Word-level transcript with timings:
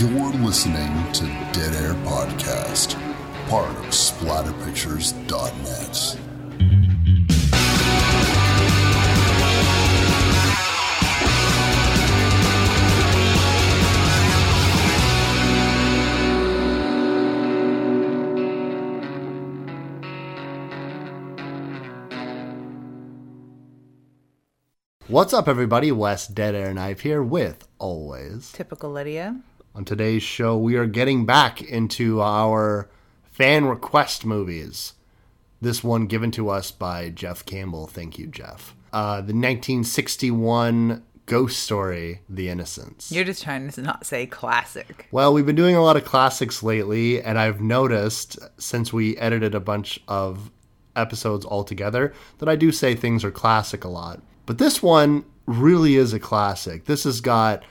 You're 0.00 0.32
listening 0.32 1.12
to 1.12 1.24
Dead 1.52 1.74
Air 1.74 1.92
Podcast, 2.06 2.96
part 3.50 3.68
of 3.68 3.84
SplatterPictures.net. 3.88 6.16
What's 25.08 25.34
up, 25.34 25.46
everybody? 25.46 25.92
Wes 25.92 26.26
Dead 26.26 26.54
Air 26.54 26.72
Knife 26.72 27.00
here 27.00 27.22
with 27.22 27.68
always. 27.78 28.50
Typical 28.52 28.92
Lydia. 28.92 29.42
On 29.72 29.84
today's 29.84 30.24
show, 30.24 30.58
we 30.58 30.74
are 30.74 30.86
getting 30.86 31.24
back 31.24 31.62
into 31.62 32.20
our 32.20 32.90
fan 33.22 33.66
request 33.66 34.24
movies. 34.26 34.94
This 35.60 35.84
one 35.84 36.06
given 36.06 36.32
to 36.32 36.48
us 36.48 36.72
by 36.72 37.10
Jeff 37.10 37.44
Campbell. 37.44 37.86
Thank 37.86 38.18
you, 38.18 38.26
Jeff. 38.26 38.74
Uh, 38.92 39.16
the 39.16 39.32
1961 39.32 41.04
ghost 41.26 41.60
story, 41.60 42.22
The 42.28 42.48
Innocents. 42.48 43.12
You're 43.12 43.22
just 43.22 43.44
trying 43.44 43.70
to 43.70 43.82
not 43.82 44.04
say 44.04 44.26
classic. 44.26 45.06
Well, 45.12 45.32
we've 45.32 45.46
been 45.46 45.54
doing 45.54 45.76
a 45.76 45.82
lot 45.82 45.96
of 45.96 46.04
classics 46.04 46.64
lately, 46.64 47.22
and 47.22 47.38
I've 47.38 47.60
noticed 47.60 48.40
since 48.58 48.92
we 48.92 49.16
edited 49.18 49.54
a 49.54 49.60
bunch 49.60 50.00
of 50.08 50.50
episodes 50.96 51.44
all 51.44 51.62
together 51.62 52.12
that 52.38 52.48
I 52.48 52.56
do 52.56 52.72
say 52.72 52.96
things 52.96 53.22
are 53.22 53.30
classic 53.30 53.84
a 53.84 53.88
lot. 53.88 54.20
But 54.46 54.58
this 54.58 54.82
one 54.82 55.24
really 55.46 55.94
is 55.94 56.12
a 56.12 56.18
classic. 56.18 56.86
This 56.86 57.04
has 57.04 57.20
got 57.20 57.62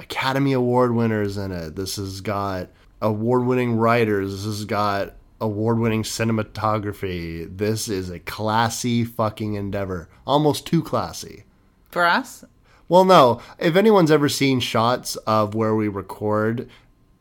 Academy 0.00 0.52
Award 0.52 0.94
winners 0.94 1.36
in 1.36 1.52
it. 1.52 1.76
This 1.76 1.96
has 1.96 2.20
got 2.20 2.70
award 3.00 3.46
winning 3.46 3.76
writers. 3.76 4.32
This 4.32 4.44
has 4.44 4.64
got 4.64 5.14
award 5.40 5.78
winning 5.78 6.02
cinematography. 6.02 7.56
This 7.56 7.88
is 7.88 8.10
a 8.10 8.18
classy 8.20 9.04
fucking 9.04 9.54
endeavor. 9.54 10.08
Almost 10.26 10.66
too 10.66 10.82
classy. 10.82 11.44
For 11.90 12.04
us? 12.04 12.44
Well, 12.88 13.04
no. 13.04 13.40
If 13.58 13.76
anyone's 13.76 14.10
ever 14.10 14.28
seen 14.28 14.60
shots 14.60 15.16
of 15.16 15.54
where 15.54 15.74
we 15.74 15.88
record, 15.88 16.68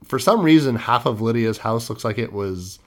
for 0.03 0.19
some 0.19 0.41
reason, 0.41 0.75
half 0.75 1.05
of 1.05 1.21
Lydia's 1.21 1.59
house 1.59 1.89
looks 1.89 2.03
like 2.03 2.17
it 2.17 2.33
was 2.33 2.79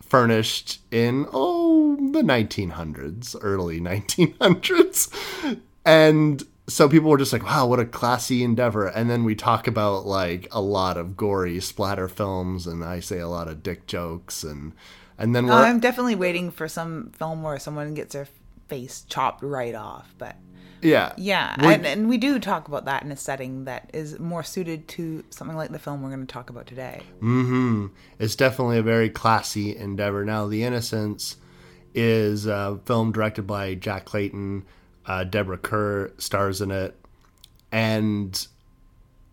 furnished 0.00 0.80
in, 0.90 1.26
oh, 1.32 1.96
the 2.12 2.22
1900s, 2.22 3.36
early 3.40 3.80
1900s. 3.82 5.58
And 5.84 6.42
so 6.70 6.88
people 6.88 7.10
were 7.10 7.18
just 7.18 7.32
like, 7.32 7.44
wow, 7.44 7.66
what 7.66 7.80
a 7.80 7.84
classy 7.84 8.42
endeavor. 8.42 8.86
And 8.86 9.10
then 9.10 9.24
we 9.24 9.34
talk 9.34 9.66
about 9.66 10.06
like 10.06 10.48
a 10.52 10.60
lot 10.60 10.96
of 10.96 11.16
gory 11.16 11.60
splatter 11.60 12.08
films, 12.08 12.66
and 12.66 12.84
I 12.84 13.00
say 13.00 13.18
a 13.18 13.28
lot 13.28 13.48
of 13.48 13.62
dick 13.62 13.86
jokes. 13.86 14.44
And, 14.44 14.72
and 15.18 15.34
then 15.34 15.46
we're. 15.46 15.54
I'm 15.54 15.80
definitely 15.80 16.14
waiting 16.14 16.50
for 16.50 16.68
some 16.68 17.10
film 17.12 17.42
where 17.42 17.58
someone 17.58 17.94
gets 17.94 18.14
their 18.14 18.28
face 18.68 19.04
chopped 19.08 19.42
right 19.42 19.74
off. 19.74 20.14
But 20.16 20.36
yeah. 20.80 21.12
yeah, 21.16 21.54
and, 21.58 21.84
and 21.84 22.08
we 22.08 22.16
do 22.16 22.38
talk 22.38 22.68
about 22.68 22.86
that 22.86 23.02
in 23.02 23.12
a 23.12 23.16
setting 23.16 23.64
that 23.64 23.90
is 23.92 24.18
more 24.18 24.42
suited 24.42 24.88
to 24.88 25.24
something 25.30 25.56
like 25.56 25.72
the 25.72 25.78
film 25.78 26.02
we're 26.02 26.08
going 26.08 26.26
to 26.26 26.32
talk 26.32 26.50
about 26.50 26.66
today. 26.66 27.02
Mm-hmm. 27.16 27.88
It's 28.18 28.36
definitely 28.36 28.78
a 28.78 28.82
very 28.82 29.10
classy 29.10 29.76
endeavor. 29.76 30.24
Now, 30.24 30.46
The 30.46 30.64
Innocents 30.64 31.36
is 31.94 32.46
a 32.46 32.80
film 32.84 33.12
directed 33.12 33.42
by 33.42 33.74
Jack 33.74 34.04
Clayton. 34.04 34.64
Uh, 35.06 35.24
Deborah 35.24 35.58
Kerr 35.58 36.12
stars 36.18 36.60
in 36.60 36.70
it. 36.70 36.96
And 37.72 38.46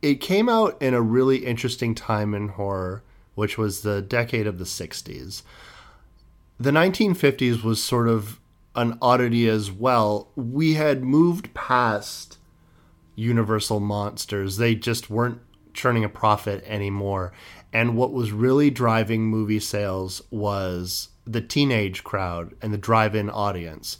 it 0.01 0.21
came 0.21 0.49
out 0.49 0.81
in 0.81 0.93
a 0.93 1.01
really 1.01 1.45
interesting 1.45 1.95
time 1.95 2.33
in 2.33 2.49
horror, 2.49 3.03
which 3.35 3.57
was 3.57 3.81
the 3.81 4.01
decade 4.01 4.47
of 4.47 4.59
the 4.59 4.65
60s. 4.65 5.43
The 6.59 6.71
1950s 6.71 7.63
was 7.63 7.83
sort 7.83 8.07
of 8.07 8.39
an 8.75 8.97
oddity 9.01 9.49
as 9.49 9.71
well. 9.71 10.29
We 10.35 10.75
had 10.75 11.03
moved 11.03 11.53
past 11.53 12.37
Universal 13.15 13.79
monsters. 13.79 14.57
They 14.57 14.75
just 14.75 15.09
weren't 15.09 15.41
churning 15.73 16.03
a 16.03 16.09
profit 16.09 16.63
anymore. 16.65 17.33
And 17.73 17.97
what 17.97 18.13
was 18.13 18.31
really 18.31 18.69
driving 18.69 19.25
movie 19.25 19.59
sales 19.59 20.21
was 20.31 21.09
the 21.25 21.41
teenage 21.41 22.03
crowd 22.03 22.55
and 22.61 22.73
the 22.73 22.77
drive 22.77 23.15
in 23.15 23.29
audience. 23.29 23.97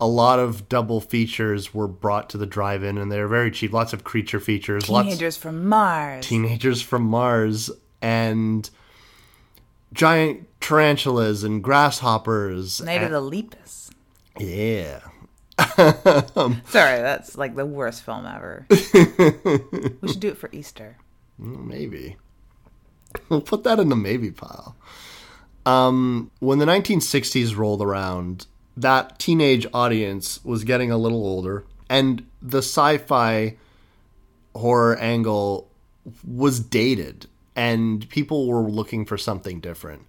A 0.00 0.06
lot 0.06 0.38
of 0.38 0.68
double 0.68 1.00
features 1.00 1.74
were 1.74 1.88
brought 1.88 2.30
to 2.30 2.38
the 2.38 2.46
drive 2.46 2.84
in, 2.84 2.98
and 2.98 3.10
they 3.10 3.20
were 3.20 3.26
very 3.28 3.50
cheap. 3.50 3.72
Lots 3.72 3.92
of 3.92 4.04
creature 4.04 4.38
features, 4.38 4.88
lots 4.88 5.06
Teenagers 5.06 5.36
from 5.36 5.66
Mars. 5.68 6.24
teenagers 6.26 6.80
from 6.82 7.02
Mars, 7.02 7.68
and 8.00 8.70
giant 9.92 10.46
tarantulas 10.60 11.42
and 11.42 11.62
grasshoppers. 11.64 12.80
Night 12.80 13.02
of 13.02 13.12
and- 13.12 13.14
the 13.14 13.20
Lepus. 13.20 13.90
yeah. 14.38 15.00
Sorry, 15.76 16.98
that's 17.00 17.36
like 17.36 17.56
the 17.56 17.66
worst 17.66 18.04
film 18.04 18.24
ever. 18.26 18.64
we 18.70 20.08
should 20.08 20.20
do 20.20 20.28
it 20.28 20.38
for 20.38 20.48
Easter. 20.52 20.96
Maybe. 21.36 22.16
We'll 23.28 23.40
put 23.40 23.64
that 23.64 23.80
in 23.80 23.88
the 23.88 23.96
maybe 23.96 24.30
pile. 24.30 24.76
Um, 25.66 26.30
when 26.38 26.58
the 26.60 26.64
1960s 26.66 27.56
rolled 27.56 27.82
around, 27.82 28.46
that 28.80 29.18
teenage 29.18 29.66
audience 29.74 30.44
was 30.44 30.64
getting 30.64 30.90
a 30.90 30.96
little 30.96 31.24
older, 31.24 31.64
and 31.88 32.24
the 32.40 32.58
sci 32.58 32.98
fi 32.98 33.56
horror 34.54 34.96
angle 34.96 35.68
was 36.26 36.60
dated, 36.60 37.26
and 37.56 38.08
people 38.08 38.46
were 38.46 38.62
looking 38.62 39.04
for 39.04 39.18
something 39.18 39.60
different. 39.60 40.02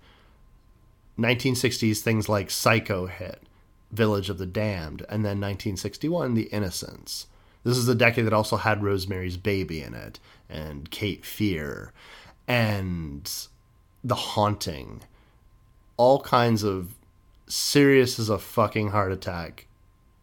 1960s 1.18 2.00
things 2.00 2.30
like 2.30 2.50
Psycho 2.50 3.08
hit, 3.08 3.42
Village 3.92 4.30
of 4.30 4.38
the 4.38 4.46
Damned, 4.46 5.02
and 5.10 5.26
then 5.26 5.42
1961, 5.42 6.36
The 6.36 6.44
Innocents. 6.44 7.28
This 7.64 7.76
is 7.76 7.88
the 7.88 7.96
decade 7.96 8.26
that 8.26 8.34
also 8.34 8.56
had 8.56 8.84
Rosemary's 8.84 9.36
Baby 9.36 9.82
in 9.82 9.94
it, 9.94 10.20
and 10.48 10.90
Cape 10.92 11.26
Fear, 11.26 11.92
and 12.48 13.30
The 14.04 14.16
Haunting. 14.16 15.02
All 15.98 16.22
kinds 16.22 16.64
of 16.64 16.94
serious 17.50 18.20
as 18.20 18.30
a 18.30 18.38
fucking 18.38 18.90
heart 18.92 19.12
attack 19.12 19.66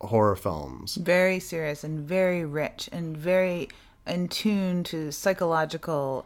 horror 0.01 0.37
films. 0.37 0.95
very 0.97 1.39
serious 1.41 1.83
and 1.85 2.01
very 2.01 2.45
rich 2.45 2.89
and 2.93 3.17
very 3.17 3.69
in 4.07 4.29
tune 4.29 4.85
to 4.85 5.11
psychological 5.11 6.25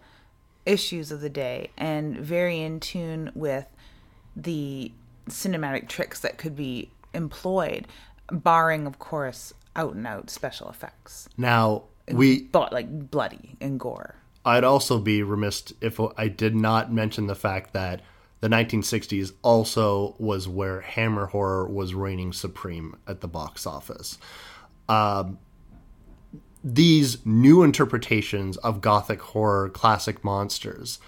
issues 0.67 1.11
of 1.11 1.21
the 1.21 1.31
day 1.31 1.71
and 1.79 2.17
very 2.19 2.61
in 2.61 2.79
tune 2.79 3.31
with 3.35 3.67
the 4.37 4.93
cinematic 5.29 5.89
tricks 5.89 6.21
that 6.21 6.37
could 6.37 6.55
be 6.55 6.91
employed 7.15 7.87
barring 8.31 8.87
of 8.87 8.99
course 8.99 9.55
out 9.75 9.95
and 9.95 10.07
out 10.07 10.29
special 10.29 10.69
effects 10.69 11.29
Now, 11.37 11.85
we 12.11 12.43
but 12.43 12.73
like 12.73 13.11
bloody 13.11 13.57
and 13.61 13.81
gore 13.81 14.17
I'd 14.45 14.65
also 14.65 14.99
be 14.99 15.23
remiss 15.23 15.73
if 15.81 16.01
I 16.17 16.29
did 16.29 16.55
not 16.55 16.93
mention 16.93 17.27
the 17.27 17.35
fact 17.35 17.73
that 17.73 18.01
the 18.41 18.49
1960s 18.49 19.33
also 19.43 20.15
was 20.19 20.49
where 20.49 20.81
Hammer 20.81 21.27
horror 21.27 21.69
was 21.69 21.95
reigning 21.95 22.33
supreme 22.33 22.97
at 23.07 23.21
the 23.21 23.29
box 23.29 23.67
office. 23.67 24.19
Um, 24.89 25.39
these 26.65 27.25
new 27.25 27.63
interpretations 27.63 28.57
of 28.59 28.81
gothic 28.81 29.21
horror 29.21 29.69
classic 29.69 30.25
monsters 30.25 30.99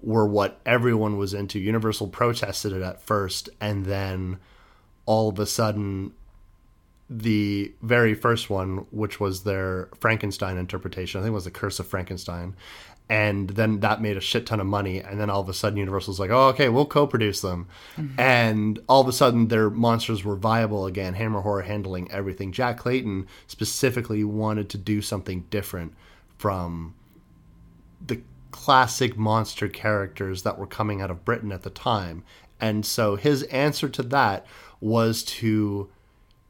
were 0.00 0.26
what 0.26 0.60
everyone 0.66 1.16
was 1.16 1.32
into. 1.32 1.58
Universal 1.58 2.08
protested 2.08 2.72
it 2.72 2.82
at 2.82 3.02
first, 3.02 3.48
and 3.60 3.86
then 3.86 4.38
all 5.06 5.28
of 5.28 5.38
a 5.38 5.46
sudden 5.46 6.12
the 7.08 7.74
very 7.82 8.14
first 8.14 8.48
one, 8.48 8.86
which 8.90 9.20
was 9.20 9.44
their 9.44 9.90
Frankenstein 10.00 10.56
interpretation. 10.56 11.20
I 11.20 11.24
think 11.24 11.32
it 11.32 11.34
was 11.34 11.44
the 11.44 11.50
Curse 11.50 11.78
of 11.78 11.86
Frankenstein. 11.86 12.56
And 13.08 13.50
then 13.50 13.80
that 13.80 14.00
made 14.00 14.16
a 14.16 14.20
shit 14.20 14.46
ton 14.46 14.60
of 14.60 14.66
money. 14.66 15.00
And 15.00 15.20
then 15.20 15.28
all 15.28 15.40
of 15.40 15.48
a 15.48 15.54
sudden, 15.54 15.76
Universal's 15.76 16.18
like, 16.18 16.30
oh, 16.30 16.48
okay, 16.48 16.68
we'll 16.68 16.86
co 16.86 17.06
produce 17.06 17.40
them. 17.40 17.68
Mm-hmm. 17.96 18.18
And 18.18 18.78
all 18.88 19.02
of 19.02 19.08
a 19.08 19.12
sudden, 19.12 19.48
their 19.48 19.68
monsters 19.68 20.24
were 20.24 20.36
viable 20.36 20.86
again. 20.86 21.14
Hammer 21.14 21.42
Horror 21.42 21.62
handling 21.62 22.10
everything. 22.10 22.52
Jack 22.52 22.78
Clayton 22.78 23.26
specifically 23.46 24.24
wanted 24.24 24.70
to 24.70 24.78
do 24.78 25.02
something 25.02 25.44
different 25.50 25.94
from 26.38 26.94
the 28.04 28.22
classic 28.50 29.16
monster 29.16 29.68
characters 29.68 30.42
that 30.42 30.58
were 30.58 30.66
coming 30.66 31.00
out 31.02 31.10
of 31.10 31.24
Britain 31.24 31.52
at 31.52 31.62
the 31.62 31.70
time. 31.70 32.24
And 32.60 32.86
so 32.86 33.16
his 33.16 33.42
answer 33.44 33.88
to 33.88 34.02
that 34.04 34.46
was 34.80 35.22
to 35.24 35.90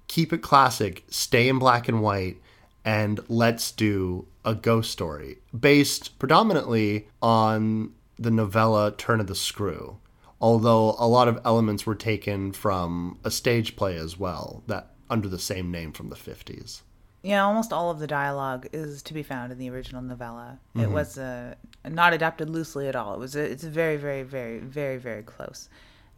keep 0.08 0.32
it 0.32 0.42
classic, 0.42 1.04
stay 1.08 1.48
in 1.48 1.58
black 1.58 1.88
and 1.88 2.02
white, 2.02 2.36
and 2.84 3.18
let's 3.28 3.72
do 3.72 4.26
a 4.44 4.54
ghost 4.54 4.90
story 4.90 5.38
based 5.58 6.18
predominantly 6.18 7.08
on 7.20 7.92
the 8.18 8.30
novella 8.30 8.92
Turn 8.92 9.20
of 9.20 9.26
the 9.26 9.34
Screw. 9.34 9.98
Although 10.40 10.96
a 10.98 11.06
lot 11.06 11.28
of 11.28 11.40
elements 11.44 11.86
were 11.86 11.94
taken 11.94 12.52
from 12.52 13.18
a 13.22 13.30
stage 13.30 13.76
play 13.76 13.96
as 13.96 14.18
well, 14.18 14.64
that 14.66 14.90
under 15.08 15.28
the 15.28 15.38
same 15.38 15.70
name 15.70 15.92
from 15.92 16.08
the 16.08 16.16
50s. 16.16 16.82
yeah, 17.22 17.44
almost 17.44 17.72
all 17.72 17.90
of 17.90 18.00
the 18.00 18.08
dialogue 18.08 18.66
is 18.72 19.02
to 19.04 19.14
be 19.14 19.22
found 19.22 19.52
in 19.52 19.58
the 19.58 19.70
original 19.70 20.02
novella. 20.02 20.58
It 20.74 20.90
was 20.90 21.16
uh, 21.16 21.54
not 21.88 22.12
adapted 22.12 22.50
loosely 22.50 22.88
at 22.88 22.96
all. 22.96 23.14
It 23.14 23.20
was 23.20 23.36
it's 23.36 23.62
very, 23.62 23.96
very, 23.96 24.24
very, 24.24 24.58
very, 24.58 24.96
very 24.96 25.22
close. 25.22 25.68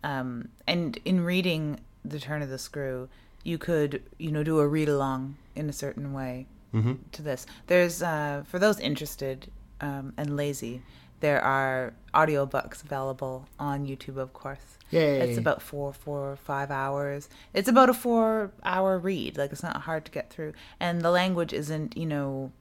Um, 0.03 0.49
and 0.67 0.99
in 1.05 1.25
reading 1.25 1.81
The 2.05 2.21
Turn 2.21 2.41
of 2.41 2.49
the 2.49 2.59
Screw, 2.59 3.09
you 3.43 3.59
could 3.59 4.03
you 4.17 4.33
know 4.33 4.43
do 4.43 4.59
a 4.59 4.67
read 4.67 4.89
along 4.89 5.37
in 5.55 5.69
a 5.69 5.73
certain 5.73 6.15
way 6.15 6.47
to 7.13 7.23
this. 7.23 7.47
There's 7.67 8.03
uh, 8.03 8.43
for 8.47 8.59
those 8.59 8.81
interested 8.81 9.51
um, 9.81 10.13
and 10.17 10.37
lazy, 10.37 10.83
there 11.21 11.41
are 11.41 11.95
audiobooks 12.13 12.85
available 12.85 13.49
on 13.59 13.87
YouTube, 13.87 14.17
of 14.17 14.33
course. 14.33 14.79
Yay. 14.91 15.21
It's 15.21 15.39
about 15.39 15.63
four, 15.63 15.93
four 15.93 16.37
five 16.37 16.71
hours. 16.71 17.29
It's 17.53 17.69
about 17.69 17.89
a 17.91 17.95
four 17.95 18.53
hour 18.63 18.99
read. 18.99 19.39
Like 19.39 19.53
it's 19.53 19.63
not 19.63 19.83
hard 19.83 20.05
to 20.05 20.13
get 20.13 20.31
through. 20.31 20.53
And 20.79 21.01
the 21.03 21.11
language 21.11 21.53
isn't, 21.53 21.97
you 21.97 22.07
know, 22.07 22.53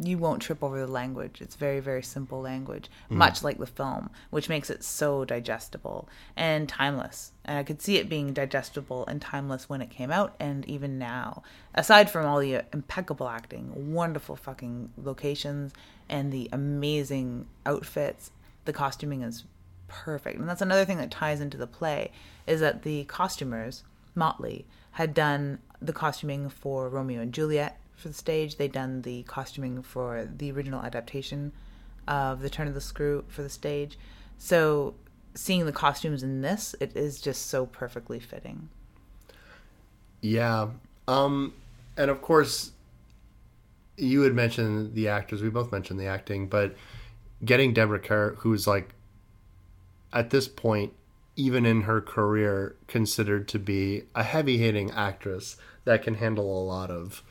you 0.00 0.16
won't 0.16 0.40
trip 0.40 0.62
over 0.62 0.78
the 0.78 0.86
language. 0.86 1.40
It's 1.40 1.56
very, 1.56 1.80
very 1.80 2.02
simple 2.02 2.40
language, 2.40 2.88
mm-hmm. 3.06 3.18
much 3.18 3.42
like 3.42 3.58
the 3.58 3.66
film, 3.66 4.10
which 4.30 4.48
makes 4.48 4.70
it 4.70 4.84
so 4.84 5.24
digestible 5.24 6.08
and 6.36 6.68
timeless. 6.68 7.32
And 7.44 7.58
I 7.58 7.64
could 7.64 7.82
see 7.82 7.96
it 7.96 8.08
being 8.08 8.32
digestible 8.32 9.04
and 9.06 9.20
timeless 9.20 9.68
when 9.68 9.82
it 9.82 9.90
came 9.90 10.12
out 10.12 10.36
and 10.38 10.64
even 10.66 10.98
now. 10.98 11.42
Aside 11.74 12.10
from 12.10 12.26
all 12.26 12.38
the 12.38 12.56
uh, 12.56 12.62
impeccable 12.72 13.28
acting, 13.28 13.92
wonderful 13.92 14.36
fucking 14.36 14.90
locations, 14.96 15.72
and 16.08 16.32
the 16.32 16.48
amazing 16.52 17.46
outfits, 17.66 18.30
the 18.64 18.72
costuming 18.72 19.22
is 19.22 19.44
perfect. 19.88 20.38
And 20.38 20.48
that's 20.48 20.62
another 20.62 20.84
thing 20.84 20.98
that 20.98 21.10
ties 21.10 21.40
into 21.40 21.56
the 21.56 21.66
play 21.66 22.12
is 22.46 22.60
that 22.60 22.82
the 22.82 23.04
costumers, 23.04 23.82
Motley, 24.14 24.64
had 24.92 25.12
done 25.12 25.58
the 25.80 25.92
costuming 25.92 26.48
for 26.48 26.88
Romeo 26.88 27.20
and 27.20 27.32
Juliet 27.32 27.78
for 27.98 28.08
the 28.08 28.14
stage. 28.14 28.56
They'd 28.56 28.72
done 28.72 29.02
the 29.02 29.24
costuming 29.24 29.82
for 29.82 30.28
the 30.36 30.50
original 30.52 30.80
adaptation 30.82 31.52
of 32.06 32.40
The 32.40 32.48
Turn 32.48 32.68
of 32.68 32.74
the 32.74 32.80
Screw 32.80 33.24
for 33.28 33.42
the 33.42 33.50
stage. 33.50 33.98
So 34.38 34.94
seeing 35.34 35.66
the 35.66 35.72
costumes 35.72 36.22
in 36.22 36.40
this, 36.40 36.74
it 36.80 36.96
is 36.96 37.20
just 37.20 37.46
so 37.46 37.66
perfectly 37.66 38.18
fitting. 38.18 38.68
Yeah. 40.20 40.68
Um, 41.06 41.54
and 41.96 42.10
of 42.10 42.22
course, 42.22 42.72
you 43.96 44.22
had 44.22 44.34
mentioned 44.34 44.94
the 44.94 45.08
actors. 45.08 45.42
We 45.42 45.50
both 45.50 45.72
mentioned 45.72 45.98
the 45.98 46.06
acting, 46.06 46.48
but 46.48 46.74
getting 47.44 47.72
Deborah 47.72 47.98
Kerr, 47.98 48.34
who's 48.38 48.66
like, 48.66 48.94
at 50.12 50.30
this 50.30 50.48
point, 50.48 50.92
even 51.36 51.66
in 51.66 51.82
her 51.82 52.00
career, 52.00 52.74
considered 52.86 53.46
to 53.48 53.58
be 53.58 54.04
a 54.14 54.22
heavy 54.22 54.58
hitting 54.58 54.90
actress 54.90 55.56
that 55.84 56.02
can 56.02 56.14
handle 56.14 56.60
a 56.60 56.64
lot 56.64 56.90
of 56.90 57.22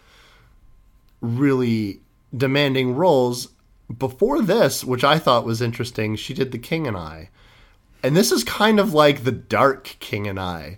really 1.22 2.02
demanding 2.36 2.96
roles. 2.96 3.50
Before 3.96 4.42
this, 4.42 4.84
which 4.84 5.04
I 5.04 5.18
thought 5.18 5.46
was 5.46 5.62
interesting, 5.62 6.16
she 6.16 6.34
did 6.34 6.52
The 6.52 6.58
King 6.58 6.88
and 6.88 6.98
I. 6.98 7.30
And 8.04 8.16
this 8.16 8.32
is 8.32 8.44
kind 8.44 8.80
of 8.80 8.94
like 8.94 9.24
the 9.24 9.32
dark 9.32 9.96
King 10.00 10.28
and 10.28 10.40
I, 10.40 10.78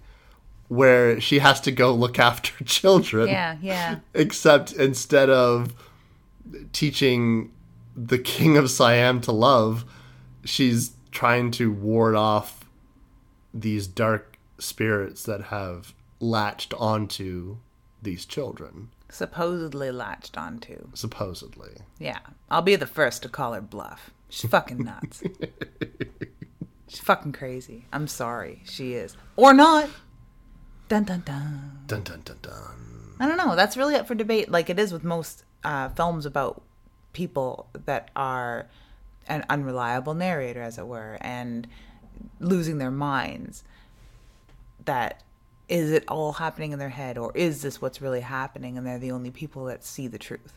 where 0.68 1.20
she 1.20 1.40
has 1.40 1.60
to 1.62 1.72
go 1.72 1.94
look 1.94 2.20
after 2.30 2.64
children. 2.64 3.28
Yeah, 3.28 3.58
yeah. 3.62 4.00
Except 4.14 4.74
instead 4.74 5.30
of 5.30 5.74
teaching 6.72 7.52
the 7.96 8.18
king 8.18 8.58
of 8.58 8.70
Siam 8.72 9.22
to 9.22 9.32
love, 9.32 9.86
she's 10.46 10.92
trying 11.12 11.52
to 11.52 11.72
ward 11.72 12.16
off 12.16 12.66
these 13.54 13.88
dark 13.88 14.38
spirits 14.58 15.24
that 15.24 15.46
have 15.46 15.94
latched 16.20 16.74
onto 16.76 17.58
these 18.02 18.26
children, 18.26 18.90
Supposedly 19.10 19.92
latched 19.92 20.38
onto. 20.38 20.88
supposedly. 20.94 21.78
Yeah. 21.98 22.20
I'll 22.50 22.62
be 22.62 22.76
the 22.76 22.86
first 22.88 23.24
to 23.24 23.30
call 23.30 23.54
her 23.54 23.62
bluff. 23.62 24.12
She's 24.30 24.50
fucking 24.50 24.78
nuts. 24.84 25.24
She's 26.88 27.00
fucking 27.00 27.34
crazy. 27.34 27.86
I'm 27.92 28.08
sorry. 28.08 28.62
She 28.66 28.94
is. 28.94 29.16
Or 29.36 29.54
not. 29.54 29.90
Dun 30.88 31.04
dun 31.04 31.22
dun. 31.26 31.80
Dun 31.88 32.02
dun 32.04 32.22
dun 32.26 32.38
dun. 32.42 33.16
I 33.20 33.28
don't 33.28 33.38
know. 33.38 33.56
That's 33.56 33.78
really 33.78 33.96
up 33.96 34.08
for 34.08 34.16
debate, 34.16 34.50
like 34.50 34.70
it 34.70 34.80
is 34.80 34.92
with 34.94 35.04
most 35.04 35.44
uh, 35.64 35.90
films 35.90 36.26
about 36.26 36.64
people 37.14 37.68
that 37.86 38.10
are 38.16 38.68
an 39.28 39.46
unreliable 39.50 40.14
narrator, 40.16 40.62
as 40.62 40.78
it 40.78 40.88
were, 40.88 41.18
and 41.22 41.68
losing 42.40 42.78
their 42.80 42.92
minds. 42.92 43.64
That 44.86 45.22
is 45.70 45.92
it 45.92 46.04
all 46.08 46.34
happening 46.34 46.72
in 46.74 46.80
their 46.80 46.90
head, 46.90 47.18
or 47.18 47.32
is 47.36 47.62
this 47.62 47.82
what's 47.82 48.02
really 48.02 48.22
happening, 48.22 48.78
and 48.78 48.86
they're 48.86 49.00
the 49.00 49.12
only 49.12 49.32
people 49.32 49.66
that 49.66 49.86
see 49.86 50.08
the 50.08 50.18
truth? 50.18 50.54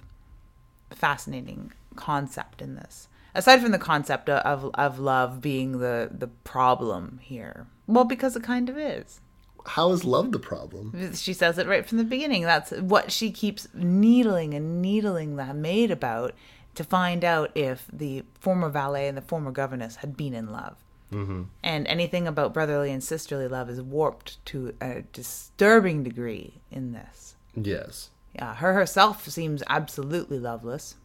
Fascinating 0.91 1.73
concept 1.95 2.61
in 2.61 2.75
this. 2.75 3.09
Aside 3.35 3.61
from 3.63 3.73
the 3.73 3.79
concept 3.79 4.29
of 4.29 4.71
of 4.75 4.99
love 4.99 5.41
being 5.41 5.79
the 5.79 6.11
the 6.11 6.27
problem 6.27 7.21
here, 7.23 7.67
well, 7.87 8.05
because 8.05 8.37
it 8.37 8.43
kind 8.43 8.69
of 8.69 8.77
is 8.77 9.21
How 9.65 9.91
is 9.93 10.05
love 10.05 10.33
the 10.33 10.39
problem? 10.39 11.15
she 11.15 11.33
says 11.33 11.57
it 11.59 11.67
right 11.67 11.87
from 11.87 11.99
the 11.99 12.05
beginning. 12.05 12.43
That's 12.43 12.73
what 12.73 13.13
she 13.13 13.31
keeps 13.31 13.69
needling 13.75 14.53
and 14.55 14.83
needling 14.83 15.37
the 15.37 15.55
maid 15.55 15.91
about 15.91 16.35
to 16.75 16.85
find 16.85 17.25
out 17.25 17.51
if 17.55 17.87
the 17.93 18.25
former 18.41 18.69
valet 18.69 19.09
and 19.09 19.17
the 19.17 19.23
former 19.23 19.51
governess 19.51 19.97
had 19.97 20.17
been 20.17 20.35
in 20.35 20.51
love. 20.51 20.77
Mm-hmm. 21.13 21.43
And 21.63 21.87
anything 21.87 22.27
about 22.27 22.55
brotherly 22.55 22.91
and 22.91 23.03
sisterly 23.03 23.47
love 23.47 23.69
is 23.71 23.81
warped 23.81 24.45
to 24.47 24.75
a 24.81 25.03
disturbing 25.13 26.03
degree 26.03 26.55
in 26.71 26.93
this. 26.93 27.37
Yes. 27.55 28.11
Yeah, 28.35 28.55
her 28.55 28.73
herself 28.73 29.29
seems 29.29 29.63
absolutely 29.69 30.39
loveless. 30.39 30.97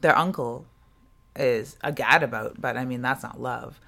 Their 0.00 0.16
uncle 0.16 0.66
is 1.36 1.76
a 1.82 1.92
gadabout, 1.92 2.60
but 2.60 2.76
I 2.76 2.84
mean 2.84 3.02
that's 3.02 3.22
not 3.22 3.40
love. 3.40 3.80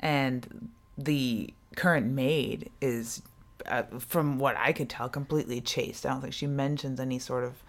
And 0.00 0.70
the 0.96 1.52
current 1.76 2.06
maid 2.06 2.70
is, 2.80 3.22
uh, 3.66 3.82
from 3.98 4.38
what 4.38 4.56
I 4.56 4.72
could 4.72 4.88
tell, 4.88 5.08
completely 5.08 5.60
chaste. 5.60 6.06
I 6.06 6.10
don't 6.10 6.22
think 6.22 6.32
she 6.32 6.46
mentions 6.46 6.98
any 6.98 7.18
sort 7.18 7.44
of 7.44 7.62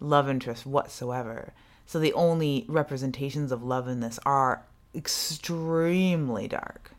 love 0.00 0.28
interest 0.28 0.66
whatsoever. 0.66 1.52
So 1.86 1.98
the 1.98 2.12
only 2.14 2.64
representations 2.68 3.52
of 3.52 3.62
love 3.62 3.86
in 3.86 4.00
this 4.00 4.18
are 4.26 4.64
extremely 4.94 6.48
dark. 6.48 6.92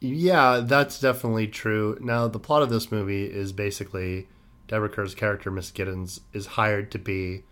Yeah, 0.00 0.60
that's 0.64 1.00
definitely 1.00 1.48
true. 1.48 1.98
Now, 2.00 2.28
the 2.28 2.38
plot 2.38 2.62
of 2.62 2.70
this 2.70 2.92
movie 2.92 3.24
is 3.24 3.52
basically 3.52 4.28
Deborah 4.68 4.88
Kerr's 4.88 5.14
character, 5.14 5.50
Miss 5.50 5.72
Giddens, 5.72 6.20
is 6.32 6.46
hired 6.46 6.90
to 6.92 6.98
be 6.98 7.42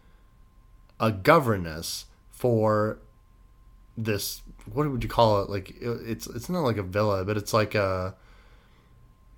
a 1.01 1.11
governess 1.11 2.05
for 2.31 2.99
this. 3.97 4.43
What 4.73 4.89
would 4.91 5.03
you 5.03 5.09
call 5.09 5.43
it? 5.43 5.51
Like 5.51 5.75
it's 5.81 6.27
it's 6.29 6.49
not 6.49 6.61
like 6.61 6.77
a 6.77 6.83
villa, 6.85 7.25
but 7.25 7.37
it's 7.37 7.53
like 7.53 7.75
a 7.75 8.15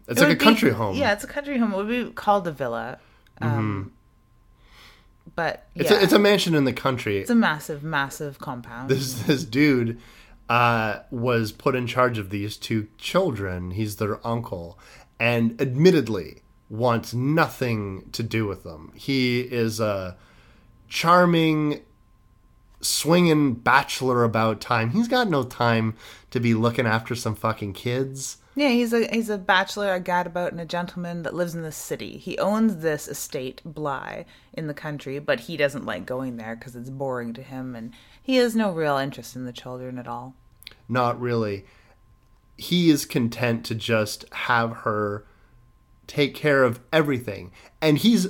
it's 0.07 0.21
It 0.21 0.25
like 0.25 0.27
a 0.27 0.29
would 0.33 0.39
be- 0.39 0.45
country 0.45 0.71
home. 0.71 0.97
Yeah, 0.97 1.13
it's 1.15 1.25
a 1.25 1.29
country 1.29 1.57
home. 1.59 1.73
It 1.73 1.77
would 1.79 1.89
be 1.89 2.11
called 2.13 2.47
a 2.47 2.53
villa. 2.53 2.99
Um, 3.41 3.93
But 5.35 5.67
yeah, 5.75 5.83
it's 5.83 5.91
a, 5.91 6.03
it's 6.03 6.13
a 6.13 6.19
mansion 6.19 6.55
in 6.55 6.65
the 6.65 6.73
country. 6.73 7.19
It's 7.19 7.31
a 7.31 7.35
massive, 7.35 7.83
massive 7.83 8.39
compound. 8.39 8.89
this 8.89 9.23
this 9.23 9.45
dude 9.45 10.01
uh, 10.49 11.01
was 11.11 11.53
put 11.53 11.75
in 11.75 11.87
charge 11.87 12.19
of 12.19 12.31
these 12.31 12.57
two 12.57 12.89
children. 12.99 13.73
He's 13.73 13.97
their 13.97 14.27
uncle, 14.27 14.79
and 15.19 15.61
admittedly 15.61 16.43
wants 16.71 17.15
nothing 17.15 18.09
to 18.13 18.23
do 18.23 18.47
with 18.47 18.63
them. 18.63 18.93
He 18.95 19.41
is 19.41 19.81
a 19.81 20.17
charming, 20.89 21.81
swinging 22.81 23.55
bachelor 23.55 24.25
about 24.25 24.61
time. 24.61 24.91
He's 24.91 25.09
got 25.09 25.29
no 25.29 25.45
time 25.45 25.95
to 26.31 26.41
be 26.41 26.55
looking 26.55 26.87
after 26.87 27.15
some 27.15 27.35
fucking 27.35 27.73
kids. 27.73 28.39
Yeah, 28.61 28.71
he's 28.71 28.93
a 28.93 29.07
he's 29.13 29.31
a 29.31 29.39
bachelor, 29.39 29.95
a 29.95 30.01
gadabout, 30.01 30.51
and 30.51 30.61
a 30.61 30.67
gentleman 30.67 31.23
that 31.23 31.35
lives 31.35 31.55
in 31.55 31.63
the 31.63 31.73
city. 31.73 32.19
He 32.19 32.39
owns 32.39 32.77
this 32.77 33.09
estate, 33.09 33.63
Bly, 33.65 34.25
in 34.53 34.67
the 34.67 34.75
country, 34.75 35.19
but 35.19 35.41
he 35.41 35.57
doesn't 35.57 35.87
like 35.87 36.07
going 36.07 36.37
there 36.37 36.57
because 36.57 36.75
it's 36.75 36.91
boring 36.91 37.33
to 37.35 37.43
him, 37.43 37.75
and 37.75 37.93
he 38.23 38.37
has 38.37 38.57
no 38.57 38.73
real 38.73 38.97
interest 38.97 39.37
in 39.37 39.45
the 39.45 39.53
children 39.53 39.99
at 39.99 40.09
all. 40.09 40.35
Not 40.89 41.21
really. 41.21 41.65
He 42.57 42.91
is 42.91 43.07
content 43.07 43.65
to 43.67 43.75
just 43.75 44.25
have 44.33 44.79
her 44.79 45.25
take 46.09 46.35
care 46.35 46.65
of 46.65 46.81
everything. 46.93 47.53
And 47.81 47.99
he's 47.99 48.29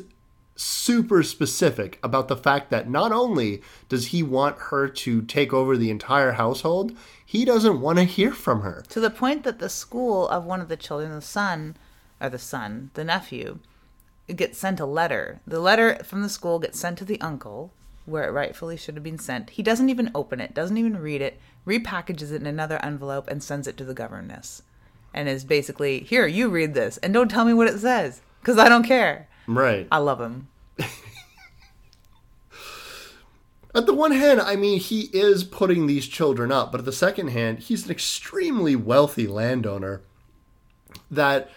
super 0.58 1.22
specific 1.22 2.00
about 2.02 2.26
the 2.26 2.36
fact 2.36 2.68
that 2.70 2.90
not 2.90 3.12
only 3.12 3.62
does 3.88 4.08
he 4.08 4.22
want 4.22 4.58
her 4.58 4.88
to 4.88 5.22
take 5.22 5.52
over 5.52 5.76
the 5.76 5.90
entire 5.90 6.32
household, 6.32 6.92
he 7.24 7.44
doesn't 7.44 7.80
want 7.80 7.98
to 7.98 8.04
hear 8.04 8.32
from 8.32 8.62
her. 8.62 8.82
To 8.88 9.00
the 9.00 9.10
point 9.10 9.44
that 9.44 9.60
the 9.60 9.68
school 9.68 10.28
of 10.28 10.44
one 10.44 10.60
of 10.60 10.68
the 10.68 10.76
children, 10.76 11.12
the 11.14 11.22
son, 11.22 11.76
or 12.20 12.28
the 12.28 12.38
son, 12.38 12.90
the 12.94 13.04
nephew, 13.04 13.60
gets 14.34 14.58
sent 14.58 14.80
a 14.80 14.86
letter. 14.86 15.40
The 15.46 15.60
letter 15.60 16.02
from 16.02 16.22
the 16.22 16.28
school 16.28 16.58
gets 16.58 16.80
sent 16.80 16.98
to 16.98 17.04
the 17.04 17.20
uncle, 17.20 17.72
where 18.04 18.24
it 18.24 18.32
rightfully 18.32 18.76
should 18.76 18.96
have 18.96 19.04
been 19.04 19.18
sent. 19.18 19.50
He 19.50 19.62
doesn't 19.62 19.90
even 19.90 20.10
open 20.14 20.40
it, 20.40 20.54
doesn't 20.54 20.76
even 20.76 20.98
read 20.98 21.22
it, 21.22 21.38
repackages 21.66 22.32
it 22.32 22.40
in 22.40 22.46
another 22.46 22.84
envelope, 22.84 23.28
and 23.28 23.42
sends 23.42 23.68
it 23.68 23.76
to 23.76 23.84
the 23.84 23.94
governess. 23.94 24.62
And 25.14 25.28
is 25.28 25.44
basically, 25.44 26.00
here, 26.00 26.26
you 26.26 26.48
read 26.48 26.74
this, 26.74 26.96
and 26.98 27.14
don't 27.14 27.30
tell 27.30 27.44
me 27.44 27.54
what 27.54 27.68
it 27.68 27.78
says, 27.78 28.22
because 28.40 28.58
I 28.58 28.68
don't 28.68 28.82
care. 28.82 29.28
Right. 29.48 29.88
I 29.90 29.98
love 29.98 30.20
him. 30.20 30.48
At 33.74 33.86
the 33.86 33.94
one 33.94 34.12
hand, 34.12 34.40
I 34.40 34.56
mean, 34.56 34.78
he 34.78 35.02
is 35.12 35.42
putting 35.44 35.86
these 35.86 36.06
children 36.06 36.52
up, 36.52 36.72
but 36.72 36.80
at 36.80 36.84
the 36.84 36.92
second 36.92 37.28
hand, 37.28 37.60
he's 37.60 37.84
an 37.84 37.90
extremely 37.90 38.74
wealthy 38.74 39.26
landowner 39.26 40.02
that 41.10 41.50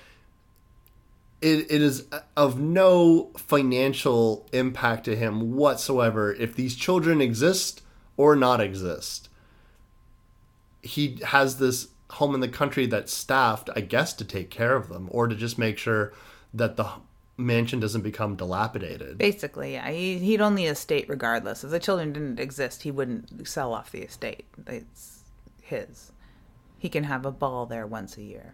it, 1.41 1.71
it 1.71 1.81
is 1.81 2.05
of 2.35 2.59
no 2.59 3.31
financial 3.37 4.47
impact 4.51 5.05
to 5.05 5.15
him 5.15 5.53
whatsoever 5.53 6.33
if 6.33 6.53
these 6.55 6.75
children 6.75 7.21
exist 7.21 7.81
or 8.17 8.35
not 8.35 8.61
exist. 8.61 9.29
He 10.83 11.17
has 11.25 11.57
this 11.57 11.87
home 12.11 12.35
in 12.35 12.41
the 12.41 12.49
country 12.49 12.85
that's 12.85 13.13
staffed, 13.13 13.69
I 13.75 13.81
guess, 13.81 14.13
to 14.13 14.25
take 14.25 14.49
care 14.49 14.75
of 14.75 14.89
them 14.89 15.07
or 15.11 15.27
to 15.27 15.35
just 15.35 15.57
make 15.57 15.77
sure 15.77 16.13
that 16.53 16.75
the 16.75 16.89
mansion 17.41 17.79
doesn't 17.79 18.01
become 18.01 18.35
dilapidated. 18.35 19.17
Basically, 19.17 19.73
yeah, 19.73 19.89
he, 19.89 20.17
he'd 20.19 20.41
own 20.41 20.55
the 20.55 20.65
estate 20.65 21.05
regardless. 21.09 21.63
If 21.63 21.71
the 21.71 21.79
children 21.79 22.13
didn't 22.13 22.39
exist, 22.39 22.83
he 22.83 22.91
wouldn't 22.91 23.47
sell 23.47 23.73
off 23.73 23.91
the 23.91 24.01
estate. 24.01 24.45
It's 24.67 25.23
his. 25.61 26.11
He 26.77 26.89
can 26.89 27.05
have 27.05 27.25
a 27.25 27.31
ball 27.31 27.65
there 27.65 27.85
once 27.85 28.17
a 28.17 28.23
year. 28.23 28.53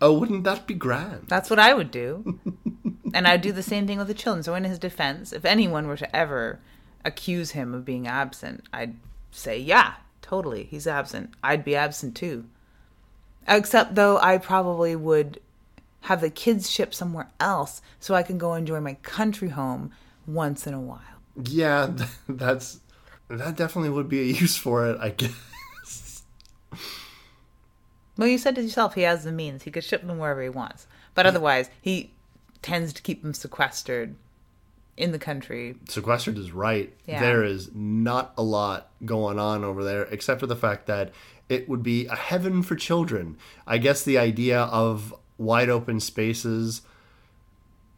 Oh, 0.00 0.18
wouldn't 0.18 0.44
that 0.44 0.66
be 0.66 0.74
grand? 0.74 1.26
That's 1.28 1.50
what 1.50 1.58
I 1.58 1.74
would 1.74 1.90
do. 1.90 2.38
and 3.14 3.26
I'd 3.26 3.42
do 3.42 3.52
the 3.52 3.62
same 3.62 3.86
thing 3.86 3.98
with 3.98 4.08
the 4.08 4.14
children. 4.14 4.42
So, 4.42 4.54
in 4.54 4.64
his 4.64 4.78
defense, 4.78 5.32
if 5.32 5.44
anyone 5.44 5.86
were 5.86 5.96
to 5.96 6.16
ever 6.16 6.60
accuse 7.04 7.52
him 7.52 7.74
of 7.74 7.84
being 7.84 8.06
absent, 8.06 8.64
I'd 8.72 8.96
say, 9.30 9.58
yeah, 9.58 9.94
totally, 10.22 10.64
he's 10.64 10.86
absent. 10.86 11.30
I'd 11.42 11.64
be 11.64 11.76
absent 11.76 12.16
too. 12.16 12.46
Except, 13.46 13.94
though, 13.94 14.18
I 14.18 14.38
probably 14.38 14.96
would 14.96 15.40
have 16.04 16.20
the 16.20 16.30
kids 16.30 16.70
shipped 16.70 16.94
somewhere 16.94 17.30
else 17.40 17.80
so 17.98 18.14
I 18.14 18.22
can 18.22 18.36
go 18.36 18.54
enjoy 18.54 18.80
my 18.80 18.94
country 18.94 19.48
home 19.48 19.90
once 20.26 20.66
in 20.66 20.74
a 20.74 20.80
while. 20.80 21.00
Yeah, 21.44 21.92
that's 22.28 22.80
that 23.28 23.56
definitely 23.56 23.90
would 23.90 24.08
be 24.08 24.20
a 24.20 24.24
use 24.24 24.56
for 24.56 24.86
it, 24.86 24.98
I 25.00 25.08
guess. 25.16 26.22
Well, 28.16 28.28
you 28.28 28.38
said 28.38 28.54
to 28.56 28.62
yourself 28.62 28.94
he 28.94 29.02
has 29.02 29.24
the 29.24 29.32
means. 29.32 29.62
He 29.62 29.70
could 29.70 29.82
ship 29.82 30.06
them 30.06 30.18
wherever 30.18 30.42
he 30.42 30.48
wants. 30.48 30.86
But 31.14 31.26
otherwise, 31.26 31.70
he 31.80 32.12
tends 32.60 32.92
to 32.92 33.02
keep 33.02 33.22
them 33.22 33.34
sequestered 33.34 34.14
in 34.96 35.10
the 35.10 35.18
country. 35.18 35.76
Sequestered 35.88 36.38
is 36.38 36.52
right. 36.52 36.92
Yeah. 37.06 37.20
There 37.20 37.44
is 37.44 37.70
not 37.74 38.34
a 38.36 38.42
lot 38.42 38.90
going 39.04 39.38
on 39.38 39.64
over 39.64 39.82
there, 39.82 40.02
except 40.04 40.40
for 40.40 40.46
the 40.46 40.56
fact 40.56 40.86
that 40.86 41.12
it 41.48 41.68
would 41.68 41.82
be 41.82 42.06
a 42.06 42.14
heaven 42.14 42.62
for 42.62 42.76
children. 42.76 43.36
I 43.66 43.78
guess 43.78 44.02
the 44.02 44.18
idea 44.18 44.60
of 44.60 45.14
wide 45.38 45.68
open 45.68 46.00
spaces, 46.00 46.82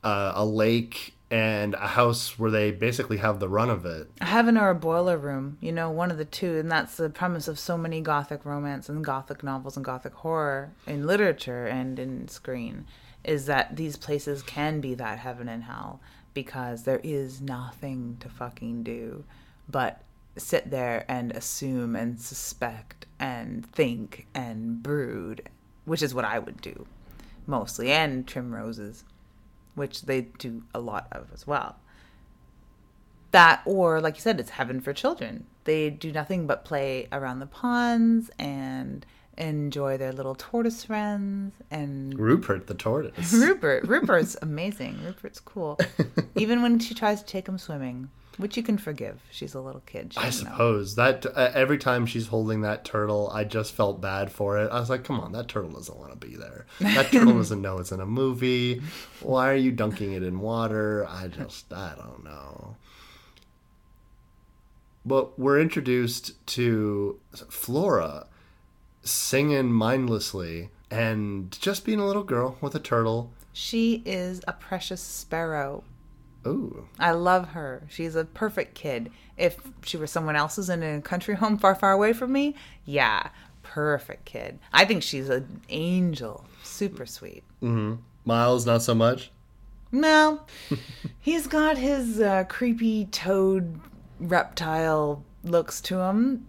uh, 0.02 0.32
a 0.34 0.44
lake, 0.44 1.14
and 1.30 1.74
a 1.74 1.88
house 1.88 2.38
where 2.38 2.50
they 2.50 2.70
basically 2.70 3.16
have 3.16 3.40
the 3.40 3.48
run 3.48 3.68
of 3.68 3.84
it. 3.84 4.08
A 4.20 4.26
heaven 4.26 4.56
or 4.56 4.70
a 4.70 4.74
boiler 4.74 5.18
room, 5.18 5.58
you 5.60 5.72
know, 5.72 5.90
one 5.90 6.10
of 6.10 6.18
the 6.18 6.24
two. 6.24 6.58
And 6.58 6.70
that's 6.70 6.96
the 6.96 7.10
premise 7.10 7.48
of 7.48 7.58
so 7.58 7.76
many 7.76 8.00
gothic 8.00 8.44
romance 8.44 8.88
and 8.88 9.04
gothic 9.04 9.42
novels 9.42 9.76
and 9.76 9.84
gothic 9.84 10.14
horror 10.14 10.70
in 10.86 11.06
literature 11.06 11.66
and 11.66 11.98
in 11.98 12.28
screen 12.28 12.86
is 13.24 13.46
that 13.46 13.74
these 13.74 13.96
places 13.96 14.42
can 14.42 14.80
be 14.80 14.94
that 14.94 15.18
heaven 15.18 15.48
and 15.48 15.64
hell 15.64 16.00
because 16.32 16.84
there 16.84 17.00
is 17.02 17.40
nothing 17.40 18.16
to 18.20 18.28
fucking 18.28 18.84
do 18.84 19.24
but 19.68 20.02
sit 20.36 20.70
there 20.70 21.04
and 21.08 21.32
assume 21.32 21.96
and 21.96 22.20
suspect 22.20 23.06
and 23.18 23.66
think 23.66 24.26
and 24.32 24.80
brood, 24.82 25.48
which 25.86 26.02
is 26.02 26.14
what 26.14 26.24
I 26.24 26.38
would 26.38 26.60
do 26.60 26.86
mostly, 27.46 27.90
and 27.92 28.26
trim 28.26 28.54
roses, 28.54 29.04
which 29.74 30.02
they 30.02 30.22
do 30.38 30.62
a 30.74 30.80
lot 30.80 31.08
of 31.12 31.28
as 31.32 31.46
well. 31.46 31.76
That, 33.32 33.62
or 33.64 34.00
like 34.00 34.16
you 34.16 34.20
said, 34.22 34.40
it's 34.40 34.50
heaven 34.50 34.80
for 34.80 34.92
children. 34.92 35.46
They 35.64 35.90
do 35.90 36.12
nothing 36.12 36.46
but 36.46 36.64
play 36.64 37.08
around 37.12 37.40
the 37.40 37.46
ponds 37.46 38.30
and 38.38 39.04
enjoy 39.36 39.98
their 39.98 40.12
little 40.12 40.34
tortoise 40.34 40.84
friends 40.84 41.54
and 41.70 42.18
Rupert 42.18 42.66
the 42.66 42.74
tortoise. 42.74 43.32
Rupert. 43.34 43.86
Rupert's 43.86 44.36
amazing. 44.40 44.98
Rupert's 45.04 45.40
cool. 45.40 45.78
Even 46.36 46.62
when 46.62 46.78
she 46.78 46.94
tries 46.94 47.20
to 47.20 47.26
take 47.26 47.48
him 47.48 47.58
swimming, 47.58 48.10
which 48.38 48.56
you 48.56 48.62
can 48.62 48.78
forgive. 48.78 49.20
She's 49.30 49.54
a 49.54 49.60
little 49.60 49.82
kid. 49.86 50.14
I 50.16 50.26
doesn't 50.26 50.44
know. 50.44 50.50
suppose 50.52 50.94
that 50.96 51.26
uh, 51.26 51.50
every 51.54 51.78
time 51.78 52.06
she's 52.06 52.28
holding 52.28 52.60
that 52.62 52.84
turtle, 52.84 53.30
I 53.32 53.44
just 53.44 53.72
felt 53.72 54.00
bad 54.00 54.30
for 54.30 54.58
it. 54.58 54.70
I 54.70 54.80
was 54.80 54.90
like, 54.90 55.04
"Come 55.04 55.20
on, 55.20 55.32
that 55.32 55.48
turtle 55.48 55.70
doesn't 55.70 55.96
want 55.96 56.18
to 56.18 56.26
be 56.26 56.36
there. 56.36 56.66
That 56.80 57.10
turtle 57.10 57.34
doesn't 57.38 57.62
know 57.62 57.78
it's 57.78 57.92
in 57.92 58.00
a 58.00 58.06
movie. 58.06 58.82
Why 59.20 59.50
are 59.50 59.56
you 59.56 59.72
dunking 59.72 60.12
it 60.12 60.22
in 60.22 60.40
water? 60.40 61.06
I 61.08 61.28
just, 61.28 61.72
I 61.72 61.94
don't 61.96 62.24
know." 62.24 62.76
But 65.04 65.38
we're 65.38 65.60
introduced 65.60 66.44
to 66.48 67.20
Flora 67.48 68.26
singing 69.04 69.70
mindlessly 69.72 70.70
and 70.90 71.56
just 71.60 71.84
being 71.84 72.00
a 72.00 72.06
little 72.06 72.24
girl 72.24 72.58
with 72.60 72.74
a 72.74 72.80
turtle. 72.80 73.30
She 73.52 74.02
is 74.04 74.42
a 74.48 74.52
precious 74.52 75.00
sparrow. 75.00 75.84
Ooh, 76.46 76.88
I 76.98 77.10
love 77.12 77.48
her. 77.48 77.82
She's 77.88 78.14
a 78.14 78.24
perfect 78.24 78.74
kid. 78.74 79.10
If 79.36 79.58
she 79.82 79.96
were 79.96 80.06
someone 80.06 80.36
else's 80.36 80.70
in 80.70 80.82
a 80.82 81.00
country 81.00 81.34
home 81.42 81.58
far, 81.58 81.74
far 81.74 81.92
away 81.92 82.12
from 82.12 82.32
me, 82.32 82.54
yeah, 82.84 83.30
perfect 83.62 84.24
kid. 84.24 84.58
I 84.72 84.84
think 84.84 85.02
she's 85.02 85.28
an 85.28 85.60
angel. 85.68 86.44
Super 86.62 87.06
sweet. 87.06 87.42
Mm-hmm. 87.62 87.96
Miles, 88.24 88.66
not 88.66 88.82
so 88.82 88.94
much. 88.94 89.30
No, 89.92 90.42
he's 91.20 91.46
got 91.46 91.78
his 91.78 92.20
uh, 92.20 92.44
creepy 92.44 93.06
toad 93.06 93.80
reptile 94.18 95.24
looks 95.44 95.80
to 95.82 96.00
him. 96.00 96.46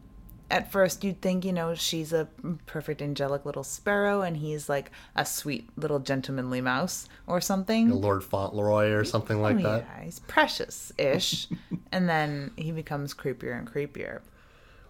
At 0.50 0.72
first, 0.72 1.04
you'd 1.04 1.22
think, 1.22 1.44
you 1.44 1.52
know, 1.52 1.76
she's 1.76 2.14
a 2.14 2.28
perfect 2.68 3.02
angelic 3.02 3.46
little 3.46 3.66
sparrow, 3.66 4.22
and 4.22 4.38
he's 4.38 4.70
like 4.70 4.92
a 5.16 5.26
sweet 5.26 5.70
little 5.76 6.00
gentlemanly 6.00 6.62
mouse 6.62 7.10
or 7.28 7.42
something. 7.42 7.90
Lord 7.90 8.24
Fauntleroy 8.24 8.92
or 8.92 9.04
something 9.04 9.42
like 9.42 9.58
Oh, 9.58 9.64
that. 9.64 9.86
yeah, 9.98 10.04
he's 10.06 10.20
precious 10.20 10.94
ish. 10.98 11.48
and 11.92 12.08
then 12.08 12.52
he 12.56 12.72
becomes 12.72 13.14
creepier 13.14 13.58
and 13.58 13.68
creepier. 13.68 14.22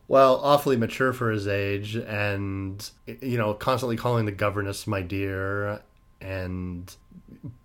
Well, 0.07 0.39
awfully 0.43 0.77
mature 0.77 1.11
for 1.11 1.31
his 1.31 1.47
age, 1.47 1.95
and 1.95 2.87
you 3.21 3.37
know, 3.37 3.53
constantly 3.55 3.97
calling 3.97 4.25
the 4.25 4.31
governess 4.31 4.85
my 4.87 5.01
dear, 5.01 5.81
and 6.21 6.95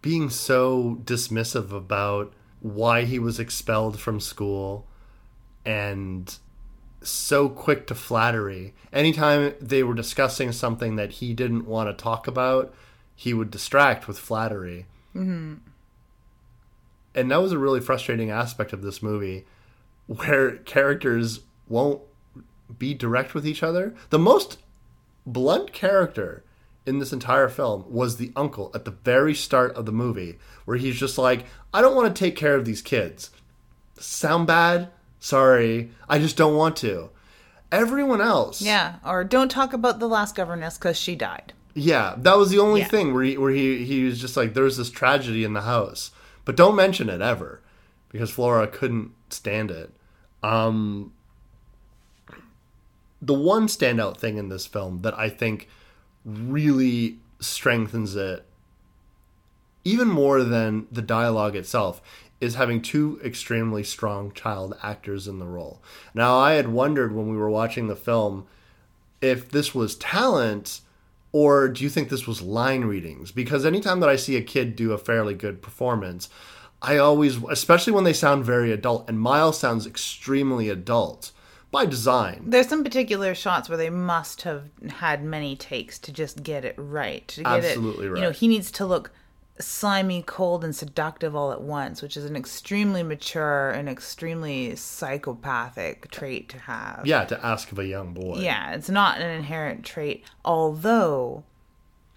being 0.00 0.28
so 0.30 0.98
dismissive 1.04 1.70
about 1.72 2.32
why 2.60 3.04
he 3.04 3.18
was 3.18 3.38
expelled 3.38 4.00
from 4.00 4.18
school, 4.18 4.86
and 5.64 6.36
so 7.04 7.48
quick 7.48 7.86
to 7.86 7.94
flattery. 7.94 8.74
Anytime 8.92 9.54
they 9.60 9.82
were 9.82 9.94
discussing 9.94 10.52
something 10.52 10.96
that 10.96 11.12
he 11.12 11.34
didn't 11.34 11.66
want 11.66 11.88
to 11.88 12.02
talk 12.02 12.26
about, 12.26 12.74
he 13.14 13.34
would 13.34 13.50
distract 13.50 14.08
with 14.08 14.18
flattery. 14.18 14.86
Mm-hmm. 15.14 15.54
And 17.14 17.30
that 17.30 17.42
was 17.42 17.52
a 17.52 17.58
really 17.58 17.80
frustrating 17.80 18.30
aspect 18.30 18.72
of 18.72 18.82
this 18.82 19.02
movie, 19.02 19.44
where 20.06 20.56
characters 20.58 21.40
won't 21.68 22.00
be 22.78 22.94
direct 22.94 23.34
with 23.34 23.46
each 23.46 23.62
other. 23.62 23.94
The 24.10 24.18
most 24.18 24.58
blunt 25.26 25.72
character 25.72 26.42
in 26.86 26.98
this 26.98 27.12
entire 27.12 27.48
film 27.48 27.84
was 27.88 28.16
the 28.16 28.32
uncle 28.34 28.70
at 28.74 28.84
the 28.84 28.90
very 28.90 29.34
start 29.34 29.74
of 29.76 29.86
the 29.86 29.92
movie, 29.92 30.38
where 30.64 30.78
he's 30.78 30.96
just 30.96 31.18
like, 31.18 31.44
I 31.72 31.80
don't 31.80 31.94
want 31.94 32.14
to 32.14 32.18
take 32.18 32.34
care 32.34 32.56
of 32.56 32.64
these 32.64 32.82
kids. 32.82 33.30
Sound 33.98 34.46
bad? 34.46 34.90
Sorry. 35.22 35.92
I 36.08 36.18
just 36.18 36.36
don't 36.36 36.56
want 36.56 36.74
to. 36.78 37.10
Everyone 37.70 38.20
else. 38.20 38.60
Yeah, 38.60 38.96
or 39.06 39.22
don't 39.22 39.48
talk 39.50 39.72
about 39.72 40.00
the 40.00 40.08
last 40.08 40.34
governess 40.34 40.76
because 40.76 40.98
she 40.98 41.14
died. 41.14 41.52
Yeah, 41.74 42.16
that 42.18 42.36
was 42.36 42.50
the 42.50 42.58
only 42.58 42.80
Yeah. 42.80 42.88
thing 42.88 43.14
where 43.14 43.22
he, 43.22 43.38
where 43.38 43.52
he, 43.52 43.84
he 43.84 44.02
was 44.04 44.20
just 44.20 44.36
like, 44.36 44.52
there's 44.52 44.76
this 44.76 44.90
tragedy 44.90 45.44
in 45.44 45.52
the 45.52 45.62
house. 45.62 46.10
But 46.44 46.56
don't 46.56 46.74
mention 46.74 47.08
it 47.08 47.20
ever. 47.20 47.60
Because 48.10 48.32
Flora 48.32 48.66
couldn't 48.66 49.12
stand 49.30 49.70
it. 49.70 49.94
Um, 50.42 51.12
the 53.22 53.32
one 53.32 53.68
standout 53.68 54.16
thing 54.18 54.38
in 54.38 54.48
this 54.48 54.66
film 54.66 55.02
that 55.02 55.16
I 55.16 55.28
think 55.28 55.68
really 56.24 57.18
strengthens 57.38 58.16
it 58.16 58.44
even 59.84 60.08
more 60.08 60.42
than 60.44 60.86
the 60.92 61.02
dialogue 61.02 61.56
itself 61.56 62.00
is 62.42 62.56
having 62.56 62.82
two 62.82 63.20
extremely 63.24 63.84
strong 63.84 64.32
child 64.32 64.76
actors 64.82 65.28
in 65.28 65.38
the 65.38 65.46
role. 65.46 65.80
Now, 66.12 66.36
I 66.36 66.54
had 66.54 66.68
wondered 66.68 67.14
when 67.14 67.28
we 67.28 67.36
were 67.36 67.48
watching 67.48 67.86
the 67.86 67.94
film 67.94 68.48
if 69.20 69.48
this 69.48 69.72
was 69.72 69.94
talent 69.94 70.80
or 71.30 71.68
do 71.68 71.84
you 71.84 71.88
think 71.88 72.08
this 72.08 72.26
was 72.26 72.42
line 72.42 72.84
readings? 72.84 73.30
Because 73.30 73.64
anytime 73.64 74.00
that 74.00 74.08
I 74.08 74.16
see 74.16 74.36
a 74.36 74.42
kid 74.42 74.74
do 74.74 74.92
a 74.92 74.98
fairly 74.98 75.34
good 75.34 75.62
performance, 75.62 76.28
I 76.82 76.98
always, 76.98 77.38
especially 77.44 77.92
when 77.92 78.04
they 78.04 78.12
sound 78.12 78.44
very 78.44 78.72
adult, 78.72 79.08
and 79.08 79.20
Miles 79.20 79.58
sounds 79.58 79.86
extremely 79.86 80.68
adult 80.68 81.30
by 81.70 81.86
design. 81.86 82.42
There's 82.48 82.68
some 82.68 82.82
particular 82.82 83.36
shots 83.36 83.68
where 83.68 83.78
they 83.78 83.88
must 83.88 84.42
have 84.42 84.64
had 84.96 85.22
many 85.22 85.54
takes 85.54 85.98
to 86.00 86.12
just 86.12 86.42
get 86.42 86.64
it 86.64 86.74
right. 86.76 87.26
To 87.28 87.44
get 87.44 87.64
Absolutely 87.64 88.08
it, 88.08 88.16
You 88.16 88.20
know, 88.20 88.30
he 88.32 88.48
needs 88.48 88.72
to 88.72 88.84
look 88.84 89.12
slimy, 89.58 90.22
cold, 90.22 90.64
and 90.64 90.74
seductive 90.74 91.36
all 91.36 91.52
at 91.52 91.62
once, 91.62 92.02
which 92.02 92.16
is 92.16 92.24
an 92.24 92.36
extremely 92.36 93.02
mature 93.02 93.70
and 93.70 93.88
extremely 93.88 94.74
psychopathic 94.76 96.10
trait 96.10 96.48
to 96.50 96.58
have. 96.58 97.02
Yeah, 97.04 97.24
to 97.24 97.44
ask 97.44 97.70
of 97.72 97.78
a 97.78 97.86
young 97.86 98.12
boy. 98.14 98.38
Yeah, 98.38 98.72
it's 98.72 98.90
not 98.90 99.20
an 99.20 99.30
inherent 99.30 99.84
trait, 99.84 100.24
although 100.44 101.44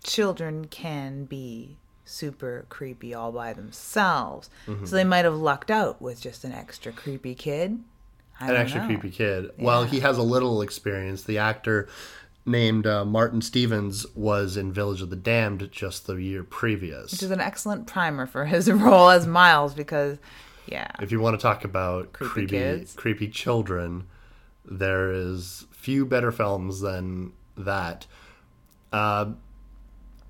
children 0.03 0.65
can 0.65 1.25
be 1.25 1.77
super 2.05 2.65
creepy 2.69 3.13
all 3.13 3.31
by 3.31 3.53
themselves. 3.53 4.49
Mm-hmm. 4.67 4.85
So 4.85 4.95
they 4.95 5.03
might 5.03 5.25
have 5.25 5.35
lucked 5.35 5.71
out 5.71 6.01
with 6.01 6.21
just 6.21 6.43
an 6.43 6.51
extra 6.51 6.91
creepy 6.91 7.35
kid. 7.35 7.83
I 8.39 8.49
An 8.49 8.55
extra 8.57 8.81
know. 8.81 8.87
creepy 8.87 9.11
kid. 9.11 9.51
Well, 9.57 9.85
he 9.85 10.01
has 10.01 10.17
a 10.17 10.23
little 10.23 10.61
experience. 10.61 11.23
The 11.23 11.37
actor 11.37 11.87
named 12.45 12.85
uh, 12.85 13.03
Martin 13.05 13.41
Stevens 13.41 14.05
was 14.15 14.55
in 14.55 14.71
Village 14.71 15.01
of 15.01 15.09
the 15.09 15.15
Damned 15.15 15.69
just 15.71 16.05
the 16.07 16.15
year 16.15 16.43
previous. 16.43 17.11
Which 17.11 17.23
is 17.23 17.31
an 17.31 17.41
excellent 17.41 17.87
primer 17.87 18.27
for 18.27 18.45
his 18.45 18.71
role 18.71 19.09
as 19.09 19.25
Miles 19.25 19.73
because, 19.73 20.17
yeah. 20.67 20.87
if 21.01 21.11
you 21.11 21.19
want 21.19 21.39
to 21.39 21.41
talk 21.41 21.63
about 21.63 22.13
Creepy 22.13 22.31
creepy 22.31 22.57
kids. 22.57 22.93
creepy 22.93 23.27
children, 23.29 24.07
there 24.63 25.11
is 25.11 25.65
few 25.71 26.05
better 26.05 26.31
films 26.31 26.81
than 26.81 27.33
that. 27.57 28.05
Uh, 28.91 29.31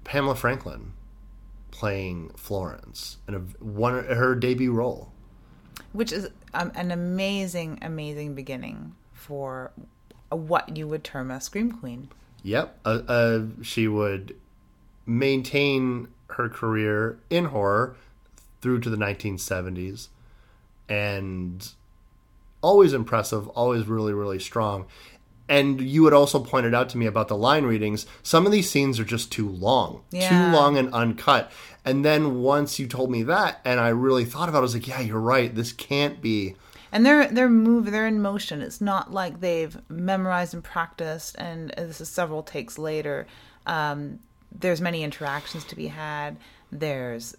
Pamela 0.03 0.35
Franklin 0.35 0.93
playing 1.71 2.29
Florence 2.37 3.17
in 3.27 3.35
a, 3.35 3.39
one 3.63 4.05
her 4.05 4.35
debut 4.35 4.71
role. 4.71 5.11
which 5.91 6.13
is 6.13 6.29
um, 6.53 6.71
an 6.75 6.91
amazing, 6.91 7.79
amazing 7.81 8.33
beginning 8.33 8.95
for 9.11 9.73
what 10.35 10.75
you 10.77 10.87
would 10.87 11.03
term 11.03 11.31
a 11.31 11.39
scream 11.41 11.71
queen. 11.71 12.09
Yep, 12.43 12.79
uh, 12.85 13.01
uh, 13.07 13.41
she 13.63 13.87
would 13.87 14.35
maintain 15.05 16.07
her 16.31 16.49
career 16.49 17.17
in 17.29 17.45
horror 17.45 17.95
through 18.61 18.79
to 18.81 18.89
the 18.89 18.97
1970s, 18.97 20.07
and 20.89 21.69
always 22.61 22.93
impressive, 22.93 23.47
always 23.49 23.85
really, 23.87 24.13
really 24.13 24.39
strong. 24.39 24.85
And 25.47 25.79
you 25.79 26.05
had 26.05 26.13
also 26.13 26.39
pointed 26.39 26.73
out 26.73 26.89
to 26.89 26.97
me 26.97 27.05
about 27.05 27.27
the 27.27 27.37
line 27.37 27.65
readings. 27.65 28.07
Some 28.23 28.47
of 28.47 28.51
these 28.51 28.67
scenes 28.69 28.99
are 28.99 29.03
just 29.05 29.31
too 29.31 29.47
long, 29.47 30.01
Yeah. 30.11 30.29
too 30.29 30.55
long 30.55 30.75
and 30.77 30.91
uncut. 30.91 31.51
And 31.83 32.03
then 32.03 32.39
once 32.41 32.79
you 32.79 32.87
told 32.87 33.11
me 33.11 33.21
that, 33.23 33.61
and 33.63 33.79
I 33.79 33.89
really 33.89 34.25
thought 34.25 34.49
about 34.49 34.57
it, 34.57 34.61
I 34.61 34.61
was 34.61 34.73
like, 34.73 34.87
yeah, 34.87 35.01
you're 35.01 35.19
right. 35.19 35.53
This 35.53 35.71
can't 35.71 36.19
be. 36.21 36.55
And 36.95 37.05
they're 37.05 37.27
they're 37.27 37.49
move 37.49 37.91
they're 37.91 38.07
in 38.07 38.21
motion. 38.21 38.61
It's 38.61 38.79
not 38.79 39.11
like 39.11 39.41
they've 39.41 39.77
memorized 39.89 40.53
and 40.53 40.63
practiced. 40.63 41.35
And 41.37 41.71
this 41.71 41.99
is 41.99 42.07
several 42.07 42.41
takes 42.41 42.77
later. 42.77 43.27
Um, 43.65 44.19
there's 44.57 44.79
many 44.79 45.03
interactions 45.03 45.65
to 45.65 45.75
be 45.75 45.87
had. 45.87 46.37
There's 46.71 47.35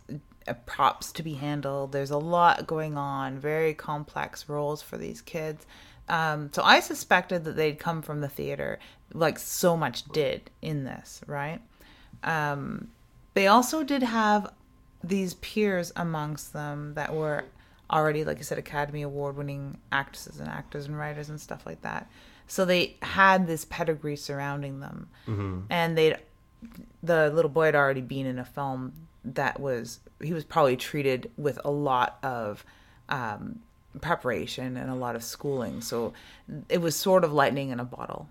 uh, 0.46 0.52
props 0.66 1.10
to 1.12 1.22
be 1.22 1.32
handled. 1.32 1.92
There's 1.92 2.10
a 2.10 2.18
lot 2.18 2.66
going 2.66 2.98
on. 2.98 3.38
Very 3.38 3.72
complex 3.72 4.46
roles 4.46 4.82
for 4.82 4.98
these 4.98 5.22
kids. 5.22 5.64
Um, 6.06 6.50
so 6.52 6.62
I 6.62 6.80
suspected 6.80 7.44
that 7.44 7.56
they'd 7.56 7.78
come 7.78 8.02
from 8.02 8.20
the 8.20 8.28
theater, 8.28 8.78
like 9.14 9.38
so 9.38 9.74
much 9.74 10.04
did 10.08 10.50
in 10.60 10.84
this, 10.84 11.22
right? 11.26 11.62
Um, 12.22 12.88
they 13.32 13.46
also 13.46 13.82
did 13.82 14.02
have 14.02 14.52
these 15.02 15.32
peers 15.32 15.94
amongst 15.96 16.52
them 16.52 16.92
that 16.92 17.14
were 17.14 17.46
already, 17.90 18.24
like 18.24 18.38
I 18.38 18.42
said, 18.42 18.58
Academy 18.58 19.02
Award 19.02 19.36
winning 19.36 19.78
actresses 19.92 20.40
and 20.40 20.48
actors 20.48 20.86
and 20.86 20.98
writers 20.98 21.28
and 21.28 21.40
stuff 21.40 21.64
like 21.66 21.82
that. 21.82 22.10
So 22.48 22.64
they 22.64 22.96
had 23.02 23.46
this 23.46 23.64
pedigree 23.64 24.16
surrounding 24.16 24.80
them. 24.80 25.08
And 25.70 25.98
they'd, 25.98 26.16
the 27.02 27.30
little 27.30 27.50
boy 27.50 27.66
had 27.66 27.74
already 27.74 28.00
been 28.00 28.26
in 28.26 28.38
a 28.38 28.44
film 28.44 28.92
that 29.24 29.58
was, 29.60 30.00
he 30.22 30.32
was 30.32 30.44
probably 30.44 30.76
treated 30.76 31.30
with 31.36 31.58
a 31.64 31.70
lot 31.70 32.18
of 32.22 32.64
um, 33.08 33.60
preparation 34.00 34.76
and 34.76 34.90
a 34.90 34.94
lot 34.94 35.16
of 35.16 35.24
schooling. 35.24 35.80
So 35.80 36.12
it 36.68 36.80
was 36.80 36.94
sort 36.96 37.24
of 37.24 37.32
lightning 37.32 37.70
in 37.70 37.80
a 37.80 37.84
bottle. 37.84 38.28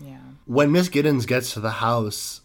Yeah. 0.00 0.18
when 0.46 0.72
Miss 0.72 0.88
Giddens 0.88 1.26
gets 1.26 1.52
to 1.54 1.60
the 1.60 1.70
house, 1.72 2.40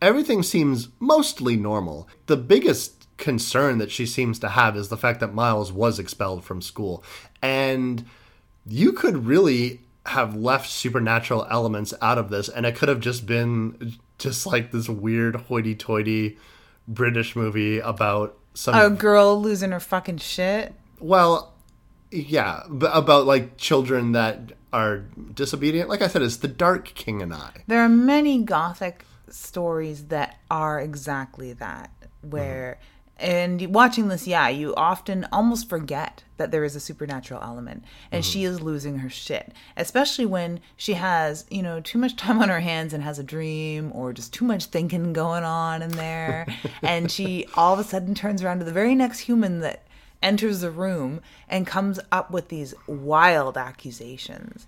everything 0.00 0.42
seems 0.42 0.88
mostly 0.98 1.56
normal. 1.56 2.08
The 2.26 2.36
biggest 2.36 3.01
concern 3.22 3.78
that 3.78 3.92
she 3.92 4.04
seems 4.04 4.40
to 4.40 4.48
have 4.48 4.76
is 4.76 4.88
the 4.88 4.96
fact 4.96 5.20
that 5.20 5.32
Miles 5.32 5.72
was 5.72 6.00
expelled 6.00 6.44
from 6.44 6.60
school. 6.60 7.04
And 7.40 8.04
you 8.66 8.92
could 8.92 9.26
really 9.26 9.80
have 10.06 10.34
left 10.34 10.68
supernatural 10.68 11.46
elements 11.48 11.94
out 12.02 12.18
of 12.18 12.30
this, 12.30 12.48
and 12.48 12.66
it 12.66 12.74
could 12.74 12.88
have 12.88 12.98
just 12.98 13.24
been 13.24 13.94
just 14.18 14.44
like 14.44 14.72
this 14.72 14.88
weird 14.88 15.36
hoity 15.36 15.76
toity 15.76 16.36
British 16.88 17.36
movie 17.36 17.78
about 17.78 18.36
some. 18.54 18.74
A 18.74 18.90
girl 18.90 19.40
losing 19.40 19.70
her 19.70 19.80
fucking 19.80 20.18
shit. 20.18 20.74
Well, 20.98 21.54
yeah, 22.10 22.64
but 22.68 22.90
about 22.92 23.26
like 23.26 23.56
children 23.56 24.12
that 24.12 24.52
are 24.72 25.04
disobedient. 25.32 25.88
Like 25.88 26.02
I 26.02 26.08
said, 26.08 26.22
it's 26.22 26.38
the 26.38 26.48
Dark 26.48 26.86
King 26.94 27.22
and 27.22 27.32
I. 27.32 27.62
There 27.68 27.82
are 27.82 27.88
many 27.88 28.42
gothic 28.42 29.04
stories 29.28 30.06
that 30.06 30.38
are 30.50 30.80
exactly 30.80 31.52
that, 31.54 31.90
where, 32.22 32.78
mm-hmm. 32.80 32.91
And 33.18 33.72
watching 33.72 34.08
this, 34.08 34.26
yeah, 34.26 34.48
you 34.48 34.74
often 34.74 35.26
almost 35.30 35.68
forget 35.68 36.24
that 36.38 36.50
there 36.50 36.64
is 36.64 36.74
a 36.74 36.80
supernatural 36.80 37.40
element 37.40 37.84
and 38.10 38.24
she 38.24 38.42
mm-hmm. 38.42 38.54
is 38.54 38.60
losing 38.60 38.98
her 38.98 39.08
shit, 39.08 39.52
especially 39.76 40.26
when 40.26 40.60
she 40.76 40.94
has, 40.94 41.46
you 41.48 41.62
know, 41.62 41.80
too 41.80 41.98
much 41.98 42.16
time 42.16 42.40
on 42.42 42.48
her 42.48 42.60
hands 42.60 42.92
and 42.92 43.02
has 43.04 43.18
a 43.18 43.22
dream 43.22 43.92
or 43.94 44.12
just 44.12 44.32
too 44.32 44.44
much 44.44 44.66
thinking 44.66 45.12
going 45.12 45.44
on 45.44 45.82
in 45.82 45.90
there. 45.90 46.46
and 46.82 47.10
she 47.10 47.46
all 47.54 47.74
of 47.74 47.78
a 47.78 47.84
sudden 47.84 48.14
turns 48.14 48.42
around 48.42 48.58
to 48.58 48.64
the 48.64 48.72
very 48.72 48.94
next 48.94 49.20
human 49.20 49.60
that 49.60 49.86
enters 50.22 50.60
the 50.60 50.70
room 50.70 51.20
and 51.48 51.66
comes 51.66 52.00
up 52.10 52.30
with 52.30 52.48
these 52.48 52.74
wild 52.86 53.56
accusations 53.56 54.66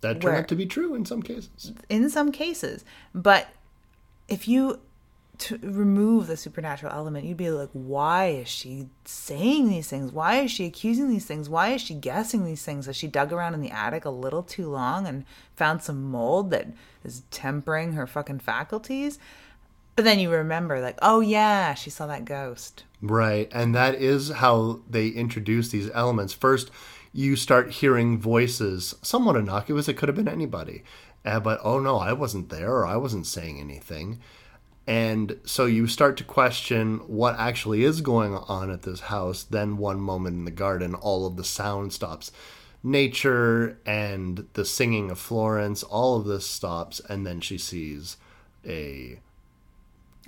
That 0.00 0.22
Where- 0.22 0.36
out 0.36 0.48
to 0.48 0.56
be 0.56 0.66
true 0.66 0.94
in 0.94 1.06
some 1.06 1.22
cases. 1.22 1.72
in 1.88 2.10
some 2.10 2.30
cases. 2.30 2.84
But 3.14 3.48
if 4.28 4.46
you 4.46 4.80
to 5.38 5.58
remove 5.62 6.26
the 6.26 6.36
supernatural 6.36 6.92
element, 6.92 7.24
you'd 7.24 7.36
be 7.36 7.50
like, 7.50 7.70
why 7.72 8.26
is 8.26 8.48
she 8.48 8.88
saying 9.04 9.68
these 9.68 9.88
things? 9.88 10.12
Why 10.12 10.40
is 10.40 10.50
she 10.50 10.66
accusing 10.66 11.08
these 11.08 11.26
things? 11.26 11.48
Why 11.48 11.70
is 11.70 11.80
she 11.80 11.94
guessing 11.94 12.44
these 12.44 12.64
things? 12.64 12.86
Has 12.86 12.96
she 12.96 13.06
dug 13.06 13.32
around 13.32 13.54
in 13.54 13.60
the 13.60 13.70
attic 13.70 14.04
a 14.04 14.10
little 14.10 14.42
too 14.42 14.68
long 14.68 15.06
and 15.06 15.24
found 15.54 15.82
some 15.82 16.02
mold 16.02 16.50
that 16.50 16.68
is 17.04 17.22
tempering 17.30 17.92
her 17.92 18.06
fucking 18.06 18.40
faculties? 18.40 19.18
But 19.94 20.04
then 20.04 20.18
you 20.18 20.30
remember, 20.30 20.80
like, 20.80 20.98
oh 21.00 21.20
yeah, 21.20 21.74
she 21.74 21.88
saw 21.88 22.06
that 22.06 22.24
ghost. 22.24 22.84
Right. 23.00 23.48
And 23.52 23.74
that 23.74 23.94
is 23.94 24.28
how 24.30 24.80
they 24.88 25.08
introduce 25.08 25.70
these 25.70 25.90
elements. 25.94 26.32
First, 26.32 26.70
you 27.12 27.34
start 27.34 27.70
hearing 27.70 28.18
voices, 28.18 28.94
somewhat 29.00 29.36
innocuous. 29.36 29.88
It 29.88 29.94
could 29.94 30.08
have 30.08 30.16
been 30.16 30.28
anybody. 30.28 30.84
Uh, 31.24 31.40
but, 31.40 31.60
oh 31.64 31.80
no, 31.80 31.96
I 31.98 32.12
wasn't 32.12 32.50
there 32.50 32.72
or 32.72 32.86
I 32.86 32.96
wasn't 32.96 33.26
saying 33.26 33.58
anything. 33.58 34.20
And 34.86 35.40
so 35.44 35.66
you 35.66 35.88
start 35.88 36.16
to 36.18 36.24
question 36.24 36.98
what 37.08 37.36
actually 37.38 37.82
is 37.82 38.00
going 38.00 38.34
on 38.34 38.70
at 38.70 38.82
this 38.82 39.00
house. 39.00 39.42
Then, 39.42 39.78
one 39.78 40.00
moment 40.00 40.36
in 40.36 40.44
the 40.44 40.50
garden, 40.52 40.94
all 40.94 41.26
of 41.26 41.36
the 41.36 41.44
sound 41.44 41.92
stops. 41.92 42.30
Nature 42.84 43.80
and 43.84 44.46
the 44.52 44.64
singing 44.64 45.10
of 45.10 45.18
Florence, 45.18 45.82
all 45.82 46.16
of 46.16 46.26
this 46.26 46.46
stops. 46.46 47.00
And 47.08 47.26
then 47.26 47.40
she 47.40 47.58
sees 47.58 48.16
a 48.64 49.18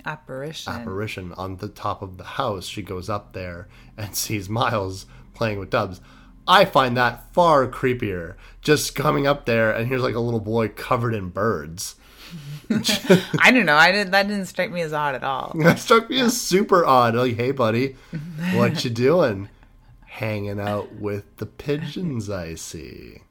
Apparition. 0.05 0.73
apparition 0.73 1.33
on 1.33 1.57
the 1.57 1.69
top 1.69 2.01
of 2.01 2.17
the 2.17 2.23
house. 2.23 2.65
She 2.65 2.81
goes 2.81 3.09
up 3.09 3.33
there 3.33 3.67
and 3.97 4.15
sees 4.15 4.49
Miles 4.49 5.05
playing 5.33 5.59
with 5.59 5.69
Dubs. 5.69 6.01
I 6.47 6.65
find 6.65 6.97
that 6.97 7.31
far 7.33 7.67
creepier. 7.67 8.35
Just 8.61 8.95
coming 8.95 9.27
up 9.27 9.45
there 9.45 9.71
and 9.71 9.87
here's 9.87 10.01
like 10.01 10.15
a 10.15 10.19
little 10.19 10.39
boy 10.39 10.67
covered 10.69 11.13
in 11.13 11.29
birds. 11.29 11.95
I 13.39 13.51
don't 13.51 13.65
know. 13.65 13.75
I 13.75 13.91
didn't. 13.91 14.11
That 14.11 14.27
didn't 14.27 14.45
strike 14.45 14.71
me 14.71 14.81
as 14.81 14.93
odd 14.93 15.15
at 15.15 15.23
all. 15.23 15.53
That 15.55 15.79
struck 15.79 16.09
me 16.09 16.19
as 16.19 16.39
super 16.39 16.85
odd. 16.85 17.15
Like, 17.15 17.35
hey 17.35 17.51
buddy, 17.51 17.95
what 18.53 18.83
you 18.83 18.89
doing? 18.89 19.49
Hanging 20.05 20.59
out 20.59 20.95
with 20.95 21.37
the 21.37 21.45
pigeons, 21.45 22.29
I 22.29 22.55
see. 22.55 23.21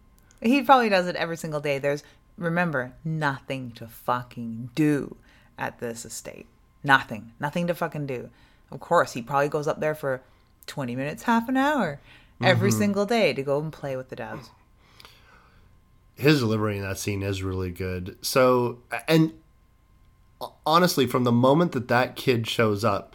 He 0.40 0.62
probably 0.62 0.88
does 0.88 1.06
it 1.06 1.16
every 1.16 1.36
single 1.36 1.60
day. 1.60 1.78
There's 1.78 2.02
remember 2.36 2.94
nothing 3.04 3.72
to 3.72 3.86
fucking 3.86 4.70
do 4.74 5.16
at 5.58 5.78
this 5.78 6.04
estate. 6.04 6.46
Nothing. 6.82 7.32
Nothing 7.38 7.66
to 7.66 7.74
fucking 7.74 8.06
do. 8.06 8.30
Of 8.70 8.80
course, 8.80 9.12
he 9.12 9.22
probably 9.22 9.48
goes 9.48 9.66
up 9.66 9.80
there 9.80 9.94
for 9.94 10.22
20 10.66 10.96
minutes, 10.96 11.24
half 11.24 11.48
an 11.48 11.56
hour 11.56 12.00
every 12.42 12.70
mm-hmm. 12.70 12.78
single 12.78 13.06
day 13.06 13.32
to 13.32 13.42
go 13.42 13.60
and 13.60 13.72
play 13.72 13.96
with 13.96 14.08
the 14.08 14.16
doves. 14.16 14.50
His 16.18 16.40
delivery 16.40 16.76
in 16.76 16.82
that 16.82 16.98
scene 16.98 17.22
is 17.22 17.42
really 17.42 17.70
good. 17.70 18.18
So, 18.22 18.78
and 19.06 19.32
honestly, 20.66 21.06
from 21.06 21.24
the 21.24 21.32
moment 21.32 21.72
that 21.72 21.88
that 21.88 22.16
kid 22.16 22.46
shows 22.48 22.84
up, 22.84 23.14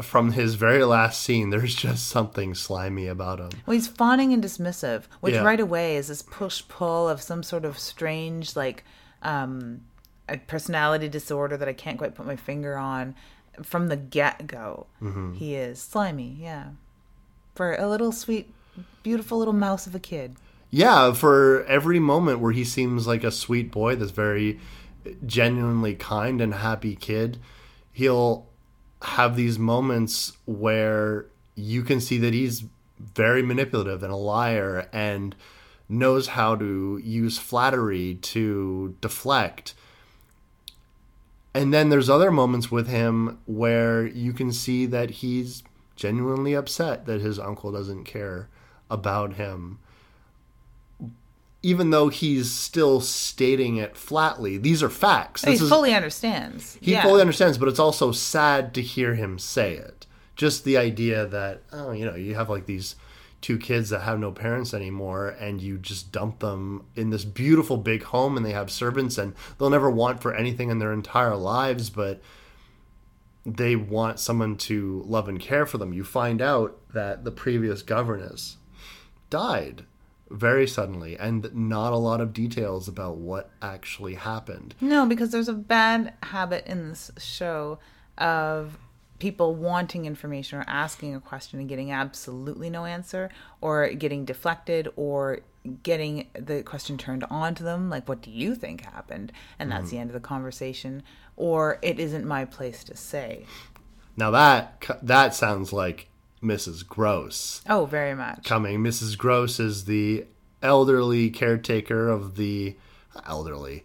from 0.00 0.32
his 0.32 0.54
very 0.54 0.84
last 0.84 1.20
scene, 1.22 1.50
there's 1.50 1.74
just 1.74 2.06
something 2.08 2.54
slimy 2.54 3.06
about 3.08 3.40
him. 3.40 3.50
Well, 3.66 3.74
he's 3.74 3.88
fawning 3.88 4.32
and 4.32 4.42
dismissive, 4.42 5.04
which 5.20 5.34
Yeah. 5.34 5.42
right 5.42 5.58
away 5.58 5.96
is 5.96 6.06
this 6.08 6.22
push 6.22 6.62
pull 6.68 7.08
of 7.08 7.20
some 7.20 7.42
sort 7.42 7.64
of 7.64 7.78
strange, 7.78 8.54
like, 8.54 8.84
um, 9.22 9.80
a 10.28 10.36
personality 10.36 11.08
disorder 11.08 11.56
that 11.56 11.66
I 11.68 11.72
can't 11.72 11.98
quite 11.98 12.14
put 12.14 12.26
my 12.26 12.36
finger 12.36 12.76
on. 12.76 13.14
from 13.64 13.88
the 13.88 13.96
get 13.96 14.46
go, 14.46 14.86
he 15.34 15.56
is 15.56 15.80
slimy. 15.82 16.36
Yeah, 16.38 16.66
for 17.56 17.74
a 17.74 17.88
little 17.88 18.12
sweet, 18.12 18.54
beautiful 19.02 19.36
little 19.38 19.52
mouse 19.52 19.84
of 19.88 19.96
a 19.96 19.98
kid. 19.98 20.36
Yeah, 20.70 21.12
for 21.12 21.64
every 21.64 21.98
moment 21.98 22.40
where 22.40 22.52
he 22.52 22.64
seems 22.64 23.06
like 23.06 23.24
a 23.24 23.30
sweet 23.30 23.70
boy, 23.70 23.96
this 23.96 24.10
very 24.10 24.60
genuinely 25.24 25.94
kind 25.94 26.40
and 26.40 26.54
happy 26.54 26.94
kid, 26.94 27.38
he'll 27.92 28.46
have 29.02 29.36
these 29.36 29.58
moments 29.58 30.36
where 30.44 31.26
you 31.54 31.82
can 31.82 32.00
see 32.00 32.18
that 32.18 32.34
he's 32.34 32.64
very 33.14 33.42
manipulative 33.42 34.02
and 34.02 34.12
a 34.12 34.16
liar 34.16 34.88
and 34.92 35.34
knows 35.88 36.28
how 36.28 36.54
to 36.56 37.00
use 37.02 37.38
flattery 37.38 38.16
to 38.16 38.94
deflect. 39.00 39.74
And 41.54 41.72
then 41.72 41.88
there's 41.88 42.10
other 42.10 42.30
moments 42.30 42.70
with 42.70 42.88
him 42.88 43.38
where 43.46 44.06
you 44.06 44.32
can 44.32 44.52
see 44.52 44.84
that 44.86 45.10
he's 45.10 45.62
genuinely 45.96 46.54
upset 46.54 47.06
that 47.06 47.20
his 47.20 47.38
uncle 47.38 47.72
doesn't 47.72 48.04
care 48.04 48.48
about 48.90 49.34
him 49.34 49.78
even 51.62 51.90
though 51.90 52.08
he's 52.08 52.52
still 52.52 53.00
stating 53.00 53.76
it 53.76 53.96
flatly, 53.96 54.58
these 54.58 54.82
are 54.82 54.88
facts. 54.88 55.44
he 55.44 55.54
is, 55.54 55.68
fully 55.68 55.92
understands. 55.92 56.78
he 56.80 56.92
yeah. 56.92 57.02
fully 57.02 57.20
understands, 57.20 57.58
but 57.58 57.68
it's 57.68 57.80
also 57.80 58.12
sad 58.12 58.72
to 58.74 58.82
hear 58.82 59.14
him 59.14 59.38
say 59.38 59.74
it. 59.74 60.06
Just 60.36 60.64
the 60.64 60.76
idea 60.76 61.26
that, 61.26 61.62
oh, 61.72 61.90
you 61.90 62.04
know, 62.04 62.14
you 62.14 62.36
have 62.36 62.48
like 62.48 62.66
these 62.66 62.94
two 63.40 63.58
kids 63.58 63.90
that 63.90 64.00
have 64.00 64.20
no 64.20 64.30
parents 64.30 64.72
anymore 64.72 65.28
and 65.28 65.60
you 65.60 65.78
just 65.78 66.12
dump 66.12 66.40
them 66.40 66.84
in 66.96 67.10
this 67.10 67.24
beautiful 67.24 67.76
big 67.76 68.04
home 68.04 68.36
and 68.36 68.46
they 68.46 68.52
have 68.52 68.70
servants 68.70 69.18
and 69.18 69.34
they'll 69.58 69.70
never 69.70 69.90
want 69.90 70.20
for 70.20 70.34
anything 70.34 70.70
in 70.70 70.78
their 70.78 70.92
entire 70.92 71.36
lives, 71.36 71.90
but 71.90 72.20
they 73.44 73.74
want 73.74 74.20
someone 74.20 74.56
to 74.56 75.02
love 75.06 75.28
and 75.28 75.40
care 75.40 75.66
for 75.66 75.78
them. 75.78 75.92
You 75.92 76.04
find 76.04 76.40
out 76.40 76.78
that 76.92 77.24
the 77.24 77.32
previous 77.32 77.82
governess 77.82 78.58
died 79.30 79.84
very 80.30 80.66
suddenly 80.66 81.16
and 81.16 81.52
not 81.54 81.92
a 81.92 81.96
lot 81.96 82.20
of 82.20 82.32
details 82.32 82.88
about 82.88 83.16
what 83.16 83.50
actually 83.62 84.14
happened. 84.14 84.74
No, 84.80 85.06
because 85.06 85.30
there's 85.30 85.48
a 85.48 85.54
bad 85.54 86.14
habit 86.22 86.66
in 86.66 86.88
this 86.88 87.10
show 87.18 87.78
of 88.16 88.78
people 89.18 89.54
wanting 89.54 90.06
information 90.06 90.58
or 90.58 90.64
asking 90.66 91.14
a 91.14 91.20
question 91.20 91.58
and 91.58 91.68
getting 91.68 91.90
absolutely 91.90 92.70
no 92.70 92.84
answer 92.84 93.30
or 93.60 93.88
getting 93.88 94.24
deflected 94.24 94.88
or 94.96 95.40
getting 95.82 96.28
the 96.34 96.62
question 96.62 96.96
turned 96.96 97.24
on 97.24 97.54
to 97.54 97.62
them 97.62 97.90
like 97.90 98.08
what 98.08 98.22
do 98.22 98.30
you 98.30 98.54
think 98.54 98.82
happened? 98.82 99.32
And 99.58 99.70
that's 99.70 99.86
mm-hmm. 99.86 99.90
the 99.90 99.98
end 99.98 100.10
of 100.10 100.14
the 100.14 100.20
conversation. 100.20 101.02
Or 101.36 101.78
it 101.82 102.00
isn't 102.00 102.26
my 102.26 102.44
place 102.44 102.82
to 102.84 102.96
say. 102.96 103.44
Now 104.16 104.30
that 104.32 104.84
that 105.02 105.34
sounds 105.34 105.72
like 105.72 106.08
Mrs. 106.42 106.86
Gross 106.86 107.62
oh 107.68 107.84
very 107.86 108.14
much 108.14 108.44
coming. 108.44 108.80
Mrs. 108.80 109.16
Gross 109.18 109.58
is 109.60 109.84
the 109.86 110.24
elderly 110.62 111.30
caretaker 111.30 112.08
of 112.08 112.36
the 112.36 112.76
elderly, 113.26 113.84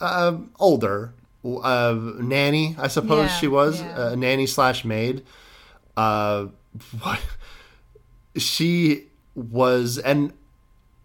uh, 0.00 0.36
older 0.58 1.12
uh, 1.44 1.96
nanny, 2.18 2.74
I 2.78 2.88
suppose 2.88 3.30
Yeah, 3.30 3.36
she 3.36 3.48
was 3.48 3.80
yeah. 3.80 4.12
a 4.12 4.16
nanny 4.16 4.46
slash 4.46 4.84
maid. 4.84 5.24
Uh, 5.96 6.46
what 7.00 7.20
she 8.36 9.04
was, 9.34 9.98
and 9.98 10.32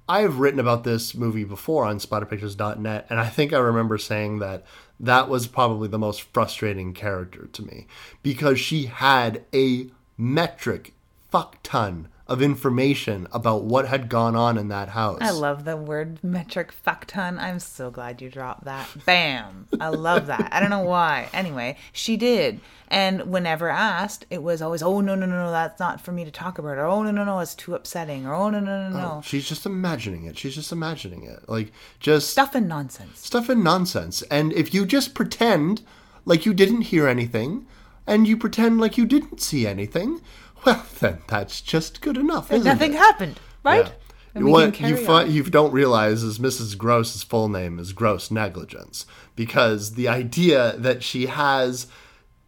I've 0.10 0.40
written 0.40 0.60
about 0.60 0.84
this 0.84 1.16
movie 1.16 1.44
before 1.44 1.86
on 1.86 2.00
splatterpictures.net, 2.00 3.08
and 3.10 3.20
I 3.20 3.30
think 3.30 3.54
I 3.54 3.58
remember 3.60 3.98
saying 3.98 4.40
that 4.40 4.66
that 5.00 5.30
was 5.30 5.48
probably 5.48 5.88
the 5.88 6.00
most 6.00 6.22
frustrating 6.34 6.94
character 6.94 7.48
to 7.54 7.62
me 7.64 7.88
because 8.22 8.60
she 8.60 8.86
had 8.86 9.44
a 9.54 9.90
metric 10.24 10.94
fuck 11.30 11.58
ton 11.64 12.08
of 12.26 12.42
information 12.42 13.28
about 13.34 13.66
what 13.66 13.86
had 13.86 14.08
gone 14.08 14.34
on 14.34 14.58
in 14.58 14.70
that 14.70 14.88
house. 14.90 15.18
I 15.20 15.32
love 15.32 15.66
the 15.66 15.76
word 15.76 16.24
metric 16.24 16.72
fuck 16.72 17.06
ton. 17.06 17.38
I'm 17.38 17.60
so 17.60 17.92
glad 17.92 18.22
you 18.22 18.30
dropped 18.30 18.64
that. 18.64 18.88
Bam. 19.06 19.68
I 19.82 19.90
love 19.90 20.28
that. 20.28 20.48
I 20.54 20.62
don't 20.62 20.70
know 20.70 20.84
why. 20.84 21.28
Anyway, 21.34 21.76
she 21.92 22.16
did. 22.16 22.62
And 22.88 23.24
whenever 23.24 23.68
asked, 23.70 24.26
it 24.30 24.42
was 24.42 24.62
always, 24.62 24.82
oh, 24.82 25.02
no, 25.02 25.16
no, 25.16 25.26
no, 25.26 25.36
no, 25.44 25.52
that's 25.52 25.80
not 25.82 26.00
for 26.00 26.14
me 26.14 26.24
to 26.24 26.32
talk 26.32 26.58
about. 26.58 26.78
Or, 26.78 26.86
oh, 26.86 27.04
no, 27.04 27.12
no, 27.12 27.26
no, 27.26 27.40
it's 27.40 27.56
too 27.56 27.76
upsetting. 27.76 28.26
Or, 28.26 28.34
oh, 28.34 28.50
no, 28.50 28.62
no, 28.62 28.90
no, 28.90 28.98
no. 28.98 29.14
Oh, 29.18 29.22
she's 29.22 29.48
just 29.50 29.66
imagining 29.66 30.24
it. 30.26 30.38
She's 30.38 30.56
just 30.56 30.72
imagining 30.72 31.26
it. 31.26 31.50
Like 31.50 31.74
just 32.00 32.30
Stuff 32.30 32.56
and 32.56 32.70
nonsense. 32.70 33.20
stuff 33.20 33.50
and 33.50 33.64
nonsense. 33.64 34.22
And 34.24 34.54
if 34.54 34.74
you 34.74 34.86
just 34.86 35.14
pretend 35.14 35.82
like 36.24 36.46
you 36.46 36.54
didn't 36.54 36.84
hear 36.84 37.06
anything 37.08 37.68
and 38.08 38.28
you 38.28 38.38
pretend 38.38 38.80
like 38.80 38.98
you 38.98 39.06
didn't 39.06 39.42
see 39.42 39.66
anything, 39.68 40.22
well, 40.66 40.86
then 41.00 41.20
that's 41.28 41.62
just 41.62 42.02
good 42.02 42.18
enough, 42.18 42.52
isn't 42.52 42.66
Nothing 42.66 42.94
it? 42.94 42.98
happened, 42.98 43.40
right? 43.64 43.86
Yeah. 43.86 43.92
And 44.36 44.46
what 44.50 44.80
you 44.80 44.98
fi- 44.98 45.26
you 45.26 45.44
don't 45.44 45.72
realize 45.72 46.24
is 46.24 46.40
Mrs. 46.40 46.76
Gross's 46.76 47.22
full 47.22 47.50
name 47.50 47.78
is 47.78 47.94
Gross 47.94 48.32
Negligence 48.32 49.06
because 49.36 49.94
the 49.94 50.08
idea 50.08 50.76
that 50.78 51.04
she 51.04 51.28
has 51.28 51.86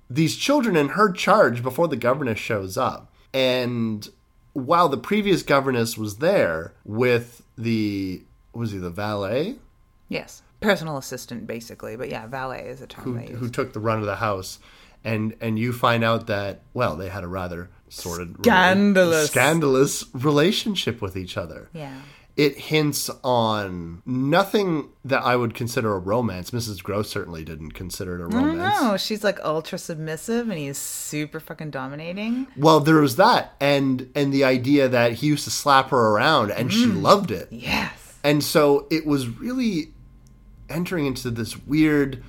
these 0.09 0.35
children 0.35 0.75
in 0.75 0.89
her 0.89 1.11
charge 1.11 1.61
before 1.61 1.87
the 1.87 1.95
governess 1.95 2.39
shows 2.39 2.75
up, 2.75 3.13
and 3.35 4.09
while 4.53 4.89
the 4.89 4.97
previous 4.97 5.43
governess 5.43 5.95
was 5.95 6.17
there 6.17 6.73
with 6.85 7.43
the 7.55 8.23
was 8.53 8.71
he 8.71 8.77
the 8.79 8.89
valet 8.89 9.57
Yes. 10.09 10.41
Personal 10.61 10.97
assistant, 10.97 11.45
basically. 11.45 11.95
But 11.95 12.09
yeah, 12.09 12.25
valet 12.27 12.61
is 12.67 12.81
a 12.81 12.87
term 12.87 13.03
who, 13.03 13.13
they 13.19 13.27
use. 13.27 13.39
who 13.39 13.49
took 13.49 13.73
the 13.73 13.79
run 13.79 13.99
of 13.99 14.05
the 14.05 14.15
house, 14.15 14.59
and 15.05 15.33
and 15.39 15.57
you 15.57 15.71
find 15.71 16.03
out 16.03 16.27
that 16.27 16.63
well 16.73 16.97
they 16.97 17.07
had 17.09 17.23
a 17.23 17.27
rather 17.27 17.69
sordid 17.87 18.35
Scandalous. 18.39 19.27
scandalous 19.29 20.03
relationship 20.13 21.01
with 21.01 21.15
each 21.15 21.37
other. 21.37 21.69
yeah. 21.71 22.01
it 22.35 22.57
hints 22.57 23.09
on 23.23 24.01
nothing 24.05 24.89
that 25.05 25.23
I 25.23 25.37
would 25.37 25.53
consider 25.53 25.95
a 25.95 25.99
romance. 25.99 26.51
Mrs. 26.51 26.83
Gross 26.83 27.09
certainly 27.09 27.45
didn't 27.45 27.71
consider 27.71 28.15
it 28.15 28.21
a 28.23 28.27
romance. 28.27 28.81
No, 28.81 28.97
she's 28.97 29.23
like 29.23 29.39
ultra 29.41 29.77
submissive 29.77 30.49
and 30.49 30.57
he's 30.59 30.77
super 30.77 31.39
fucking 31.39 31.69
dominating. 31.71 32.47
Well, 32.57 32.81
there 32.81 32.99
was 32.99 33.15
that, 33.15 33.53
and 33.61 34.11
and 34.15 34.33
the 34.33 34.43
idea 34.43 34.89
that 34.89 35.13
he 35.13 35.27
used 35.27 35.45
to 35.45 35.51
slap 35.51 35.91
her 35.91 36.09
around, 36.09 36.51
and 36.51 36.73
she 36.73 36.87
Mm. 36.87 37.01
loved 37.01 37.31
it, 37.31 37.47
Yes. 37.51 37.93
and 38.21 38.43
so 38.43 38.85
it 38.91 39.05
was 39.05 39.29
really 39.29 39.93
entering 40.67 41.05
into 41.05 41.29
this 41.31 41.55
weird 41.65 42.21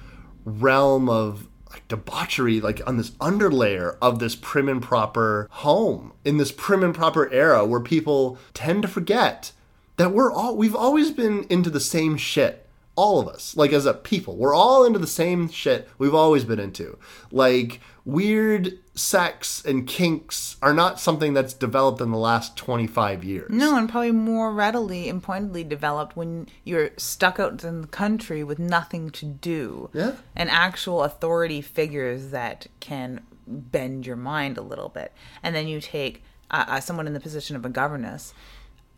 realm 0.45 1.09
of 1.09 1.49
like 1.77 1.89
debauchery, 1.89 2.61
like 2.61 2.81
on 2.87 2.97
this 2.97 3.11
underlayer 3.13 3.97
of 4.01 4.19
this 4.19 4.35
prim 4.35 4.69
and 4.69 4.83
proper 4.83 5.49
home 5.51 6.13
in 6.25 6.39
this 6.39 6.53
prim 6.53 6.83
and 6.83 6.95
proper 6.95 7.31
era 7.31 7.65
where 7.65 7.81
people 7.81 8.39
tend 8.55 8.83
to 8.83 8.89
forget 8.89 9.53
that 9.97 10.13
we're 10.13 10.33
all 10.33 10.57
we've 10.57 10.75
always 10.75 11.11
been 11.11 11.45
into 11.51 11.71
the 11.71 11.81
same 11.81 12.17
shit. 12.17 12.63
All 12.95 13.21
of 13.21 13.29
us, 13.29 13.55
like 13.59 13.75
as 13.75 13.85
a 13.85 13.93
people, 13.93 14.37
we're 14.37 14.55
all 14.55 14.87
into 14.87 14.99
the 14.99 15.07
same 15.07 15.51
shit 15.51 15.87
we've 15.99 16.15
always 16.15 16.45
been 16.45 16.59
into. 16.59 16.99
Like 17.31 17.81
weird 18.07 18.79
sex 18.95 19.63
and 19.65 19.87
kinks 19.87 20.57
are 20.63 20.73
not 20.73 21.01
something 21.01 21.35
that's 21.35 21.53
developed 21.53 22.01
in 22.01 22.13
the 22.13 22.17
last 22.17 22.57
25 22.57 23.25
years. 23.25 23.51
No, 23.51 23.77
and 23.77 23.89
probably 23.89 24.13
more 24.13 24.53
readily 24.53 25.09
and 25.09 25.21
pointedly 25.21 25.65
developed 25.65 26.17
when 26.17 26.47
you're 26.65 26.91
stuck 26.97 27.41
out 27.41 27.63
in 27.65 27.83
the 27.83 27.89
country 27.89 28.45
with 28.45 28.61
nothing 28.61 29.11
to 29.11 29.27
do. 29.27 29.91
Yeah. 29.93 30.13
And 30.37 30.49
actual 30.51 31.03
authority 31.03 31.61
figures 31.61 32.31
that 32.31 32.69
can 32.79 33.23
bend 33.47 34.07
your 34.07 34.17
mind 34.17 34.57
a 34.57 34.63
little 34.63 34.89
bit. 34.89 35.13
And 35.43 35.55
then 35.55 35.67
you 35.67 35.81
take 35.81 36.23
uh, 36.51 36.65
uh, 36.69 36.81
someone 36.81 37.09
in 37.09 37.13
the 37.13 37.21
position 37.21 37.57
of 37.57 37.65
a 37.65 37.69
governess, 37.69 38.33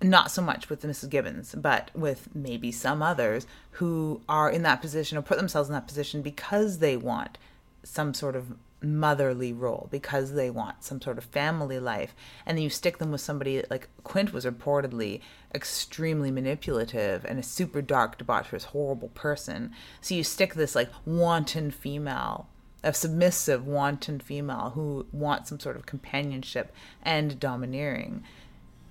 not 0.02 0.30
so 0.30 0.42
much 0.42 0.68
with 0.68 0.82
Mrs. 0.82 1.08
Gibbons, 1.08 1.54
but 1.56 1.90
with 1.94 2.28
maybe 2.34 2.70
some 2.70 3.02
others 3.02 3.46
who 3.72 4.20
are 4.28 4.50
in 4.50 4.62
that 4.64 4.82
position 4.82 5.16
or 5.16 5.22
put 5.22 5.38
themselves 5.38 5.70
in 5.70 5.72
that 5.72 5.88
position 5.88 6.20
because 6.20 6.78
they 6.78 6.96
want 6.96 7.38
some 7.82 8.12
sort 8.12 8.36
of 8.36 8.52
motherly 8.80 9.52
role 9.52 9.88
because 9.90 10.34
they 10.34 10.50
want 10.50 10.84
some 10.84 11.00
sort 11.00 11.18
of 11.18 11.24
family 11.24 11.80
life 11.80 12.14
and 12.46 12.56
then 12.56 12.62
you 12.62 12.70
stick 12.70 12.98
them 12.98 13.10
with 13.10 13.20
somebody 13.20 13.62
like 13.70 13.88
quint 14.04 14.32
was 14.32 14.44
reportedly 14.44 15.20
extremely 15.52 16.30
manipulative 16.30 17.24
and 17.24 17.38
a 17.38 17.42
super 17.42 17.82
dark 17.82 18.18
debaucherous 18.18 18.66
horrible 18.66 19.08
person 19.08 19.72
so 20.00 20.14
you 20.14 20.22
stick 20.22 20.54
this 20.54 20.76
like 20.76 20.90
wanton 21.04 21.70
female 21.70 22.48
a 22.84 22.92
submissive 22.94 23.66
wanton 23.66 24.20
female 24.20 24.70
who 24.74 25.06
wants 25.12 25.48
some 25.48 25.58
sort 25.58 25.76
of 25.76 25.86
companionship 25.86 26.72
and 27.02 27.40
domineering 27.40 28.22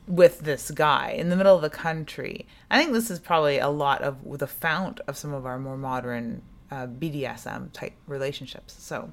with 0.07 0.41
this 0.41 0.71
guy 0.71 1.11
in 1.11 1.29
the 1.29 1.35
middle 1.35 1.55
of 1.55 1.61
the 1.61 1.69
country. 1.69 2.45
I 2.71 2.79
think 2.79 2.93
this 2.93 3.11
is 3.11 3.19
probably 3.19 3.59
a 3.59 3.69
lot 3.69 4.01
of 4.01 4.39
the 4.39 4.47
fount 4.47 5.01
of 5.07 5.17
some 5.17 5.33
of 5.33 5.45
our 5.45 5.59
more 5.59 5.77
modern 5.77 6.41
uh, 6.71 6.87
BDSM 6.87 7.71
type 7.73 7.93
relationships. 8.07 8.75
So 8.79 9.11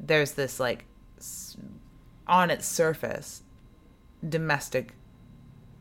there's 0.00 0.32
this 0.32 0.60
like 0.60 0.84
on 2.26 2.50
its 2.50 2.66
surface 2.66 3.42
domestic 4.26 4.94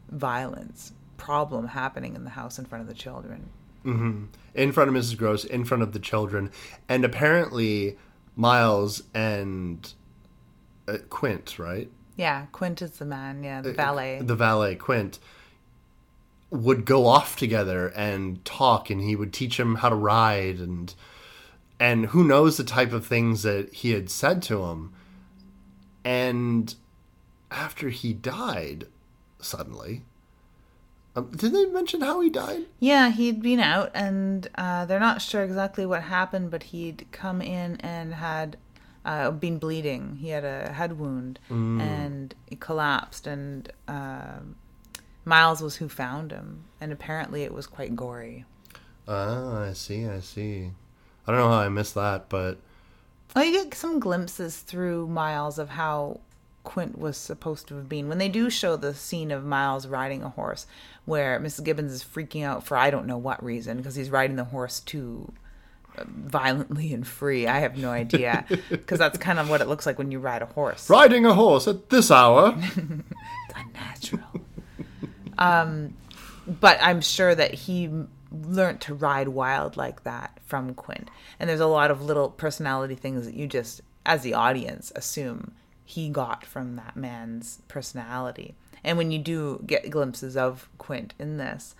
violence 0.09 0.93
problem 1.17 1.67
happening 1.67 2.15
in 2.15 2.23
the 2.23 2.31
house 2.31 2.57
in 2.59 2.65
front 2.65 2.81
of 2.81 2.87
the 2.87 2.93
children. 2.93 3.49
Mm-hmm. 3.85 4.25
in 4.53 4.73
front 4.73 4.89
of 4.89 4.95
Mrs. 4.95 5.17
Gross, 5.17 5.45
in 5.45 5.63
front 5.63 5.81
of 5.81 5.93
the 5.93 5.99
children, 5.99 6.51
and 6.89 7.05
apparently 7.05 7.95
Miles 8.35 9.03
and 9.13 9.93
uh, 10.89 10.97
Quint, 11.09 11.57
right? 11.57 11.89
Yeah, 12.17 12.47
Quint 12.51 12.81
is 12.81 12.91
the 12.91 13.05
man. 13.05 13.43
Yeah, 13.43 13.61
the 13.61 13.69
uh, 13.69 13.73
uh, 13.73 13.75
valet. 13.75 14.19
The 14.21 14.35
valet, 14.35 14.75
Quint, 14.75 15.19
would 16.49 16.83
go 16.83 17.05
off 17.05 17.37
together 17.37 17.87
and 17.95 18.43
talk, 18.43 18.89
and 18.89 18.99
he 18.99 19.15
would 19.15 19.31
teach 19.31 19.57
him 19.57 19.75
how 19.75 19.87
to 19.87 19.95
ride, 19.95 20.59
and 20.59 20.93
and 21.79 22.07
who 22.07 22.23
knows 22.23 22.57
the 22.57 22.63
type 22.63 22.91
of 22.91 23.05
things 23.05 23.43
that 23.43 23.73
he 23.73 23.91
had 23.91 24.09
said 24.09 24.41
to 24.43 24.63
him. 24.65 24.93
And 26.03 26.73
after 27.51 27.89
he 27.89 28.13
died, 28.13 28.85
suddenly, 29.39 30.03
um, 31.15 31.31
did 31.31 31.51
they 31.51 31.65
mention 31.65 32.01
how 32.01 32.21
he 32.21 32.29
died? 32.29 32.65
Yeah, 32.79 33.09
he'd 33.09 33.41
been 33.41 33.59
out, 33.59 33.91
and 33.93 34.47
uh, 34.55 34.85
they're 34.85 34.99
not 34.99 35.21
sure 35.21 35.43
exactly 35.43 35.85
what 35.85 36.03
happened, 36.03 36.51
but 36.51 36.63
he'd 36.63 37.07
come 37.11 37.41
in 37.41 37.77
and 37.77 38.13
had 38.13 38.57
uh, 39.03 39.31
been 39.31 39.57
bleeding. 39.57 40.17
He 40.21 40.29
had 40.29 40.45
a 40.45 40.71
head 40.73 40.99
wound, 40.99 41.39
and 41.49 42.35
he 42.45 42.55
collapsed. 42.55 43.25
And 43.25 43.71
uh, 43.87 44.39
Miles 45.25 45.61
was 45.61 45.77
who 45.77 45.89
found 45.89 46.31
him, 46.31 46.65
and 46.79 46.91
apparently 46.91 47.43
it 47.43 47.53
was 47.53 47.65
quite 47.67 47.95
gory. 47.95 48.45
Ah, 49.07 49.63
I 49.63 49.73
see, 49.73 50.05
I 50.05 50.19
see. 50.19 50.71
I 51.27 51.31
don't 51.31 51.41
know 51.41 51.49
how 51.49 51.59
I 51.59 51.69
missed 51.69 51.95
that, 51.95 52.29
but 52.29 52.57
Well, 53.35 53.43
you 53.45 53.51
get 53.51 53.73
some 53.73 53.99
glimpses 53.99 54.57
through 54.57 55.07
Miles 55.07 55.59
of 55.59 55.69
how 55.69 56.21
Quint 56.63 56.97
was 56.97 57.17
supposed 57.17 57.67
to 57.67 57.75
have 57.75 57.87
been. 57.89 58.07
When 58.09 58.17
they 58.17 58.29
do 58.29 58.49
show 58.49 58.75
the 58.75 58.93
scene 58.93 59.31
of 59.31 59.43
Miles 59.45 59.87
riding 59.87 60.23
a 60.23 60.29
horse, 60.29 60.65
where 61.05 61.39
Mrs. 61.39 61.63
Gibbons 61.63 61.91
is 61.91 62.03
freaking 62.03 62.43
out 62.43 62.65
for 62.65 62.75
I 62.77 62.89
don't 62.89 63.07
know 63.07 63.17
what 63.17 63.43
reason, 63.43 63.77
because 63.77 63.95
he's 63.95 64.09
riding 64.09 64.35
the 64.37 64.43
horse 64.45 64.79
too 64.81 65.31
uh, 65.97 66.03
violently 66.07 66.93
and 66.93 67.05
free. 67.07 67.47
I 67.47 67.59
have 67.59 67.77
no 67.77 67.89
idea, 67.89 68.45
because 68.69 68.99
that's 68.99 69.17
kind 69.17 69.39
of 69.39 69.49
what 69.49 69.61
it 69.61 69.67
looks 69.67 69.85
like 69.85 69.97
when 69.97 70.11
you 70.11 70.19
ride 70.19 70.41
a 70.41 70.45
horse. 70.47 70.89
riding 70.89 71.25
a 71.25 71.33
horse 71.33 71.67
at 71.67 71.89
this 71.89 72.09
hour. 72.11 72.57
It's 73.49 73.55
unnatural. 73.55 74.41
um, 75.37 75.93
but 76.47 76.77
I'm 76.81 76.99
sure 77.01 77.33
that 77.33 77.53
he 77.53 77.89
learned 78.45 78.81
to 78.81 78.93
ride 78.93 79.29
wild 79.29 79.77
like 79.77 80.03
that 80.03 80.39
from 80.45 80.73
Quint. 80.73 81.09
And 81.39 81.49
there's 81.49 81.59
a 81.59 81.67
lot 81.67 81.91
of 81.91 82.01
little 82.01 82.29
personality 82.29 82.95
things 82.95 83.25
that 83.25 83.35
you 83.35 83.47
just, 83.47 83.81
as 84.05 84.21
the 84.23 84.33
audience, 84.33 84.91
assume 84.95 85.53
he 85.85 86.09
got 86.09 86.45
from 86.45 86.75
that 86.75 86.95
man's 86.95 87.61
personality. 87.67 88.55
And 88.83 88.97
when 88.97 89.11
you 89.11 89.19
do 89.19 89.63
get 89.65 89.89
glimpses 89.89 90.37
of 90.37 90.69
Quint 90.77 91.13
in 91.19 91.37
this, 91.37 91.75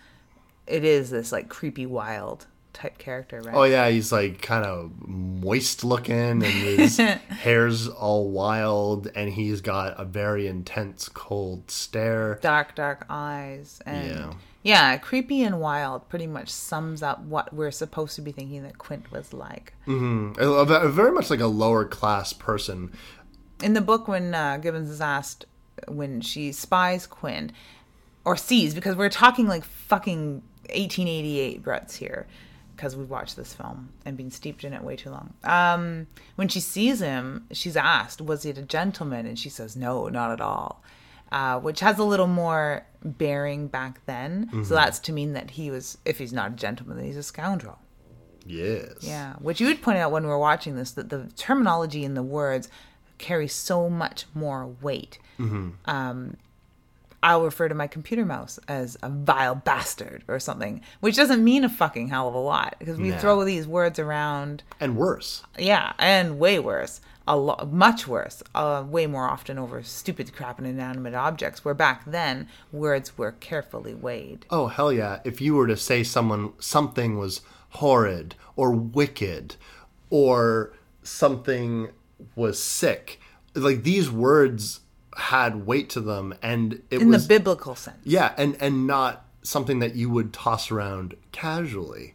it 0.66 0.84
is 0.84 1.10
this 1.10 1.32
like 1.32 1.50
creepy 1.50 1.86
wild 1.86 2.48
type 2.74 2.98
character, 2.98 3.42
right? 3.42 3.56
Oh 3.56 3.64
yeah, 3.64 3.90
he's 3.90 4.12
like 4.12 4.42
kind 4.42 4.66
of 4.66 4.92
moist 5.08 5.84
looking, 5.84 6.14
and 6.16 6.44
his 6.44 6.98
hair's 7.30 7.88
all 7.88 8.30
wild, 8.30 9.10
and 9.16 9.30
he's 9.32 9.62
got 9.62 10.00
a 10.00 10.06
very 10.06 10.48
intense, 10.48 11.10
cold 11.10 11.72
stare. 11.72 12.38
dark, 12.42 12.76
dark 12.76 13.06
eyes, 13.10 13.80
and 13.86 14.08
Yeah. 14.10 14.34
Yeah. 14.68 14.98
creepy 14.98 15.42
and 15.44 15.60
wild 15.60 16.08
pretty 16.10 16.28
much 16.28 16.50
sums 16.50 17.02
up 17.02 17.22
what 17.22 17.54
we're 17.54 17.72
supposed 17.72 18.16
to 18.16 18.22
be 18.22 18.32
thinking 18.32 18.64
that 18.64 18.78
Quint 18.78 19.12
was 19.12 19.34
like. 19.34 19.74
A- 19.88 20.90
Very 20.90 21.12
much 21.12 21.30
like 21.30 21.40
a 21.40 21.48
lower 21.48 21.86
class 21.86 22.34
person. 22.34 22.92
In 23.64 23.74
the 23.74 23.82
book, 23.82 24.08
when 24.08 24.36
uh, 24.36 24.58
Gibbons 24.58 24.90
is 24.90 25.02
asked 25.02 25.46
when 25.88 26.22
she 26.22 26.52
spies 26.52 27.08
Quint 27.08 27.52
or 28.26 28.36
sees, 28.36 28.74
because 28.76 28.96
we're 28.96 29.10
talking 29.10 29.48
like 29.48 29.64
fucking 29.64 30.42
1888 30.70 31.64
Brett's 31.64 31.96
here, 31.96 32.28
because 32.76 32.96
we've 32.96 33.10
watched 33.10 33.36
this 33.36 33.54
film 33.54 33.90
and 34.06 34.18
been 34.18 34.30
steeped 34.32 34.64
in 34.64 34.74
it 34.74 34.84
way 34.84 34.96
too 34.96 35.10
long. 35.10 35.34
Um, 35.44 36.08
when 36.36 36.48
she 36.48 36.60
sees 36.60 37.00
him, 37.00 37.48
she's 37.52 37.76
asked, 37.78 38.22
"Was 38.22 38.44
he 38.44 38.50
a 38.52 38.62
gentleman?" 38.62 39.26
And 39.26 39.40
she 39.40 39.50
says, 39.50 39.76
"No, 39.76 40.08
not 40.10 40.32
at 40.32 40.42
all." 40.42 40.84
Uh, 41.32 41.60
which 41.60 41.82
has 41.82 42.00
a 42.00 42.04
little 42.04 42.28
more 42.28 42.86
bearing 43.04 43.68
back 43.68 44.00
then. 44.06 44.50
So 44.64 44.74
that's 44.76 45.00
to 45.00 45.12
mean 45.14 45.34
that 45.34 45.52
he 45.52 45.70
was, 45.70 45.98
if 46.06 46.18
he's 46.20 46.32
not 46.34 46.52
a 46.52 46.56
gentleman, 46.56 46.98
then 46.98 47.06
he's 47.06 47.18
a 47.18 47.24
scoundrel. 47.24 47.80
Yes. 48.46 48.96
Yeah, 49.02 49.34
which 49.36 49.60
you 49.60 49.68
would 49.68 49.82
point 49.82 49.98
out 49.98 50.12
when 50.12 50.24
we 50.24 50.30
were 50.30 50.40
watching 50.40 50.76
this 50.78 50.92
that 50.92 51.10
the 51.10 51.30
terminology 51.36 52.06
in 52.06 52.14
the 52.14 52.24
words 52.24 52.70
carry 53.18 53.48
so 53.48 53.90
much 53.90 54.26
more 54.34 54.68
weight. 54.82 55.20
Um, 55.86 56.38
I'll 57.22 57.44
refer 57.44 57.68
to 57.68 57.76
my 57.76 57.88
computer 57.88 58.24
mouse 58.26 58.58
as 58.68 58.96
a 59.04 59.10
vile 59.10 59.56
bastard 59.56 60.24
or 60.28 60.40
something, 60.40 60.82
which 61.02 61.16
doesn't 61.16 61.44
mean 61.44 61.64
a 61.64 61.70
fucking 61.70 62.08
hell 62.08 62.28
of 62.30 62.36
a 62.36 62.40
lot 62.40 62.76
because 62.80 62.98
we 62.98 63.12
throw 63.12 63.44
these 63.44 63.68
words 63.68 64.00
around. 64.00 64.64
And 64.80 64.96
worse. 64.96 65.44
Yeah, 65.58 65.94
and 66.00 66.40
way 66.40 66.60
worse, 66.60 67.02
a 67.28 67.36
lot, 67.36 67.72
much 67.72 68.08
worse, 68.08 68.42
uh, 68.56 68.84
way 68.88 69.06
more 69.08 69.28
often 69.28 69.58
over 69.58 69.84
stupid 69.84 70.34
crap 70.34 70.58
and 70.58 70.68
inanimate 70.68 71.14
objects. 71.14 71.66
Where 71.66 71.74
back 71.74 72.04
then 72.06 72.48
words 72.72 73.18
were 73.18 73.34
carefully 73.34 73.94
weighed. 73.94 74.46
Oh 74.50 74.68
hell 74.68 74.92
yeah! 74.94 75.20
If 75.24 75.42
you 75.42 75.56
were 75.56 75.68
to 75.68 75.78
say 75.78 76.04
someone 76.04 76.54
something 76.60 77.18
was 77.18 77.42
horrid 77.70 78.36
or 78.56 78.72
wicked, 78.72 79.56
or 80.10 80.74
something 81.04 81.90
was 82.36 82.62
sick, 82.62 83.20
like 83.54 83.84
these 83.84 84.10
words 84.10 84.82
had 85.18 85.66
weight 85.66 85.90
to 85.90 86.02
them, 86.02 86.34
and 86.42 86.82
it 86.90 86.98
was 86.98 87.02
In 87.04 87.12
the 87.12 87.26
biblical 87.28 87.76
sense. 87.76 87.98
Yeah, 88.04 88.34
and 88.38 88.56
and 88.60 88.88
not 88.88 89.26
something 89.42 89.80
that 89.80 89.96
you 89.96 90.10
would 90.10 90.34
toss 90.34 90.72
around 90.72 91.16
casually. 91.32 92.14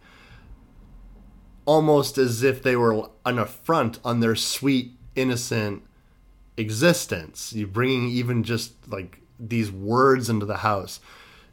Almost 1.64 2.18
as 2.18 2.42
if 2.42 2.62
they 2.62 2.77
were 2.77 3.09
an 3.25 3.38
affront 3.38 3.98
on 4.05 4.20
their 4.20 4.35
sweet, 4.35 4.92
innocent 5.16 5.83
existence. 6.57 7.53
You 7.53 7.66
bringing 7.66 8.09
even 8.09 8.44
just 8.44 8.72
like 8.88 9.20
these 9.38 9.70
words 9.70 10.29
into 10.31 10.46
the 10.46 10.59
house, 10.59 11.01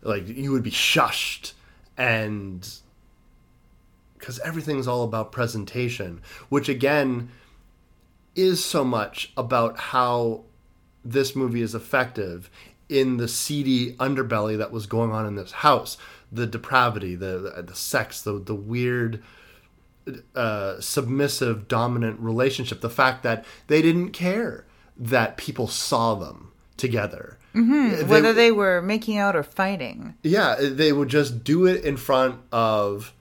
like 0.01 0.27
you 0.27 0.51
would 0.51 0.63
be 0.63 0.71
shushed, 0.71 1.53
and 1.97 2.67
because 4.17 4.39
everything's 4.39 4.87
all 4.87 5.03
about 5.03 5.31
presentation, 5.31 6.21
which 6.49 6.69
again 6.69 7.29
is 8.35 8.63
so 8.63 8.83
much 8.83 9.31
about 9.35 9.79
how 9.79 10.43
this 11.03 11.35
movie 11.35 11.61
is 11.61 11.73
effective 11.73 12.49
in 12.87 13.17
the 13.17 13.27
seedy 13.27 13.93
underbelly 13.93 14.57
that 14.57 14.71
was 14.71 14.85
going 14.85 15.11
on 15.11 15.25
in 15.25 15.35
this 15.35 15.51
house 15.51 15.97
the 16.31 16.47
depravity 16.47 17.15
the 17.15 17.51
the, 17.55 17.63
the 17.63 17.75
sex 17.75 18.21
the 18.21 18.39
the 18.39 18.55
weird 18.55 19.21
uh, 20.35 20.79
submissive 20.79 21.67
dominant 21.67 22.19
relationship 22.19 22.81
the 22.81 22.89
fact 22.89 23.23
that 23.23 23.43
they 23.67 23.81
didn't 23.81 24.09
care 24.11 24.65
that 24.97 25.37
people 25.37 25.67
saw 25.67 26.15
them 26.15 26.51
together 26.77 27.37
They- 27.53 28.03
Whether 28.03 28.31
they 28.33 28.51
were 28.51 28.81
making 28.81 29.17
out 29.17 29.35
or 29.35 29.43
fighting. 29.43 30.15
yeah, 30.23 30.55
they 30.59 30.93
would 30.93 31.09
just 31.09 31.43
do 31.43 31.65
it 31.65 31.83
in 31.83 31.97
front 31.97 32.35
of 32.51 33.13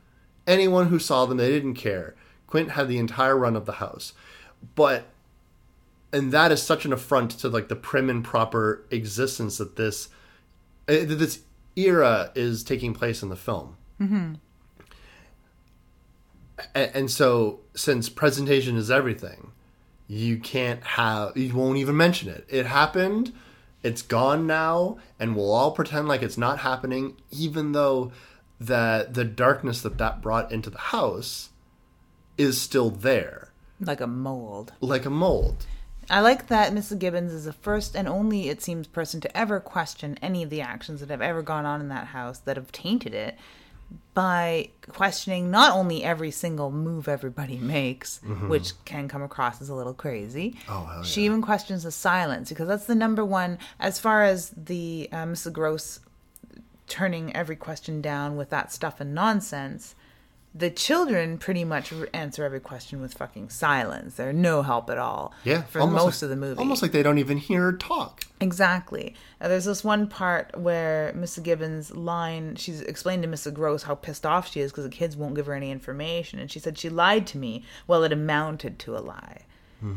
anyone 0.46 0.88
who 0.88 0.98
saw 0.98 1.26
them. 1.26 1.38
They 1.38 1.48
didn't 1.50 1.74
care. 1.74 2.14
Quint 2.46 2.70
had 2.72 2.88
the 2.88 2.98
entire 2.98 3.36
run 3.36 3.56
of 3.56 3.64
the 3.66 3.72
house, 3.84 4.12
but 4.74 5.06
and 6.12 6.30
that 6.32 6.52
is 6.52 6.62
such 6.62 6.84
an 6.84 6.92
affront 6.92 7.30
to 7.32 7.48
like 7.48 7.68
the 7.68 7.76
prim 7.76 8.08
and 8.10 8.22
proper 8.24 8.84
existence 8.90 9.58
that 9.58 9.76
this 9.76 10.08
uh, 10.88 10.92
that 10.92 11.18
this 11.18 11.40
era 11.76 12.30
is 12.34 12.62
taking 12.64 12.94
place 12.94 13.22
in 13.22 13.28
the 13.28 13.36
film. 13.36 13.76
Mm-hmm. 14.00 14.34
And, 16.74 16.90
and 16.94 17.10
so, 17.10 17.60
since 17.74 18.08
presentation 18.08 18.76
is 18.76 18.90
everything, 18.90 19.52
you 20.06 20.38
can't 20.38 20.82
have 20.82 21.36
you 21.36 21.54
won't 21.54 21.78
even 21.78 21.96
mention 21.96 22.28
it. 22.28 22.44
It 22.48 22.66
happened. 22.66 23.32
It's 23.82 24.02
gone 24.02 24.46
now, 24.46 24.98
and 25.20 25.36
we'll 25.36 25.52
all 25.52 25.70
pretend 25.70 26.08
like 26.08 26.22
it's 26.22 26.36
not 26.38 26.58
happening, 26.60 27.16
even 27.30 27.72
though 27.72 28.10
that 28.60 29.14
the 29.14 29.24
darkness 29.24 29.82
that 29.82 29.98
that 29.98 30.20
brought 30.20 30.50
into 30.50 30.68
the 30.68 30.78
house 30.78 31.50
is 32.36 32.60
still 32.60 32.90
there, 32.90 33.52
Like 33.80 34.00
a 34.00 34.06
mold. 34.08 34.72
like 34.80 35.04
a 35.06 35.10
mold. 35.10 35.66
I 36.10 36.20
like 36.20 36.48
that 36.48 36.72
Mrs. 36.72 36.98
Gibbons 36.98 37.32
is 37.32 37.44
the 37.44 37.52
first 37.52 37.94
and 37.94 38.08
only, 38.08 38.48
it 38.48 38.62
seems, 38.62 38.86
person 38.86 39.20
to 39.20 39.36
ever 39.36 39.60
question 39.60 40.18
any 40.22 40.42
of 40.42 40.50
the 40.50 40.60
actions 40.62 41.00
that 41.00 41.10
have 41.10 41.20
ever 41.22 41.42
gone 41.42 41.66
on 41.66 41.80
in 41.80 41.88
that 41.88 42.08
house 42.08 42.38
that 42.40 42.56
have 42.56 42.72
tainted 42.72 43.14
it 43.14 43.36
by 44.14 44.68
questioning 44.88 45.50
not 45.50 45.72
only 45.72 46.02
every 46.02 46.30
single 46.30 46.70
move 46.70 47.06
everybody 47.08 47.56
makes, 47.56 48.20
which 48.48 48.72
can 48.84 49.06
come 49.08 49.22
across 49.22 49.62
as 49.62 49.68
a 49.68 49.74
little 49.74 49.94
crazy. 49.94 50.56
Mm-hmm. 50.66 50.72
Oh, 50.72 50.84
hell 50.86 51.02
She 51.04 51.24
even 51.24 51.40
questions 51.40 51.84
the 51.84 51.92
silence 51.92 52.48
because 52.48 52.66
that's 52.68 52.86
the 52.86 52.94
number 52.94 53.24
one, 53.24 53.58
as 53.78 53.98
far 53.98 54.24
as 54.24 54.50
the 54.50 55.08
uh, 55.12 55.24
Mrs. 55.24 55.52
Gross 55.52 56.00
turning 56.88 57.34
every 57.36 57.56
question 57.56 58.00
down 58.00 58.36
with 58.36 58.50
that 58.50 58.72
stuff 58.72 59.00
and 59.00 59.14
nonsense. 59.14 59.94
The 60.54 60.70
children 60.70 61.38
pretty 61.38 61.62
much 61.62 61.92
answer 62.12 62.44
every 62.44 62.58
question 62.58 63.00
with 63.00 63.14
fucking 63.14 63.50
silence. 63.50 64.14
They're 64.14 64.32
no 64.32 64.62
help 64.62 64.88
at 64.90 64.98
all 64.98 65.32
Yeah, 65.44 65.62
for 65.62 65.86
most 65.86 66.20
like- 66.20 66.22
of 66.22 66.28
the 66.30 66.36
movie. 66.36 66.58
Almost 66.58 66.82
like 66.82 66.90
they 66.92 67.02
don't 67.02 67.18
even 67.18 67.36
hear 67.36 67.62
her 67.62 67.72
talk. 67.72 68.24
Exactly. 68.40 69.14
Uh, 69.40 69.48
there's 69.48 69.66
this 69.66 69.84
one 69.84 70.06
part 70.08 70.58
where 70.58 71.12
Mrs. 71.16 71.42
Gibbons' 71.44 71.94
line, 71.94 72.56
she's 72.56 72.80
explained 72.80 73.22
to 73.24 73.28
Mrs. 73.28 73.52
Gross 73.54 73.82
how 73.84 73.94
pissed 73.94 74.24
off 74.24 74.50
she 74.50 74.60
is 74.60 74.72
because 74.72 74.84
the 74.84 74.90
kids 74.90 75.16
won't 75.16 75.34
give 75.34 75.46
her 75.46 75.54
any 75.54 75.70
information. 75.70 76.38
And 76.38 76.50
she 76.50 76.58
said, 76.58 76.78
She 76.78 76.88
lied 76.88 77.26
to 77.28 77.38
me. 77.38 77.64
Well, 77.86 78.02
it 78.02 78.12
amounted 78.12 78.78
to 78.80 78.96
a 78.96 79.00
lie. 79.00 79.42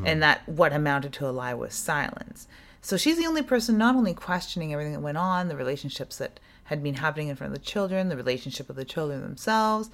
and 0.05 0.21
that 0.21 0.47
what 0.47 0.73
amounted 0.73 1.11
to 1.13 1.27
a 1.27 1.31
lie 1.31 1.55
was 1.55 1.73
silence. 1.73 2.47
So 2.81 2.97
she's 2.97 3.17
the 3.17 3.25
only 3.25 3.41
person 3.41 3.77
not 3.79 3.95
only 3.95 4.13
questioning 4.13 4.73
everything 4.73 4.93
that 4.93 4.99
went 4.99 5.17
on, 5.17 5.47
the 5.47 5.55
relationships 5.55 6.17
that 6.17 6.39
had 6.65 6.83
been 6.83 6.95
happening 6.95 7.29
in 7.29 7.35
front 7.35 7.53
of 7.53 7.59
the 7.59 7.65
children, 7.65 8.07
the 8.09 8.15
relationship 8.17 8.69
of 8.69 8.75
the 8.75 8.85
children 8.85 9.21
themselves, 9.21 9.89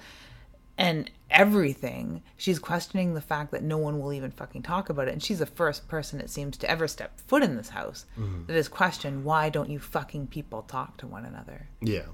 and 0.78 1.10
everything. 1.30 2.22
She's 2.36 2.58
questioning 2.58 3.12
the 3.12 3.20
fact 3.20 3.50
that 3.50 3.62
no 3.62 3.76
one 3.76 4.00
will 4.00 4.12
even 4.12 4.30
fucking 4.30 4.62
talk 4.62 4.88
about 4.88 5.08
it. 5.08 5.12
And 5.12 5.22
she's 5.22 5.40
the 5.40 5.46
first 5.46 5.88
person, 5.88 6.20
it 6.20 6.30
seems, 6.30 6.56
to 6.58 6.70
ever 6.70 6.86
step 6.88 7.18
foot 7.20 7.42
in 7.42 7.56
this 7.56 7.70
house 7.70 8.06
mm-hmm. 8.18 8.46
that 8.46 8.54
has 8.54 8.68
questioned 8.68 9.24
why 9.24 9.50
don't 9.50 9.68
you 9.68 9.80
fucking 9.80 10.28
people 10.28 10.62
talk 10.62 10.96
to 10.98 11.06
one 11.06 11.24
another? 11.24 11.66
Yeah. 11.80 12.06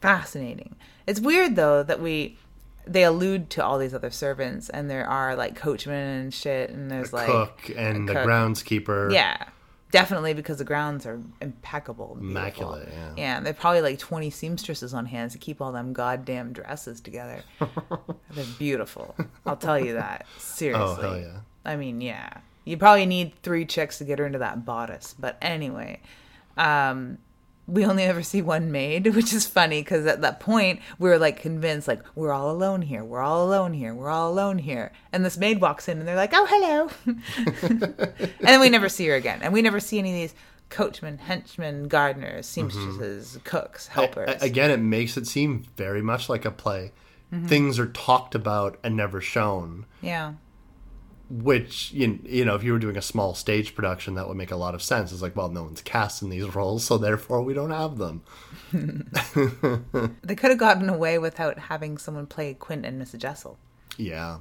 fascinating. 0.00 0.76
It's 1.06 1.20
weird 1.20 1.56
though 1.56 1.82
that 1.82 2.00
we 2.00 2.36
they 2.84 3.04
allude 3.04 3.48
to 3.48 3.64
all 3.64 3.78
these 3.78 3.94
other 3.94 4.10
servants 4.10 4.68
and 4.68 4.90
there 4.90 5.06
are 5.06 5.36
like 5.36 5.54
coachmen 5.54 6.20
and 6.22 6.34
shit 6.34 6.70
and 6.70 6.90
there's 6.90 7.12
like 7.12 7.26
Cook 7.26 7.70
and 7.76 8.08
a 8.08 8.12
the 8.12 8.18
cook. 8.18 8.28
groundskeeper. 8.28 9.12
Yeah. 9.12 9.44
Definitely 9.92 10.32
because 10.32 10.58
the 10.58 10.64
grounds 10.64 11.06
are 11.06 11.20
impeccable. 11.40 12.16
Immaculate, 12.18 12.88
yeah. 12.90 13.12
Yeah, 13.16 13.40
they're 13.40 13.52
probably 13.52 13.82
like 13.82 13.98
20 13.98 14.30
seamstresses 14.30 14.94
on 14.94 15.06
hand 15.06 15.30
to 15.32 15.38
keep 15.38 15.60
all 15.60 15.70
them 15.70 15.92
goddamn 15.92 16.52
dresses 16.54 17.00
together. 17.00 17.42
they're 18.30 18.44
beautiful. 18.58 19.14
I'll 19.46 19.56
tell 19.56 19.78
you 19.78 19.92
that. 19.94 20.26
Seriously. 20.38 20.82
Oh, 20.82 20.94
hell 20.94 21.20
yeah. 21.20 21.40
I 21.64 21.76
mean, 21.76 22.00
yeah. 22.00 22.38
You 22.64 22.76
probably 22.78 23.06
need 23.06 23.34
three 23.42 23.66
chicks 23.66 23.98
to 23.98 24.04
get 24.04 24.18
her 24.18 24.26
into 24.26 24.38
that 24.38 24.64
bodice. 24.64 25.14
But 25.18 25.36
anyway, 25.42 26.00
um, 26.56 27.18
we 27.66 27.84
only 27.84 28.02
ever 28.02 28.22
see 28.22 28.42
one 28.42 28.72
maid, 28.72 29.06
which 29.14 29.32
is 29.32 29.46
funny 29.46 29.82
because 29.82 30.06
at 30.06 30.20
that 30.22 30.40
point 30.40 30.80
we 30.98 31.08
were 31.08 31.18
like 31.18 31.40
convinced, 31.40 31.88
like 31.88 32.02
we're 32.14 32.32
all 32.32 32.50
alone 32.50 32.82
here, 32.82 33.04
we're 33.04 33.22
all 33.22 33.46
alone 33.46 33.72
here, 33.72 33.94
we're 33.94 34.10
all 34.10 34.30
alone 34.30 34.58
here, 34.58 34.92
and 35.12 35.24
this 35.24 35.38
maid 35.38 35.60
walks 35.60 35.88
in 35.88 35.98
and 35.98 36.08
they're 36.08 36.16
like, 36.16 36.32
"Oh, 36.34 36.46
hello," 36.48 36.90
and 37.62 38.32
then 38.40 38.60
we 38.60 38.68
never 38.68 38.88
see 38.88 39.06
her 39.08 39.14
again, 39.14 39.40
and 39.42 39.52
we 39.52 39.62
never 39.62 39.80
see 39.80 39.98
any 39.98 40.10
of 40.10 40.16
these 40.30 40.34
coachmen, 40.70 41.18
henchmen, 41.18 41.86
gardeners, 41.88 42.46
seamstresses, 42.46 43.38
cooks, 43.44 43.88
helpers. 43.88 44.42
A- 44.42 44.46
again, 44.46 44.70
it 44.70 44.78
makes 44.80 45.16
it 45.16 45.26
seem 45.26 45.64
very 45.76 46.00
much 46.02 46.28
like 46.28 46.44
a 46.44 46.50
play. 46.50 46.92
Mm-hmm. 47.32 47.46
Things 47.46 47.78
are 47.78 47.86
talked 47.86 48.34
about 48.34 48.78
and 48.82 48.96
never 48.96 49.20
shown. 49.20 49.86
yeah, 50.00 50.34
Which 51.32 51.92
you, 51.92 52.18
you 52.24 52.44
know, 52.44 52.54
if 52.54 52.62
you 52.62 52.74
were 52.74 52.78
doing 52.78 52.98
a 52.98 53.02
small 53.02 53.34
stage 53.34 53.74
production, 53.74 54.16
that 54.16 54.28
would 54.28 54.36
make 54.36 54.50
a 54.50 54.56
lot 54.56 54.74
of 54.74 54.82
sense. 54.82 55.12
It's 55.12 55.22
like, 55.22 55.34
well, 55.34 55.48
no 55.48 55.62
one's 55.62 55.80
cast 55.80 56.20
in 56.20 56.28
these 56.28 56.44
roles, 56.54 56.84
so 56.84 56.98
therefore 56.98 57.40
we 57.42 57.54
don't 57.54 57.70
have 57.70 57.96
them. 57.96 58.22
they 60.22 60.34
could 60.34 60.50
have 60.50 60.58
gotten 60.58 60.90
away 60.90 61.18
without 61.18 61.58
having 61.58 61.96
someone 61.96 62.26
play 62.26 62.52
Quint 62.52 62.84
and 62.84 63.00
Mrs. 63.00 63.18
Jessel. 63.18 63.56
Yeah, 63.96 64.40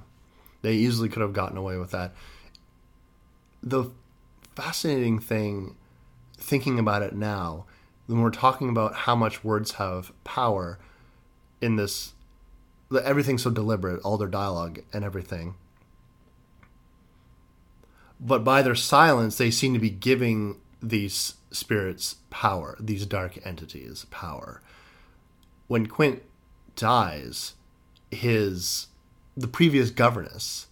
they 0.63 0.73
easily 0.73 1.07
could 1.07 1.21
have 1.21 1.31
gotten 1.31 1.57
away 1.57 1.77
with 1.77 1.91
that. 1.91 2.13
The 3.63 3.85
fascinating 4.55 5.19
thing, 5.19 5.77
thinking 6.37 6.77
about 6.77 7.03
it 7.03 7.15
now, 7.15 7.65
when 8.07 8.21
we're 8.21 8.31
talking 8.31 8.67
about 8.67 8.95
how 8.95 9.15
much 9.15 9.43
words 9.45 9.73
have 9.73 10.11
power 10.25 10.77
in 11.61 11.77
this, 11.77 12.13
everything's 13.03 13.43
so 13.43 13.49
deliberate, 13.49 14.01
all 14.01 14.17
their 14.17 14.27
dialogue 14.27 14.79
and 14.91 15.05
everything. 15.05 15.55
But 18.21 18.43
by 18.43 18.61
their 18.61 18.75
silence, 18.75 19.37
they 19.37 19.49
seem 19.51 19.73
to 19.73 19.79
be 19.79 19.89
giving 19.89 20.59
these 20.81 21.33
spirits 21.51 22.17
power, 22.29 22.77
these 22.79 23.05
dark 23.05 23.39
entities 23.45 24.05
power. 24.11 24.61
When 25.67 25.87
Quint 25.87 26.21
dies, 26.75 27.55
his 28.11 28.87
the 29.35 29.47
previous 29.47 29.89
governess 29.89 30.67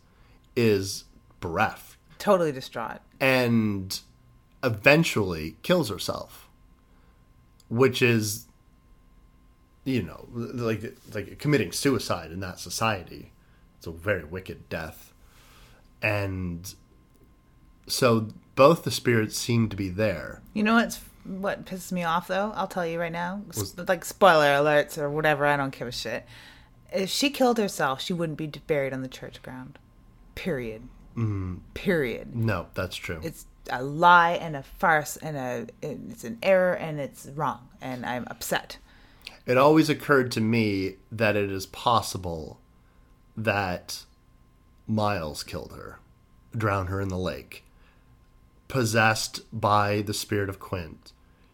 is 0.55 1.05
bereft 1.39 1.95
Totally 2.17 2.51
distraught. 2.51 2.99
and 3.19 3.99
eventually 4.61 5.55
kills 5.61 5.89
herself 5.89 6.49
which 7.69 8.01
is 8.01 8.45
you 9.85 10.03
know 10.03 10.27
like 10.33 10.93
like 11.13 11.39
committing 11.39 11.71
suicide 11.71 12.31
in 12.31 12.41
that 12.41 12.59
society 12.59 13.31
it's 13.77 13.87
a 13.87 13.91
very 13.91 14.25
wicked 14.25 14.67
death 14.67 15.13
and 16.01 16.75
so 17.89 18.27
both 18.55 18.83
the 18.83 18.91
spirits 18.91 19.37
seem 19.37 19.67
to 19.69 19.75
be 19.75 19.89
there 19.89 20.41
You 20.53 20.63
know 20.63 20.75
what's 20.75 20.99
what 21.25 21.65
pisses 21.65 21.91
me 21.91 22.03
off 22.03 22.27
though? 22.27 22.51
I'll 22.55 22.67
tell 22.67 22.85
you 22.87 22.99
right 22.99 23.11
now. 23.11 23.41
S- 23.49 23.75
like 23.87 24.03
spoiler 24.05 24.45
alerts 24.47 24.97
or 24.97 25.09
whatever. 25.09 25.45
I 25.45 25.57
don't 25.57 25.77
give 25.77 25.87
a 25.87 25.91
shit. 25.91 26.25
If 26.91 27.09
she 27.09 27.29
killed 27.29 27.59
herself, 27.59 28.01
she 28.01 28.13
wouldn't 28.13 28.37
be 28.37 28.47
buried 28.47 28.93
on 28.93 29.01
the 29.03 29.07
church 29.07 29.41
ground. 29.43 29.77
Period. 30.33 30.83
Mm, 31.15 31.59
Period. 31.73 32.35
no 32.35 32.67
that's 32.73 32.95
true 32.95 33.19
It's 33.23 33.45
a 33.69 33.83
lie 33.83 34.31
and 34.31 34.55
a 34.55 34.63
farce 34.63 35.17
and 35.17 35.35
a 35.37 35.67
it's 35.81 36.23
an 36.23 36.37
error 36.41 36.73
and 36.73 36.99
it's 36.99 37.27
wrong 37.35 37.67
and 37.81 38.05
I'm 38.05 38.25
upset. 38.31 38.77
it 39.45 39.57
always 39.57 39.89
occurred 39.89 40.31
to 40.33 40.41
me 40.41 40.95
that 41.11 41.35
it 41.35 41.51
is 41.51 41.65
possible 41.67 42.59
that 43.35 44.05
Miles 44.87 45.43
killed 45.43 45.73
her, 45.75 45.99
drowned 46.57 46.89
her 46.89 46.99
in 47.01 47.09
the 47.09 47.17
lake, 47.17 47.63
possessed 48.69 49.41
by 49.51 50.01
the 50.01 50.13
spirit 50.13 50.47
of 50.47 50.59
Quint. 50.59 51.11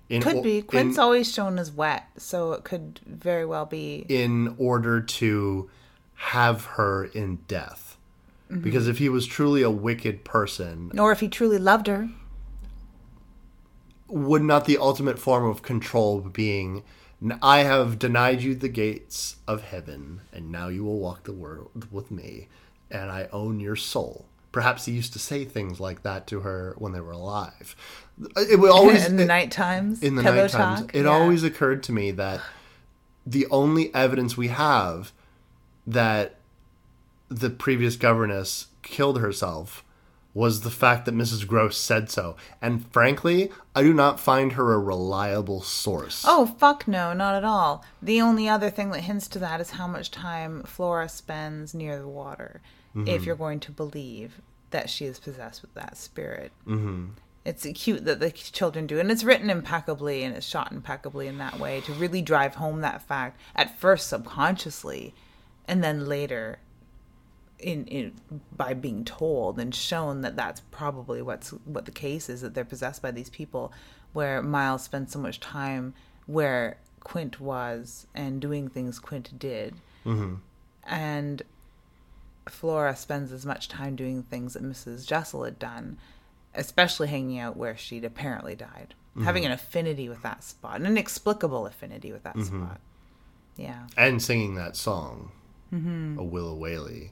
In 0.08 0.21
Could 0.21 0.43
be. 0.43 0.62
Quint's 0.62 0.97
in, 0.97 1.01
always 1.01 1.34
shown 1.34 1.58
as 1.58 1.71
wet, 1.71 2.08
so 2.17 2.54
it 2.54 2.63
could 2.63 2.99
very 3.08 3.45
well 3.45 3.65
be. 3.65 4.06
in 4.08 4.54
order 4.60 5.01
to 5.01 5.67
have 6.13 6.65
her 6.65 7.06
in 7.06 7.38
death. 7.47 7.97
Mm-hmm. 8.51 8.62
Because 8.62 8.88
if 8.88 8.99
he 8.99 9.10
was 9.10 9.25
truly 9.25 9.63
a 9.63 9.71
wicked 9.71 10.23
person, 10.23 10.91
Or 10.99 11.12
if 11.12 11.21
he 11.21 11.28
truly 11.28 11.58
loved 11.58 11.88
her. 11.88 12.10
would 14.08 14.43
not 14.43 14.65
the 14.65 14.78
ultimate 14.78 15.17
form 15.17 15.45
of 15.45 15.63
control 15.63 16.21
being 16.21 16.84
I 17.41 17.60
have 17.60 17.97
denied 17.97 18.41
you 18.43 18.56
the 18.56 18.69
gates 18.69 19.38
of 19.47 19.63
heaven, 19.63 20.21
and 20.32 20.51
now 20.51 20.67
you 20.67 20.84
will 20.84 20.99
walk 20.99 21.23
the 21.23 21.34
world 21.34 21.88
with 21.91 22.12
me, 22.12 22.49
and 22.91 23.10
I 23.10 23.30
own 23.32 23.60
your 23.60 23.75
soul. 23.75 24.25
Perhaps 24.56 24.86
he 24.86 24.94
used 24.94 25.12
to 25.12 25.20
say 25.20 25.44
things 25.44 25.82
like 25.82 26.04
that 26.04 26.28
to 26.28 26.39
her 26.39 26.76
when 26.78 26.94
they 26.94 27.02
were 27.02 27.12
alive. 27.12 27.76
It 28.38 28.58
would 28.58 28.72
always 28.72 29.06
in 29.10 29.18
the 29.18 29.26
night 29.26 29.52
times. 29.52 30.02
in 30.02 30.15
the 30.15 30.24
night 30.24 30.50
times. 30.50 30.88
It 30.94 31.04
yeah. 31.04 31.12
always 31.12 31.44
occurred 31.44 31.84
to 31.84 31.91
me 31.91 32.12
that 32.12 32.39
the 33.26 33.48
only 33.48 33.94
evidence 33.94 34.38
we 34.38 34.48
have 34.48 35.12
that 35.86 36.38
the 37.28 37.50
previous 37.50 37.98
governess 37.98 38.68
killed 38.82 39.20
herself 39.20 39.84
was 40.34 40.62
the 40.62 40.72
fact 40.72 41.04
that 41.04 41.13
Mrs. 41.13 41.46
Grose 41.46 41.76
said 41.76 42.10
so. 42.10 42.38
And 42.62 42.89
frankly, 42.94 43.52
I 43.76 43.84
do 43.84 43.94
not 43.94 44.22
find 44.22 44.54
her 44.54 44.72
a 44.72 44.80
reliable 44.80 45.63
source. 45.63 46.24
Oh, 46.26 46.46
fuck 46.46 46.88
no, 46.88 47.12
not 47.12 47.36
at 47.36 47.44
all. 47.44 47.84
The 48.02 48.22
only 48.22 48.48
other 48.48 48.70
thing 48.70 48.91
that 48.91 49.02
hints 49.02 49.28
to 49.30 49.39
that 49.39 49.60
is 49.60 49.72
how 49.72 49.88
much 49.88 50.12
time 50.12 50.63
Flora 50.63 51.10
spends 51.10 51.74
near 51.74 52.00
the 52.00 52.08
water, 52.08 52.62
Mm-hmm. 52.95 53.10
if 53.10 53.25
you're 53.25 53.36
going 53.36 53.60
to 53.60 53.71
believe 53.71 54.41
that 54.69 54.89
she 54.89 55.05
is 55.05 55.19
possessed 55.19 55.62
with 55.62 55.73
that 55.73 55.97
spirit. 55.97 56.51
Mm-hmm. 56.65 57.08
It's 57.43 57.67
cute 57.75 58.05
that 58.05 58.19
the 58.19 58.31
children 58.31 58.88
do, 58.88 58.99
and 58.99 59.12
it's 59.12 59.23
written 59.23 59.49
impeccably 59.49 60.23
and 60.23 60.36
it's 60.36 60.45
shot 60.45 60.71
impeccably 60.71 61.27
in 61.27 61.38
that 61.38 61.60
way 61.60 61.81
to 61.81 61.93
really 61.93 62.21
drive 62.21 62.55
home 62.55 62.81
that 62.81 63.01
fact 63.01 63.39
at 63.55 63.77
first 63.77 64.08
subconsciously, 64.08 65.13
and 65.67 65.84
then 65.84 66.08
later 66.08 66.60
in, 67.60 67.86
in 67.88 68.13
by 68.55 68.73
being 68.73 69.05
told 69.05 69.60
and 69.60 69.75
shown 69.75 70.21
that 70.21 70.36
that's 70.36 70.62
probably 70.71 71.21
what's 71.21 71.49
what 71.65 71.86
the 71.86 71.91
case 71.91 72.29
is 72.29 72.41
that 72.41 72.53
they're 72.53 72.65
possessed 72.65 73.01
by 73.01 73.12
these 73.12 73.29
people 73.29 73.71
where 74.13 74.41
miles 74.41 74.84
spends 74.84 75.13
so 75.13 75.19
much 75.19 75.39
time 75.39 75.93
where 76.26 76.78
quint 77.01 77.39
was 77.39 78.07
and 78.15 78.41
doing 78.41 78.67
things 78.67 78.99
quint 78.99 79.38
did 79.39 79.76
and 80.86 81.43
flora 82.48 82.96
spends 82.96 83.32
as 83.32 83.46
much 83.46 83.68
time 83.68 83.96
doing 83.96 84.24
things 84.24 84.54
that 84.54 84.64
mrs 84.64 85.06
jessel 85.06 85.43
had 85.43 85.58
done 85.58 85.98
especially 86.58 87.08
hanging 87.08 87.39
out 87.39 87.58
where 87.58 87.78
she'd 87.78 88.06
apparently 88.06 88.56
died. 88.56 88.93
Mm-hmm. 89.12 89.26
Having 89.26 89.46
an 89.46 89.52
affinity 89.52 90.10
with 90.10 90.22
that 90.24 90.43
spot 90.43 90.80
an 90.80 90.86
inexplicable 90.86 91.66
affinity 91.66 92.12
with 92.12 92.24
that 92.24 92.36
mm-hmm. 92.36 92.64
spot. 92.64 92.82
Yeah. 93.56 93.88
And 93.98 94.22
singing 94.22 94.56
that 94.56 94.76
song, 94.76 95.32
mm-hmm. 95.74 96.20
A 96.20 96.24
Willow 96.24 96.58
Waly, 96.58 97.12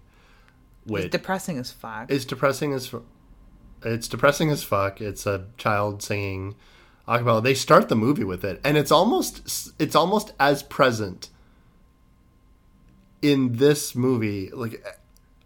which 0.85 1.05
it's 1.05 1.11
depressing 1.11 1.57
as 1.57 1.71
fuck. 1.71 2.11
Is 2.11 2.25
depressing 2.25 2.73
as 2.73 2.93
it's 3.83 4.07
depressing 4.09 4.49
as 4.49 4.63
fuck. 4.63 4.99
It's 4.99 5.25
a 5.25 5.45
child 5.57 6.03
singing 6.03 6.55
acapella. 7.07 7.41
They 7.41 7.53
start 7.53 7.87
the 7.87 7.95
movie 7.95 8.25
with 8.25 8.43
it, 8.43 8.59
and 8.65 8.75
it's 8.75 8.91
almost 8.91 9.71
it's 9.79 9.95
almost 9.95 10.33
as 10.37 10.63
present 10.63 11.29
in 13.21 13.55
this 13.55 13.95
movie, 13.95 14.49
like 14.51 14.83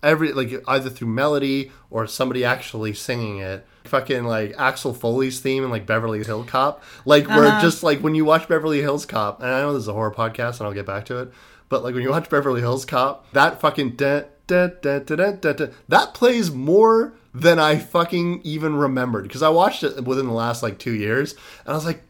every 0.03 0.33
like 0.33 0.51
either 0.67 0.89
through 0.89 1.07
melody 1.09 1.71
or 1.89 2.07
somebody 2.07 2.43
actually 2.43 2.93
singing 2.93 3.39
it. 3.39 3.65
Fucking 3.85 4.25
like 4.25 4.53
Axel 4.57 4.93
Foley's 4.93 5.39
theme 5.39 5.63
and 5.63 5.71
like 5.71 5.85
Beverly 5.85 6.21
Hill 6.23 6.43
Cop, 6.43 6.83
like 7.05 7.27
where 7.29 7.45
uh-huh. 7.45 7.61
just 7.61 7.83
like 7.83 7.99
when 7.99 8.15
you 8.15 8.25
watch 8.25 8.47
Beverly 8.49 8.81
Hills 8.81 9.05
Cop, 9.05 9.41
and 9.41 9.49
I 9.49 9.61
know 9.61 9.73
this 9.73 9.83
is 9.83 9.87
a 9.87 9.93
horror 9.93 10.11
podcast, 10.11 10.59
and 10.59 10.67
I'll 10.67 10.73
get 10.73 10.85
back 10.85 11.05
to 11.05 11.19
it, 11.19 11.31
but 11.69 11.83
like 11.83 11.93
when 11.93 12.03
you 12.03 12.09
watch 12.09 12.29
Beverly 12.29 12.59
Hills 12.59 12.83
Cop, 12.83 13.31
that 13.31 13.61
fucking 13.61 13.91
dun 13.91 14.25
da, 14.47 14.67
da, 14.67 14.99
da, 14.99 15.15
da, 15.15 15.31
da, 15.31 15.53
da. 15.53 15.67
That 15.87 16.13
plays 16.13 16.51
more 16.51 17.13
than 17.33 17.59
I 17.59 17.77
fucking 17.77 18.41
even 18.43 18.75
remembered 18.75 19.23
because 19.23 19.43
I 19.43 19.49
watched 19.49 19.83
it 19.83 20.03
within 20.03 20.25
the 20.25 20.33
last 20.33 20.63
like 20.63 20.79
two 20.79 20.93
years, 20.93 21.33
and 21.65 21.73
I 21.73 21.75
was 21.75 21.85
like, 21.85 22.01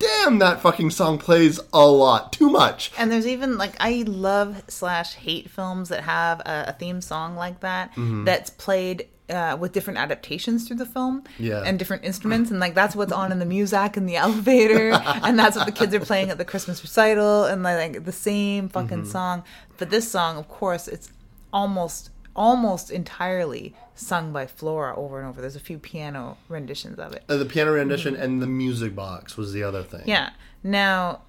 "Damn, 0.00 0.38
that 0.40 0.60
fucking 0.60 0.90
song 0.90 1.18
plays 1.18 1.60
a 1.72 1.86
lot, 1.86 2.32
too 2.32 2.50
much." 2.50 2.90
And 2.98 3.12
there's 3.12 3.26
even 3.26 3.56
like 3.58 3.74
I 3.78 4.02
love 4.06 4.64
slash 4.68 5.14
hate 5.14 5.48
films 5.50 5.88
that 5.90 6.02
have 6.02 6.40
a, 6.40 6.64
a 6.68 6.72
theme 6.72 7.00
song 7.00 7.36
like 7.36 7.60
that 7.60 7.90
Mm-hmm. 7.92 8.24
that's 8.24 8.50
played 8.50 9.06
uh, 9.28 9.56
with 9.60 9.70
different 9.72 9.98
adaptations 10.00 10.66
through 10.66 10.78
the 10.78 10.86
film 10.86 11.22
Yeah. 11.38 11.62
and 11.64 11.78
different 11.78 12.04
instruments 12.04 12.50
and 12.50 12.58
like 12.58 12.74
that's 12.74 12.96
what's 12.96 13.12
on 13.12 13.30
in 13.30 13.38
the 13.38 13.46
music 13.46 13.96
in 13.96 14.06
the 14.06 14.16
elevator 14.26 14.90
and 15.22 15.38
that's 15.38 15.56
what 15.56 15.66
the 15.66 15.72
kids 15.72 15.94
are 15.94 16.00
playing 16.00 16.30
at 16.30 16.38
the 16.38 16.44
Christmas 16.44 16.82
recital 16.82 17.44
and 17.44 17.62
like 17.62 18.04
the 18.04 18.10
same 18.12 18.68
fucking 18.68 19.02
Mm-hmm. 19.02 19.08
song. 19.10 19.44
But 19.78 19.90
this 19.90 20.10
song, 20.10 20.36
of 20.36 20.48
course, 20.48 20.88
it's 20.88 21.12
almost 21.52 22.10
almost 22.36 22.90
entirely 22.90 23.74
sung 23.94 24.32
by 24.32 24.46
Flora 24.46 24.96
over 24.96 25.18
and 25.20 25.28
over. 25.28 25.40
There's 25.40 25.56
a 25.56 25.60
few 25.60 25.78
piano 25.78 26.36
renditions 26.48 26.98
of 26.98 27.12
it. 27.12 27.24
Uh, 27.28 27.36
the 27.36 27.44
piano 27.44 27.72
rendition 27.72 28.16
and 28.16 28.40
the 28.40 28.46
music 28.46 28.94
box 28.94 29.36
was 29.36 29.52
the 29.52 29.62
other 29.62 29.82
thing. 29.82 30.00
Mm-hmm. 30.00 30.08
Yeah. 30.10 30.30
Now, 30.62 31.22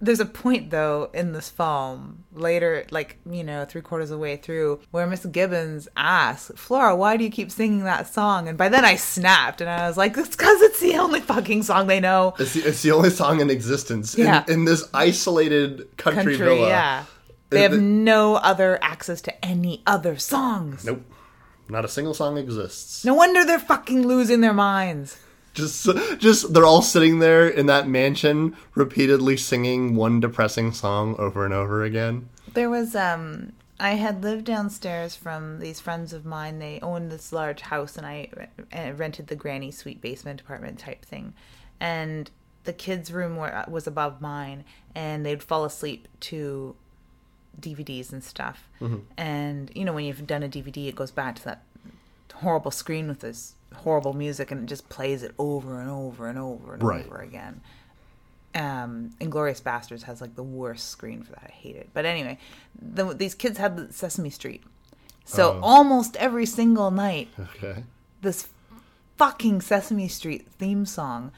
there's 0.00 0.20
a 0.20 0.26
point 0.26 0.70
though 0.70 1.08
in 1.14 1.32
this 1.32 1.48
film 1.48 2.24
later, 2.32 2.84
like 2.90 3.16
you 3.30 3.42
know, 3.44 3.64
three 3.64 3.80
quarters 3.80 4.10
of 4.10 4.18
the 4.18 4.22
way 4.22 4.36
through, 4.36 4.80
where 4.90 5.06
Miss 5.06 5.24
Gibbons 5.24 5.88
asks 5.96 6.50
Flora, 6.60 6.94
"Why 6.94 7.16
do 7.16 7.24
you 7.24 7.30
keep 7.30 7.50
singing 7.50 7.84
that 7.84 8.12
song?" 8.12 8.46
And 8.48 8.58
by 8.58 8.68
then 8.68 8.84
I 8.84 8.96
snapped, 8.96 9.60
and 9.62 9.70
I 9.70 9.86
was 9.88 9.96
like, 9.96 10.16
"It's 10.18 10.36
because 10.36 10.60
it's 10.62 10.80
the 10.80 10.96
only 10.96 11.20
fucking 11.20 11.62
song 11.62 11.86
they 11.86 12.00
know." 12.00 12.34
It's 12.38 12.52
the, 12.52 12.60
it's 12.68 12.82
the 12.82 12.90
only 12.92 13.08
song 13.10 13.40
in 13.40 13.48
existence 13.50 14.14
in- 14.14 14.24
Yeah. 14.26 14.44
in, 14.46 14.64
this 14.66 14.86
isolated 14.92 15.96
country, 15.96 16.36
Country, 16.36 16.36
villa. 16.56 16.68
yeah. 16.68 17.04
They 17.54 17.62
have 17.62 17.72
the- 17.72 17.80
no 17.80 18.36
other 18.36 18.78
access 18.82 19.20
to 19.22 19.44
any 19.44 19.82
other 19.86 20.16
songs. 20.16 20.84
Nope. 20.84 21.02
Not 21.68 21.84
a 21.84 21.88
single 21.88 22.14
song 22.14 22.36
exists. 22.36 23.04
No 23.04 23.14
wonder 23.14 23.44
they're 23.44 23.58
fucking 23.58 24.06
losing 24.06 24.40
their 24.42 24.52
minds. 24.52 25.16
Just, 25.54 25.88
just 26.18 26.52
they're 26.52 26.66
all 26.66 26.82
sitting 26.82 27.20
there 27.20 27.48
in 27.48 27.66
that 27.66 27.88
mansion, 27.88 28.56
repeatedly 28.74 29.36
singing 29.36 29.94
one 29.94 30.20
depressing 30.20 30.72
song 30.72 31.14
over 31.18 31.44
and 31.44 31.54
over 31.54 31.84
again. 31.84 32.28
There 32.52 32.68
was 32.68 32.94
um 32.94 33.52
I 33.80 33.90
had 33.90 34.22
lived 34.22 34.44
downstairs 34.44 35.16
from 35.16 35.60
these 35.60 35.80
friends 35.80 36.12
of 36.12 36.24
mine. 36.24 36.58
They 36.58 36.78
owned 36.80 37.10
this 37.10 37.32
large 37.32 37.60
house 37.60 37.96
and 37.96 38.06
I 38.06 38.28
uh, 38.72 38.92
rented 38.92 39.26
the 39.28 39.36
granny 39.36 39.70
suite 39.70 40.00
basement 40.00 40.40
apartment 40.40 40.78
type 40.78 41.04
thing. 41.04 41.34
And 41.80 42.30
the 42.64 42.72
kids' 42.72 43.12
room 43.12 43.36
were, 43.36 43.64
was 43.68 43.86
above 43.86 44.20
mine 44.20 44.64
and 44.94 45.24
they'd 45.24 45.42
fall 45.42 45.64
asleep 45.64 46.08
to 46.20 46.76
DVDs 47.60 48.12
and 48.12 48.22
stuff. 48.22 48.68
And 49.16 49.70
you 49.74 49.84
know 49.84 49.92
when 49.92 50.04
you've 50.04 50.26
done 50.26 50.42
a 50.42 50.48
DVD 50.48 50.88
it 50.88 50.94
goes 50.96 51.10
back 51.10 51.36
to 51.36 51.44
that 51.44 51.62
horrible 52.34 52.70
screen 52.70 53.06
with 53.08 53.20
this 53.20 53.54
horrible 53.74 54.12
music 54.12 54.50
and 54.50 54.62
it 54.62 54.66
just 54.66 54.88
plays 54.88 55.22
it 55.22 55.32
over 55.38 55.80
and 55.80 55.88
over 55.90 56.28
and 56.28 56.38
over 56.38 56.74
and 56.74 56.82
Right. 56.82 57.06
over 57.06 57.18
again 57.18 57.60
um 58.54 59.10
Inglourious 59.20 59.60
Basterds 59.62 60.02
has 60.02 60.20
like 60.20 60.34
the 60.36 60.42
worst 60.42 60.88
screen 60.90 61.22
for 61.22 61.32
that 61.32 61.44
i 61.48 61.50
hate 61.52 61.74
it 61.76 61.88
but 61.92 62.04
anyway 62.04 62.38
the, 62.80 63.12
these 63.14 63.34
kids 63.34 63.58
had 63.58 63.76
the 63.76 63.92
sesame 63.92 64.30
street 64.30 64.62
so 65.24 65.58
almost 65.62 66.14
every 66.16 66.46
single 66.46 66.90
night 66.90 67.28
Okay. 67.38 67.84
this 68.20 68.48
fucking 69.16 69.60
sesame 69.60 70.06
street 70.08 70.46
theme 70.58 70.86
song 70.86 71.32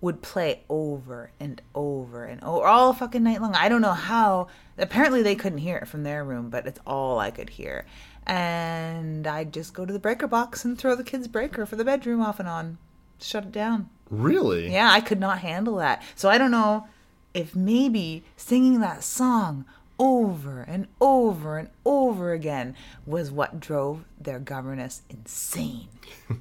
would 0.00 0.22
play 0.22 0.62
over 0.68 1.30
and 1.38 1.60
over 1.74 2.24
and 2.24 2.42
over 2.42 2.66
all 2.66 2.92
fucking 2.92 3.22
night 3.22 3.40
long. 3.42 3.54
I 3.54 3.68
don't 3.68 3.82
know 3.82 3.92
how. 3.92 4.48
Apparently 4.78 5.22
they 5.22 5.34
couldn't 5.34 5.58
hear 5.58 5.76
it 5.76 5.88
from 5.88 6.04
their 6.04 6.24
room 6.24 6.48
but 6.48 6.66
it's 6.66 6.80
all 6.86 7.18
i 7.18 7.30
could 7.30 7.50
hear. 7.50 7.86
And 8.26 9.26
i'd 9.26 9.52
just 9.52 9.74
go 9.74 9.84
to 9.84 9.92
the 9.92 9.98
breaker 9.98 10.26
box 10.26 10.64
and 10.64 10.78
throw 10.78 10.94
the 10.94 11.04
kids 11.04 11.28
breaker 11.28 11.66
for 11.66 11.76
the 11.76 11.84
bedroom 11.84 12.20
off 12.20 12.40
and 12.40 12.48
on. 12.48 12.78
Shut 13.20 13.44
it 13.44 13.52
down. 13.52 13.90
Really? 14.08 14.72
yeah, 14.72 14.90
I 14.90 15.00
could 15.00 15.20
not 15.20 15.38
handle 15.38 15.76
that. 15.76 16.02
So 16.16 16.28
I 16.28 16.38
don't 16.38 16.50
know 16.50 16.88
if 17.32 17.54
maybe 17.54 18.24
singing 18.36 18.80
that 18.80 19.04
song 19.04 19.64
over 20.00 20.62
and 20.62 20.88
over 20.98 21.58
and 21.58 21.68
over 21.84 22.32
again 22.32 22.74
was 23.04 23.30
what 23.30 23.60
drove 23.60 24.02
their 24.18 24.38
governess 24.38 25.02
insane. 25.10 25.88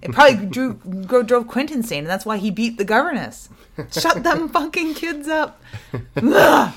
It 0.01 0.13
probably 0.13 0.45
drew, 0.49 0.75
drove 1.23 1.47
Quint 1.47 1.69
insane, 1.69 1.99
and 1.99 2.07
that's 2.07 2.25
why 2.25 2.37
he 2.37 2.49
beat 2.49 2.77
the 2.77 2.85
governess. 2.85 3.49
Shut 3.91 4.23
them 4.23 4.47
fucking 4.53 4.95
kids 4.95 5.27
up. 5.27 5.61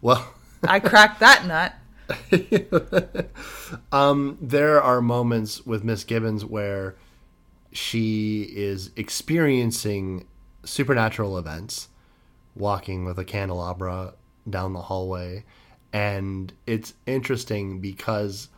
Well, 0.00 0.34
I 0.62 0.80
cracked 0.80 1.20
that 1.20 1.46
nut. 1.46 1.74
Um, 3.92 4.38
there 4.40 4.82
are 4.82 5.00
moments 5.00 5.64
with 5.64 5.84
Miss 5.84 6.04
Gibbons 6.04 6.44
where 6.44 6.94
she 7.72 8.42
is 8.54 8.90
experiencing 8.96 10.26
supernatural 10.64 11.38
events, 11.38 11.88
walking 12.54 13.04
with 13.04 13.18
a 13.18 13.24
candelabra 13.24 14.14
down 14.48 14.72
the 14.72 14.82
hallway. 14.82 15.44
And 15.92 16.52
it's 16.66 16.94
interesting 17.06 17.80
because 17.80 18.48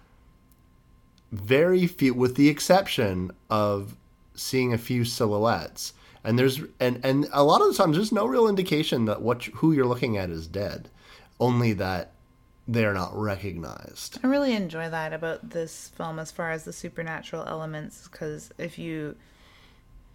very 1.33 1.87
few, 1.87 2.15
with 2.15 2.37
the 2.37 2.49
exception 2.49 3.31
of 3.51 3.97
seeing 4.35 4.73
a 4.73 4.79
few 4.79 5.05
silhouettes, 5.05 5.93
and 6.25 6.39
there's 6.39 6.61
and 6.81 7.05
and 7.05 7.29
a 7.33 7.45
lot 7.45 7.61
of 7.61 7.69
the 7.69 7.75
times 7.75 7.97
there's 7.97 8.13
no 8.13 8.27
real 8.27 8.49
indication 8.49 9.05
that 9.05 9.23
what 9.23 9.45
who 9.45 9.73
you're 9.73 9.87
looking 9.87 10.17
at 10.17 10.31
is 10.31 10.47
dead, 10.47 10.89
only 11.39 11.73
that 11.75 12.13
they 12.67 12.85
are 12.85 12.95
not 12.95 13.17
recognized. 13.17 14.19
I 14.25 14.27
really 14.27 14.55
enjoy 14.55 14.89
that 14.89 15.13
about 15.13 15.51
this 15.51 15.89
film 15.95 16.19
as 16.19 16.31
far 16.31 16.51
as 16.51 16.65
the 16.65 16.73
supernatural 16.73 17.45
elements 17.47 18.09
because 18.11 18.51
if 18.59 18.79
you 18.79 19.15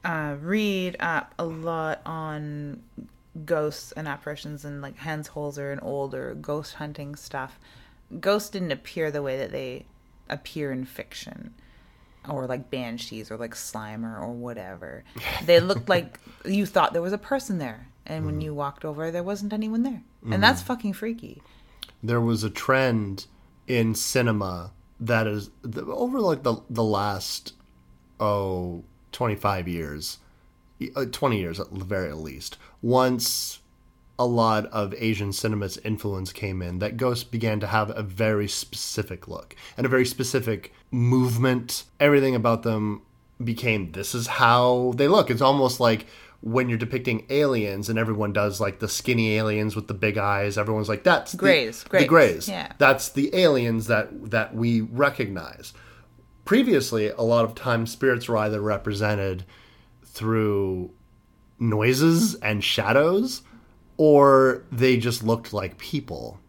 uh, 0.03 0.35
read 0.41 0.97
up 0.99 1.33
a 1.39 1.45
lot 1.45 2.01
on 2.05 2.81
ghosts 3.45 3.91
and 3.93 4.07
apparitions 4.07 4.65
and 4.65 4.81
like 4.81 4.97
Hans 4.97 5.29
Holzer 5.29 5.71
and 5.71 5.81
older 5.83 6.35
ghost 6.35 6.75
hunting 6.75 7.15
stuff, 7.15 7.59
ghosts 8.19 8.49
didn't 8.49 8.71
appear 8.71 9.11
the 9.11 9.21
way 9.21 9.37
that 9.37 9.51
they 9.51 9.85
appear 10.29 10.71
in 10.71 10.85
fiction 10.85 11.53
or 12.29 12.45
like 12.45 12.69
banshees 12.69 13.31
or 13.31 13.37
like 13.37 13.55
slimer 13.55 14.21
or 14.21 14.31
whatever. 14.31 15.03
They 15.45 15.59
looked 15.59 15.89
like 15.89 16.19
you 16.45 16.65
thought 16.65 16.93
there 16.93 17.01
was 17.01 17.13
a 17.13 17.17
person 17.17 17.57
there. 17.57 17.87
And 18.05 18.25
when 18.25 18.35
mm-hmm. 18.35 18.41
you 18.41 18.53
walked 18.53 18.83
over, 18.83 19.11
there 19.11 19.23
wasn't 19.23 19.53
anyone 19.53 19.83
there. 19.83 20.03
And 20.23 20.33
mm-hmm. 20.33 20.41
that's 20.41 20.61
fucking 20.61 20.93
freaky. 20.93 21.41
there 22.03 22.21
was 22.21 22.43
a 22.43 22.49
trend 22.49 23.27
in 23.67 23.95
cinema 23.95 24.71
that 24.99 25.27
is 25.27 25.49
over 25.63 26.19
like 26.19 26.43
the 26.43 26.57
the 26.69 26.83
last 26.83 27.53
oh 28.19 28.83
25 29.11 29.67
years 29.67 30.17
Uh, 30.95 31.05
20 31.05 31.37
years 31.37 31.59
at 31.59 31.73
the 31.73 31.85
very 31.85 32.13
least. 32.13 32.57
Once 32.81 33.59
a 34.19 34.25
lot 34.25 34.65
of 34.67 34.93
asian 34.95 35.33
cinema's 35.33 35.77
influence 35.77 36.31
came 36.31 36.61
in 36.61 36.77
that 36.79 36.95
ghosts 36.97 37.23
began 37.23 37.59
to 37.59 37.65
have 37.65 37.89
a 37.97 38.03
very 38.03 38.47
specific 38.47 39.27
look 39.27 39.55
and 39.77 39.85
a 39.85 39.89
very 39.89 40.05
specific 40.05 40.73
movement. 40.91 41.85
Everything 41.99 42.35
about 42.35 42.63
them 42.63 43.01
became 43.43 43.91
this 43.93 44.13
is 44.13 44.27
how 44.27 44.93
they 44.95 45.07
look. 45.07 45.29
It's 45.31 45.41
almost 45.41 45.79
like 45.79 46.05
when 46.41 46.69
you're 46.69 46.77
depicting 46.77 47.25
aliens 47.29 47.89
and 47.89 47.97
everyone 47.99 48.33
does 48.33 48.59
like 48.59 48.79
the 48.79 48.87
skinny 48.87 49.35
aliens 49.37 49.75
with 49.75 49.87
the 49.87 49.93
big 49.93 50.17
eyes 50.17 50.57
everyone's 50.57 50.89
like 50.89 51.03
that's 51.03 51.33
the- 51.33 51.37
Grays, 51.37 51.83
the 51.83 51.89
grays, 51.89 52.07
grays 52.07 52.49
yeah. 52.49 52.73
that's 52.79 53.09
the 53.09 53.33
aliens 53.35 53.87
that 53.87 54.31
that 54.31 54.53
we 54.55 54.81
recognize. 54.81 55.73
Previously 56.45 57.09
a 57.09 57.21
lot 57.21 57.45
of 57.45 57.53
times 57.55 57.91
spirits 57.91 58.27
were 58.27 58.37
either 58.37 58.59
represented 58.61 59.45
through 60.13 60.91
noises 61.59 62.35
and 62.35 62.63
shadows 62.63 63.41
or 63.97 64.63
they 64.71 64.97
just 64.97 65.23
looked 65.23 65.53
like 65.53 65.77
people. 65.77 66.39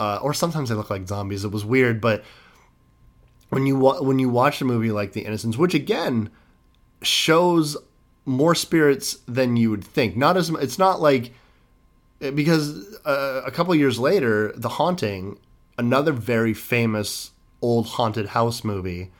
Uh, 0.00 0.18
or 0.22 0.32
sometimes 0.32 0.68
they 0.70 0.74
look 0.74 0.88
like 0.90 1.06
zombies. 1.06 1.44
It 1.44 1.52
was 1.52 1.64
weird 1.64 2.00
but 2.00 2.24
when 3.50 3.66
you 3.66 3.76
wa- 3.76 4.00
when 4.00 4.18
you 4.18 4.28
watch 4.30 4.60
a 4.60 4.64
movie 4.64 4.90
like 4.90 5.12
the 5.12 5.20
innocents 5.26 5.58
which 5.58 5.74
again 5.74 6.30
shows 7.02 7.76
more 8.24 8.54
spirits 8.54 9.18
than 9.26 9.56
you 9.56 9.68
would 9.70 9.84
think. 9.84 10.16
Not 10.16 10.36
as 10.36 10.48
it's 10.50 10.78
not 10.78 11.00
like 11.00 11.32
because 12.20 12.96
uh, 13.04 13.42
a 13.44 13.50
couple 13.50 13.74
years 13.74 13.98
later, 13.98 14.52
The 14.56 14.68
Haunting, 14.70 15.38
another 15.76 16.12
very 16.12 16.54
famous 16.54 17.32
old 17.60 17.86
haunted 17.86 18.26
house 18.28 18.62
movie, 18.64 19.10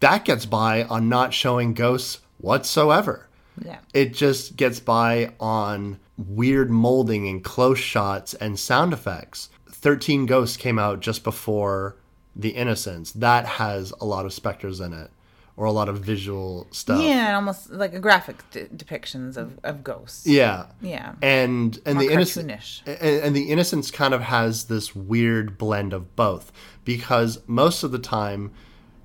that 0.00 0.24
gets 0.24 0.46
by 0.46 0.84
on 0.84 1.08
not 1.08 1.32
showing 1.34 1.74
ghosts 1.74 2.20
whatsoever. 2.38 3.28
Yeah. 3.64 3.78
It 3.92 4.14
just 4.14 4.56
gets 4.56 4.80
by 4.80 5.32
on 5.40 5.98
weird 6.16 6.70
molding 6.70 7.28
and 7.28 7.42
close 7.42 7.78
shots 7.78 8.34
and 8.34 8.58
sound 8.58 8.92
effects. 8.92 9.50
13 9.70 10.26
Ghosts 10.26 10.56
came 10.56 10.78
out 10.78 11.00
just 11.00 11.24
before 11.24 11.96
The 12.36 12.50
Innocents. 12.50 13.12
That 13.12 13.46
has 13.46 13.92
a 14.00 14.04
lot 14.04 14.26
of 14.26 14.32
specters 14.32 14.80
in 14.80 14.92
it. 14.92 15.10
or 15.56 15.66
a 15.66 15.72
lot 15.72 15.88
of 15.90 15.98
visual 15.98 16.66
stuff. 16.70 17.02
Yeah, 17.02 17.34
almost 17.34 17.70
like 17.70 17.92
a 17.92 17.98
graphic 18.00 18.48
de- 18.50 18.66
depictions 18.68 19.36
of, 19.36 19.58
of 19.62 19.84
ghosts. 19.84 20.26
Yeah. 20.26 20.66
Yeah. 20.80 21.14
And 21.20 21.78
and 21.84 21.96
More 21.96 22.04
the 22.06 22.12
Innocents 22.14 22.82
and, 22.86 22.96
and 22.98 23.36
the 23.36 23.50
Innocents 23.50 23.90
kind 23.90 24.14
of 24.14 24.22
has 24.22 24.64
this 24.64 24.94
weird 24.94 25.58
blend 25.58 25.92
of 25.92 26.16
both 26.16 26.50
because 26.84 27.40
most 27.46 27.82
of 27.82 27.90
the 27.92 27.98
time 27.98 28.52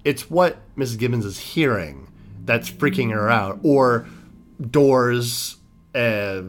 it's 0.06 0.30
what 0.30 0.58
Mrs. 0.78 0.98
Gibbons 0.98 1.26
is 1.26 1.38
hearing 1.38 2.08
that's 2.46 2.70
freaking 2.72 3.12
her 3.12 3.30
out 3.30 3.60
or 3.64 4.08
doors 4.72 5.58
uh, 5.94 6.42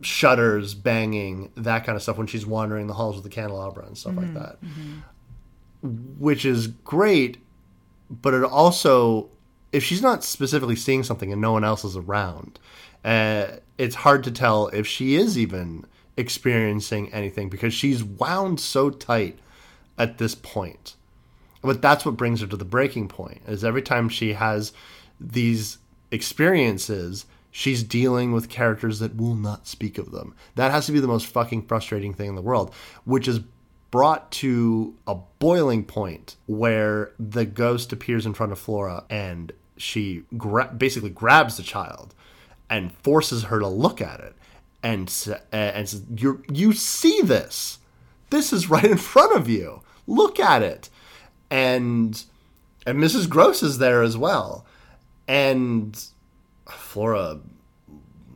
shutters 0.00 0.74
banging 0.74 1.52
that 1.56 1.84
kind 1.84 1.94
of 1.94 2.02
stuff 2.02 2.16
when 2.18 2.26
she's 2.26 2.44
wandering 2.46 2.88
the 2.88 2.94
halls 2.94 3.16
of 3.16 3.22
the 3.22 3.28
candelabra 3.28 3.86
and 3.86 3.96
stuff 3.96 4.16
like 4.16 4.34
that. 4.34 4.58
Which 6.18 6.44
is 6.44 6.66
great 6.66 7.38
but 8.10 8.34
it 8.34 8.44
also 8.44 9.30
if 9.72 9.82
she's 9.82 10.02
not 10.02 10.22
specifically 10.22 10.76
seeing 10.76 11.02
something 11.02 11.32
and 11.32 11.40
no 11.40 11.52
one 11.52 11.64
else 11.64 11.84
is 11.84 11.96
around 11.96 12.58
uh, 13.04 13.46
it's 13.78 13.94
hard 13.96 14.22
to 14.24 14.30
tell 14.30 14.68
if 14.68 14.86
she 14.86 15.14
is 15.16 15.38
even 15.38 15.84
experiencing 16.16 17.12
anything 17.12 17.48
because 17.48 17.72
she's 17.72 18.04
wound 18.04 18.60
so 18.60 18.90
tight 18.90 19.38
at 19.98 20.18
this 20.18 20.34
point 20.34 20.94
but 21.62 21.80
that's 21.80 22.04
what 22.04 22.16
brings 22.16 22.40
her 22.40 22.46
to 22.46 22.56
the 22.56 22.64
breaking 22.64 23.08
point 23.08 23.40
is 23.46 23.64
every 23.64 23.82
time 23.82 24.08
she 24.08 24.34
has 24.34 24.72
these 25.20 25.78
experiences 26.10 27.24
she's 27.50 27.82
dealing 27.82 28.32
with 28.32 28.48
characters 28.48 28.98
that 28.98 29.16
will 29.16 29.34
not 29.34 29.66
speak 29.66 29.98
of 29.98 30.10
them. 30.10 30.34
That 30.54 30.70
has 30.70 30.86
to 30.86 30.92
be 30.92 31.00
the 31.00 31.06
most 31.06 31.26
fucking 31.26 31.66
frustrating 31.66 32.14
thing 32.14 32.28
in 32.28 32.34
the 32.34 32.42
world 32.42 32.74
which 33.04 33.28
is 33.28 33.40
brought 33.90 34.30
to 34.32 34.94
a 35.06 35.14
boiling 35.38 35.84
point 35.84 36.36
where 36.46 37.12
the 37.18 37.44
ghost 37.44 37.92
appears 37.92 38.26
in 38.26 38.34
front 38.34 38.50
of 38.52 38.58
Flora 38.58 39.04
and 39.10 39.52
she 39.76 40.22
gra- 40.36 40.72
basically 40.76 41.10
grabs 41.10 41.56
the 41.56 41.62
child 41.62 42.14
and 42.70 42.92
forces 42.92 43.44
her 43.44 43.60
to 43.60 43.68
look 43.68 44.00
at 44.00 44.18
it 44.20 44.34
and 44.82 45.12
uh, 45.28 45.36
and 45.52 45.88
says 45.88 46.02
you 46.16 46.42
you 46.50 46.72
see 46.72 47.20
this. 47.22 47.78
This 48.30 48.52
is 48.52 48.70
right 48.70 48.84
in 48.84 48.96
front 48.96 49.36
of 49.36 49.48
you. 49.48 49.82
Look 50.06 50.40
at 50.40 50.62
it 50.62 50.88
and 51.52 52.24
and 52.86 52.98
Mrs. 52.98 53.28
Grose 53.28 53.62
is 53.62 53.78
there 53.78 54.02
as 54.02 54.16
well 54.16 54.66
and 55.28 56.02
Flora 56.66 57.38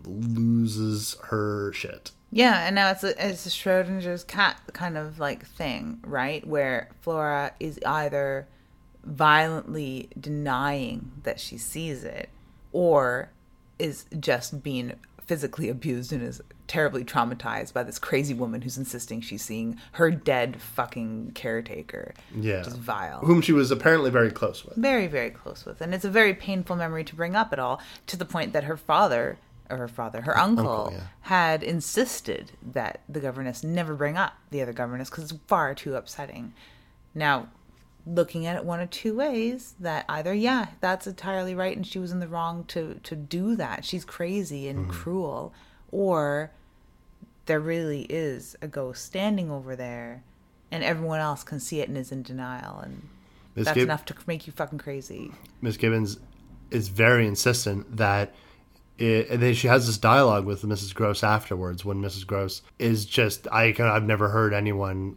loses 0.04 1.16
her 1.24 1.72
shit 1.72 2.12
Yeah, 2.30 2.66
and 2.66 2.74
now 2.74 2.90
it's 2.90 3.02
a, 3.02 3.10
it's 3.28 3.46
a 3.46 3.50
Schrodinger's 3.50 4.22
cat 4.22 4.60
kind 4.72 4.96
of 4.98 5.18
like 5.18 5.46
thing, 5.46 6.00
right? 6.04 6.46
Where 6.46 6.90
Flora 7.00 7.52
is 7.58 7.80
either 7.86 8.46
violently 9.04 10.10
denying 10.18 11.12
that 11.22 11.40
she 11.40 11.56
sees 11.56 12.04
it 12.04 12.28
or 12.72 13.30
is 13.78 14.04
just 14.18 14.62
being 14.62 14.92
physically 15.24 15.68
abused 15.68 16.12
and 16.12 16.22
is 16.22 16.42
terribly 16.66 17.04
traumatized 17.04 17.72
by 17.72 17.82
this 17.82 17.98
crazy 17.98 18.34
woman 18.34 18.62
who's 18.62 18.78
insisting 18.78 19.20
she's 19.20 19.42
seeing 19.42 19.78
her 19.92 20.10
dead 20.10 20.60
fucking 20.60 21.32
caretaker. 21.34 22.14
yeah. 22.34 22.60
Is 22.60 22.76
vile. 22.76 23.20
whom 23.20 23.40
she 23.40 23.52
was 23.52 23.70
apparently 23.70 24.10
very 24.10 24.30
close 24.30 24.64
with. 24.64 24.76
Very 24.76 25.06
very 25.06 25.30
close 25.30 25.64
with. 25.64 25.80
And 25.80 25.94
it's 25.94 26.04
a 26.04 26.10
very 26.10 26.34
painful 26.34 26.76
memory 26.76 27.04
to 27.04 27.14
bring 27.14 27.36
up 27.36 27.52
at 27.52 27.58
all 27.58 27.80
to 28.08 28.16
the 28.16 28.24
point 28.24 28.52
that 28.52 28.64
her 28.64 28.76
father 28.76 29.38
or 29.68 29.76
her 29.76 29.88
father 29.88 30.22
her 30.22 30.38
uncle, 30.38 30.68
Uncle, 30.68 30.92
yeah. 30.92 31.06
had 31.22 31.62
insisted 31.62 32.52
that 32.62 33.00
the 33.08 33.20
governess 33.20 33.62
never 33.64 33.94
bring 33.94 34.16
up 34.16 34.34
the 34.50 34.62
other 34.62 34.72
governess 34.72 35.10
because 35.10 35.30
it's 35.30 35.40
far 35.46 35.74
too 35.74 35.94
upsetting. 35.94 36.52
Now 37.14 37.48
looking 38.06 38.46
at 38.46 38.56
it 38.56 38.64
one 38.64 38.80
of 38.80 38.88
two 38.90 39.16
ways 39.16 39.74
that 39.80 40.04
either 40.08 40.32
yeah 40.32 40.68
that's 40.80 41.08
entirely 41.08 41.56
right 41.56 41.76
and 41.76 41.84
she 41.84 41.98
was 41.98 42.12
in 42.12 42.20
the 42.20 42.28
wrong 42.28 42.64
to 42.64 42.94
to 43.02 43.16
do 43.16 43.56
that. 43.56 43.84
She's 43.84 44.04
crazy 44.04 44.68
and 44.68 44.80
mm-hmm. 44.80 44.90
cruel 44.90 45.52
or 45.96 46.50
there 47.46 47.58
really 47.58 48.02
is 48.10 48.54
a 48.60 48.68
ghost 48.68 49.02
standing 49.02 49.50
over 49.50 49.74
there 49.74 50.22
and 50.70 50.84
everyone 50.84 51.20
else 51.20 51.42
can 51.42 51.58
see 51.58 51.80
it 51.80 51.88
and 51.88 51.96
is 51.96 52.12
in 52.12 52.22
denial 52.22 52.80
and 52.80 53.08
Miss 53.54 53.64
that's 53.64 53.76
Gib- 53.76 53.84
enough 53.84 54.04
to 54.04 54.14
make 54.26 54.46
you 54.46 54.52
fucking 54.52 54.78
crazy. 54.78 55.32
Miss 55.62 55.78
Gibbons 55.78 56.18
is 56.70 56.88
very 56.88 57.26
insistent 57.26 57.96
that 57.96 58.34
it, 58.98 59.30
and 59.30 59.40
then 59.42 59.54
she 59.54 59.68
has 59.68 59.86
this 59.86 59.96
dialogue 59.96 60.44
with 60.44 60.60
Mrs. 60.62 60.94
Grose 60.94 61.22
afterwards 61.22 61.82
when 61.82 62.02
Mrs. 62.02 62.26
Grose 62.26 62.60
is 62.78 63.06
just 63.06 63.48
I 63.50 63.72
can- 63.72 63.86
I've 63.86 64.04
never 64.04 64.28
heard 64.28 64.52
anyone 64.52 65.16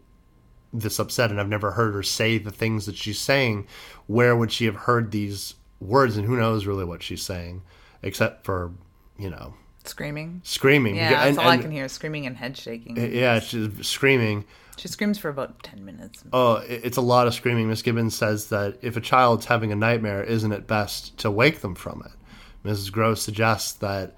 this 0.71 0.97
upset 0.99 1.29
and 1.29 1.41
I've 1.41 1.49
never 1.49 1.71
heard 1.71 1.93
her 1.93 2.03
say 2.03 2.37
the 2.37 2.51
things 2.51 2.85
that 2.85 2.95
she's 2.95 3.19
saying. 3.19 3.67
Where 4.07 4.33
would 4.33 4.53
she 4.53 4.63
have 4.65 4.75
heard 4.75 5.11
these 5.11 5.55
words 5.81 6.15
and 6.15 6.25
who 6.25 6.37
knows 6.37 6.65
really 6.65 6.85
what 6.85 7.03
she's 7.03 7.23
saying 7.23 7.63
except 8.01 8.45
for, 8.45 8.71
you 9.17 9.29
know, 9.29 9.55
Screaming. 9.85 10.41
screaming. 10.43 10.95
Yeah, 10.95 11.09
that's 11.09 11.29
And- 11.29 11.39
all 11.39 11.47
I 11.47 11.57
can 11.57 11.71
hear: 11.71 11.87
screaming 11.87 12.25
and 12.25 12.37
head 12.37 12.55
shaking. 12.57 12.95
Yeah, 12.97 13.39
she's 13.39 13.69
screaming. 13.87 14.45
she 14.77 14.87
screams 14.87 15.17
for 15.17 15.29
about 15.29 15.63
ten 15.63 15.83
minutes. 15.83 16.23
Oh, 16.31 16.55
it's 16.67 16.97
a 16.97 17.01
lot 17.01 17.27
of 17.27 17.33
screaming. 17.33 17.67
Miss 17.69 17.81
Gibbons 17.81 18.15
says 18.15 18.47
that 18.49 18.77
if 18.81 18.95
a 18.97 19.01
child's 19.01 19.45
having 19.45 19.71
a 19.71 19.75
nightmare, 19.75 20.23
isn't 20.23 20.51
it 20.51 20.67
best 20.67 21.17
to 21.19 21.31
wake 21.31 21.61
them 21.61 21.75
from 21.75 22.03
it? 22.05 22.67
Mrs. 22.67 22.91
Grose 22.91 23.21
suggests 23.21 23.73
that 23.73 24.15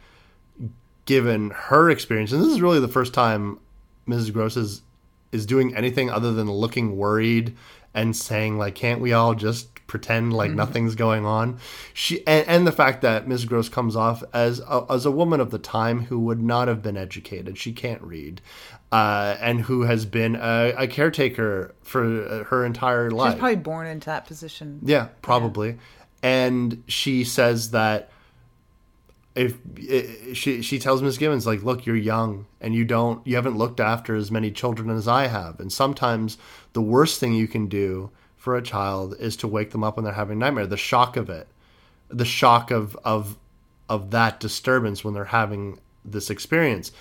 given 1.06 1.52
her 1.52 1.90
experience, 1.90 2.32
and 2.32 2.42
this 2.44 2.52
is 2.52 2.62
really 2.62 2.80
the 2.80 2.88
first 2.88 3.14
time 3.14 3.60
Mrs. 4.08 4.34
Grose 4.34 4.58
is, 4.58 4.82
is 5.32 5.46
doing 5.46 5.76
anything 5.76 6.10
other 6.10 6.32
than 6.34 6.50
looking 6.52 6.98
worried 6.98 7.56
and 7.94 8.16
saying, 8.16 8.58
like, 8.58 8.76
can't 8.76 9.02
we 9.02 9.14
all 9.14 9.34
just 9.36 9.71
pretend 9.92 10.32
like 10.32 10.52
nothing's 10.52 10.96
going 10.96 11.26
on? 11.26 11.60
She 11.94 12.26
and, 12.26 12.48
and 12.48 12.66
the 12.66 12.72
fact 12.72 13.02
that 13.02 13.28
Mrs. 13.28 13.46
Grose 13.46 13.68
comes 13.68 13.98
off 13.98 14.24
as 14.34 14.62
a, 14.62 14.86
as 14.90 15.06
a 15.06 15.12
woman 15.12 15.42
of 15.42 15.52
the 15.52 15.60
time 15.60 16.06
who 16.06 16.18
would 16.22 16.42
not 16.42 16.70
have 16.70 16.82
been 16.82 16.96
educated. 16.96 17.58
She 17.58 17.74
can't 17.74 18.02
read. 18.02 18.42
Uh, 18.90 19.38
and 19.40 19.62
who 19.62 19.84
has 19.84 20.06
been 20.06 20.36
a, 20.36 20.74
a 20.78 20.88
caretaker 20.88 21.74
for 21.82 22.26
uh, 22.26 22.44
her 22.46 22.66
entire 22.66 23.10
life. 23.10 23.36
was 23.36 23.40
probably 23.40 23.56
born 23.56 23.88
into 23.88 24.08
that 24.08 24.26
position. 24.26 24.80
Yeah, 24.84 25.10
probably. 25.22 25.78
And 26.22 26.84
she 26.88 27.24
says 27.24 27.72
that 27.72 28.12
if 29.34 29.58
she 30.34 30.62
she 30.62 30.80
tells 30.80 31.02
Miss 31.02 31.18
Gibbons 31.18 31.46
like, 31.46 31.64
look, 31.64 31.86
you're 31.86 31.96
young 31.96 32.48
and 32.60 32.76
you 32.76 32.84
don't 32.84 33.26
you 33.26 33.36
haven't 33.36 33.58
looked 33.58 33.80
after 33.80 34.16
as 34.16 34.30
many 34.30 34.52
children 34.52 34.90
as 34.90 35.08
I 35.08 35.28
have, 35.28 35.60
and 35.60 35.72
sometimes 35.72 36.38
the 36.74 36.82
worst 36.82 37.20
thing 37.20 37.34
you 37.34 37.48
can 37.48 37.68
do 37.68 38.12
for 38.42 38.56
a 38.56 38.62
child 38.64 39.16
is 39.20 39.38
to 39.38 39.48
wake 39.48 39.70
them 39.70 39.84
up 39.84 39.96
when 39.96 40.04
they're 40.04 40.14
having 40.16 40.38
a 40.38 40.40
nightmare. 40.40 40.66
The 40.66 40.76
shock 40.76 41.16
of 41.16 41.30
it, 41.30 41.48
the 42.10 42.26
shock 42.26 42.72
of 42.72 42.98
of 43.06 43.38
of 43.88 44.10
that 44.10 44.40
disturbance 44.40 45.04
when 45.04 45.14
they're 45.14 45.26
having 45.26 45.80
this 46.04 46.32
experience. 46.32 46.92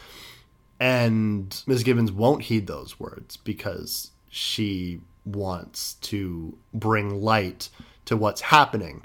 And 0.78 1.62
Ms. 1.66 1.82
Gibbons 1.82 2.12
won't 2.12 2.42
heed 2.42 2.66
those 2.66 3.00
words 3.00 3.38
because 3.38 4.10
she 4.28 5.00
wants 5.24 5.94
to 5.94 6.58
bring 6.74 7.22
light 7.22 7.70
to 8.04 8.18
what's 8.18 8.42
happening. 8.42 9.02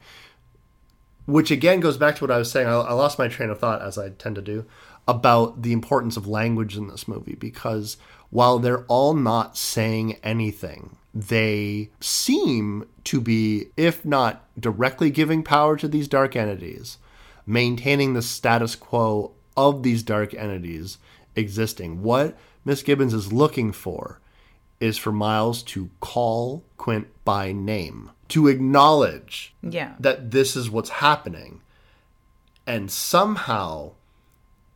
Which 1.25 1.51
again 1.51 1.79
goes 1.79 1.95
back 1.95 2.17
to 2.17 2.23
what 2.25 2.31
I 2.31 2.37
was 2.37 2.51
saying. 2.51 2.67
I, 2.67 2.73
I 2.73 2.91
lost 2.91 3.17
my 3.17 3.29
train 3.29 3.49
of 3.49 3.59
thought, 3.59 3.81
as 3.81 3.97
I 3.97 4.09
tend 4.09 4.35
to 4.35 4.41
do, 4.41 4.65
about 5.07 5.61
the 5.61 5.71
importance 5.71 6.17
of 6.17 6.27
language 6.27 6.75
in 6.75 6.89
this 6.89 7.07
movie 7.07 7.35
because 7.35 7.95
while 8.29 8.59
they're 8.59 8.83
all 8.87 9.13
not 9.13 9.55
saying 9.55 10.17
anything, 10.21 10.97
they 11.15 11.89
seem 12.01 12.85
to 13.05 13.21
be, 13.21 13.67
if 13.77 14.03
not 14.03 14.43
directly 14.59 15.09
giving 15.09 15.41
power 15.43 15.77
to 15.77 15.87
these 15.87 16.09
dark 16.09 16.35
entities, 16.35 16.97
maintaining 17.45 18.13
the 18.13 18.21
status 18.21 18.75
quo 18.75 19.31
of 19.55 19.81
these 19.81 20.03
dark 20.03 20.33
entities 20.33 20.97
existing. 21.35 22.03
What 22.03 22.37
Miss 22.65 22.83
Gibbons 22.83 23.13
is 23.13 23.31
looking 23.31 23.71
for 23.71 24.19
is 24.81 24.97
for 24.97 25.13
Miles 25.13 25.63
to 25.63 25.89
call 26.01 26.63
Quint 26.77 27.07
by 27.23 27.53
name, 27.53 28.11
to 28.27 28.49
acknowledge 28.49 29.53
Yeah. 29.63 29.93
that 30.01 30.31
this 30.31 30.57
is 30.57 30.69
what's 30.69 30.89
happening. 30.89 31.61
And 32.67 32.91
somehow 32.91 33.91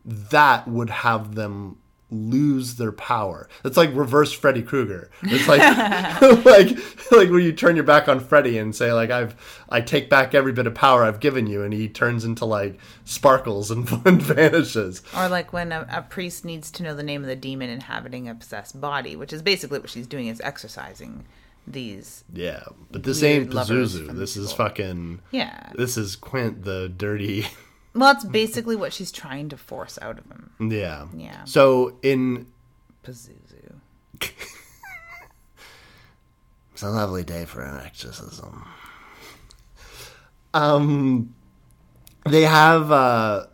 that 0.05 0.67
would 0.69 0.89
have 0.89 1.35
them 1.35 1.78
lose 2.11 2.75
their 2.75 2.91
power. 2.91 3.47
It's 3.63 3.77
like 3.77 3.93
reverse 3.93 4.33
Freddy 4.33 4.61
Krueger. 4.63 5.11
It's 5.23 5.47
like 5.47 5.59
like 6.45 6.69
like 7.11 7.29
when 7.29 7.41
you 7.43 7.53
turn 7.53 7.75
your 7.75 7.85
back 7.85 8.07
on 8.07 8.19
Freddy 8.19 8.57
and 8.57 8.75
say 8.75 8.91
like 8.93 9.11
I've 9.11 9.35
I 9.69 9.81
take 9.81 10.09
back 10.09 10.33
every 10.33 10.51
bit 10.51 10.65
of 10.67 10.73
power 10.73 11.03
I've 11.03 11.19
given 11.19 11.45
you 11.47 11.63
and 11.63 11.73
he 11.73 11.87
turns 11.87 12.25
into 12.25 12.45
like 12.45 12.79
sparkles 13.05 13.69
and, 13.71 13.87
and 14.05 14.21
vanishes. 14.21 15.03
Or 15.15 15.27
like 15.29 15.53
when 15.53 15.71
a, 15.71 15.87
a 15.91 16.01
priest 16.01 16.45
needs 16.45 16.71
to 16.71 16.83
know 16.83 16.95
the 16.95 17.03
name 17.03 17.21
of 17.21 17.27
the 17.27 17.35
demon 17.35 17.69
inhabiting 17.69 18.27
a 18.27 18.35
possessed 18.35 18.79
body, 18.81 19.15
which 19.15 19.31
is 19.33 19.41
basically 19.41 19.79
what 19.79 19.89
she's 19.89 20.07
doing 20.07 20.27
is 20.27 20.41
exercising 20.41 21.25
these. 21.67 22.23
Yeah, 22.33 22.63
but 22.89 23.03
this 23.03 23.21
ain't 23.21 23.51
Pazuzu. 23.51 24.15
This 24.15 24.35
is 24.35 24.51
fucking 24.51 25.19
Yeah. 25.31 25.71
this 25.75 25.97
is 25.97 26.15
Quint 26.15 26.63
the 26.63 26.89
dirty 26.89 27.45
Well, 27.93 28.13
that's 28.13 28.25
basically 28.25 28.75
what 28.75 28.93
she's 28.93 29.11
trying 29.11 29.49
to 29.49 29.57
force 29.57 29.97
out 30.01 30.19
of 30.19 30.25
him. 30.25 30.71
Yeah. 30.71 31.07
Yeah. 31.15 31.43
So 31.45 31.97
in 32.01 32.47
Pazuzu. 33.03 33.75
It's 36.73 36.83
a 36.85 36.89
lovely 36.91 37.25
day 37.25 37.43
for 37.43 37.61
an 37.61 37.85
exorcism. 37.85 38.65
um, 40.53 41.35
they 42.25 42.43
have 42.43 42.89
uh, 42.89 43.47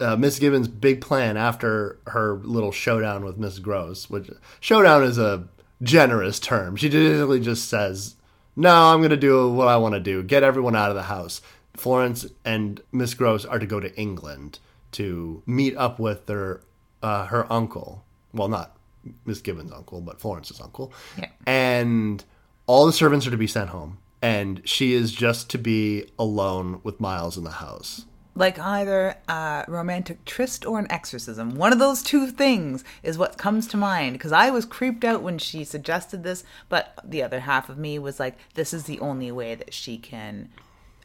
uh, 0.00 0.16
Miss 0.16 0.40
Gibbons' 0.40 0.66
big 0.66 1.00
plan 1.00 1.36
after 1.36 2.00
her 2.08 2.34
little 2.42 2.72
showdown 2.72 3.24
with 3.24 3.38
Miss 3.38 3.60
Grose, 3.60 4.10
which 4.10 4.28
showdown 4.58 5.04
is 5.04 5.18
a 5.18 5.46
generous 5.82 6.40
term. 6.40 6.74
She 6.74 6.88
basically 6.88 7.38
just 7.38 7.68
says, 7.68 8.16
"No, 8.56 8.74
I'm 8.92 8.98
going 8.98 9.10
to 9.10 9.16
do 9.16 9.48
what 9.52 9.68
I 9.68 9.76
want 9.76 9.94
to 9.94 10.00
do. 10.00 10.24
Get 10.24 10.42
everyone 10.42 10.74
out 10.74 10.90
of 10.90 10.96
the 10.96 11.02
house." 11.04 11.40
Florence 11.80 12.26
and 12.44 12.80
Miss 12.92 13.14
Grose 13.14 13.44
are 13.44 13.58
to 13.58 13.66
go 13.66 13.80
to 13.80 13.94
England 13.98 14.58
to 14.92 15.42
meet 15.46 15.76
up 15.76 15.98
with 15.98 16.26
their 16.26 16.60
uh, 17.02 17.26
her 17.26 17.50
uncle. 17.52 18.04
Well, 18.32 18.48
not 18.48 18.76
Miss 19.24 19.40
Gibbons' 19.40 19.72
uncle, 19.72 20.00
but 20.00 20.20
Florence's 20.20 20.60
uncle. 20.60 20.92
Yeah. 21.18 21.28
And 21.46 22.24
all 22.66 22.86
the 22.86 22.92
servants 22.92 23.26
are 23.26 23.30
to 23.30 23.36
be 23.36 23.46
sent 23.46 23.70
home, 23.70 23.98
and 24.20 24.60
she 24.64 24.92
is 24.92 25.12
just 25.12 25.48
to 25.50 25.58
be 25.58 26.06
alone 26.18 26.80
with 26.82 27.00
Miles 27.00 27.36
in 27.38 27.44
the 27.44 27.50
house. 27.50 28.04
like 28.34 28.58
either 28.58 29.16
a 29.28 29.64
romantic 29.66 30.24
tryst 30.24 30.64
or 30.64 30.78
an 30.78 30.86
exorcism. 30.92 31.56
One 31.56 31.72
of 31.72 31.78
those 31.80 32.02
two 32.04 32.28
things 32.28 32.84
is 33.02 33.18
what 33.18 33.36
comes 33.36 33.66
to 33.68 33.76
mind 33.76 34.12
because 34.12 34.30
I 34.30 34.50
was 34.50 34.64
creeped 34.64 35.04
out 35.04 35.22
when 35.22 35.38
she 35.38 35.64
suggested 35.64 36.22
this, 36.22 36.44
but 36.68 36.98
the 37.02 37.22
other 37.22 37.40
half 37.40 37.68
of 37.68 37.78
me 37.78 37.98
was 37.98 38.20
like, 38.20 38.36
this 38.54 38.72
is 38.72 38.84
the 38.84 39.00
only 39.00 39.32
way 39.32 39.54
that 39.56 39.74
she 39.74 39.98
can 39.98 40.50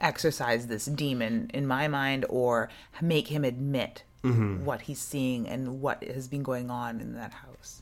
exorcise 0.04 0.68
this 0.68 0.86
demon 0.86 1.50
in 1.54 1.66
my 1.66 1.88
mind 1.88 2.26
or 2.30 2.70
make 3.02 3.28
him 3.28 3.44
admit 3.44 4.04
mm-hmm. 4.24 4.66
what 4.66 4.82
he's 4.82 5.00
seeing 5.00 5.48
and 5.48 5.82
what 5.82 6.04
has 6.04 6.28
been 6.28 6.44
going 6.44 6.70
on 6.70 7.00
in 7.00 7.16
that 7.16 7.34
house. 7.34 7.82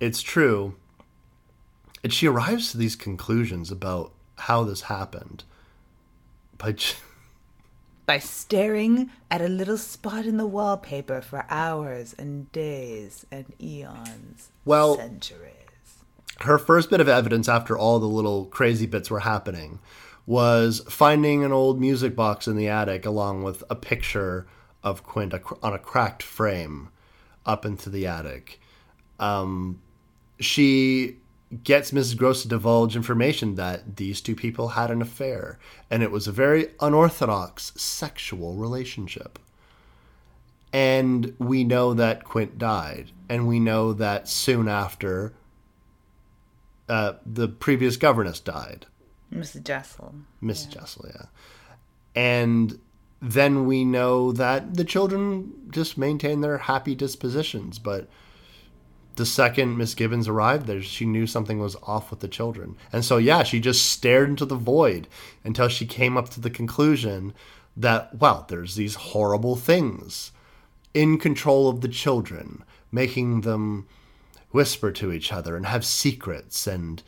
It's 0.00 0.22
true. 0.22 0.76
And 2.02 2.12
she 2.12 2.26
arrives 2.26 2.72
to 2.72 2.78
these 2.78 2.96
conclusions 2.96 3.70
about 3.70 4.12
how 4.36 4.64
this 4.64 4.82
happened 4.82 5.44
by 6.58 6.72
j- 6.72 6.96
By 8.06 8.18
staring 8.18 9.08
at 9.30 9.40
a 9.40 9.48
little 9.48 9.78
spot 9.78 10.26
in 10.26 10.36
the 10.36 10.46
wallpaper 10.46 11.22
for 11.22 11.46
hours 11.48 12.14
and 12.18 12.52
days 12.52 13.24
and 13.30 13.46
eons, 13.58 14.50
Well- 14.66 14.96
centuries. 14.96 15.50
her 16.40 16.58
first 16.58 16.90
bit 16.90 17.00
of 17.00 17.08
evidence 17.08 17.48
after 17.48 17.78
all 17.78 17.98
the 17.98 18.06
little 18.06 18.44
crazy 18.44 18.84
bits 18.84 19.10
were 19.10 19.20
happening 19.20 19.78
was 20.26 20.80
finding 20.88 21.44
an 21.44 21.52
old 21.52 21.80
music 21.80 22.16
box 22.16 22.48
in 22.48 22.56
the 22.56 22.68
attic 22.68 23.04
along 23.04 23.42
with 23.42 23.62
a 23.68 23.74
picture 23.74 24.46
of 24.82 25.02
Quint 25.02 25.34
on 25.62 25.72
a 25.72 25.78
cracked 25.78 26.22
frame 26.22 26.88
up 27.44 27.64
into 27.64 27.90
the 27.90 28.06
attic. 28.06 28.60
Um, 29.18 29.80
she 30.40 31.18
gets 31.62 31.90
Mrs. 31.90 32.16
Grose 32.16 32.42
to 32.42 32.48
divulge 32.48 32.96
information 32.96 33.54
that 33.54 33.96
these 33.96 34.20
two 34.20 34.34
people 34.34 34.68
had 34.68 34.90
an 34.90 35.02
affair, 35.02 35.58
and 35.90 36.02
it 36.02 36.10
was 36.10 36.26
a 36.26 36.32
very 36.32 36.68
unorthodox 36.80 37.72
sexual 37.76 38.54
relationship. 38.54 39.38
And 40.72 41.34
we 41.38 41.62
know 41.62 41.94
that 41.94 42.24
Quint 42.24 42.58
died, 42.58 43.12
and 43.28 43.46
we 43.46 43.60
know 43.60 43.92
that 43.92 44.28
soon 44.28 44.68
after, 44.68 45.34
uh, 46.88 47.14
the 47.24 47.46
previous 47.46 47.96
governess 47.96 48.40
died, 48.40 48.86
Mrs. 49.34 49.64
Jessel. 49.64 50.14
Miss 50.40 50.64
Jessel, 50.66 51.06
yeah. 51.08 51.26
And 52.14 52.78
then 53.20 53.66
we 53.66 53.84
know 53.84 54.32
that 54.32 54.74
the 54.74 54.84
children 54.84 55.52
just 55.70 55.98
maintain 55.98 56.40
their 56.40 56.58
happy 56.58 56.94
dispositions, 56.94 57.78
but 57.78 58.08
the 59.16 59.26
second 59.26 59.78
Miss 59.78 59.94
Gibbons 59.94 60.28
arrived 60.28 60.66
there, 60.66 60.82
she 60.82 61.06
knew 61.06 61.26
something 61.26 61.58
was 61.58 61.76
off 61.84 62.10
with 62.10 62.20
the 62.20 62.28
children. 62.28 62.76
And 62.92 63.04
so, 63.04 63.16
yeah, 63.16 63.42
she 63.42 63.60
just 63.60 63.86
stared 63.86 64.28
into 64.28 64.44
the 64.44 64.56
void 64.56 65.08
until 65.44 65.68
she 65.68 65.86
came 65.86 66.16
up 66.16 66.28
to 66.30 66.40
the 66.40 66.50
conclusion 66.50 67.32
that, 67.76 68.18
well, 68.18 68.44
there's 68.48 68.74
these 68.74 68.94
horrible 68.94 69.56
things 69.56 70.32
in 70.92 71.18
control 71.18 71.68
of 71.68 71.80
the 71.80 71.88
children, 71.88 72.64
making 72.92 73.40
them 73.40 73.86
whisper 74.50 74.92
to 74.92 75.12
each 75.12 75.32
other 75.32 75.56
and 75.56 75.66
have 75.66 75.84
secrets 75.84 76.66
and 76.66 77.02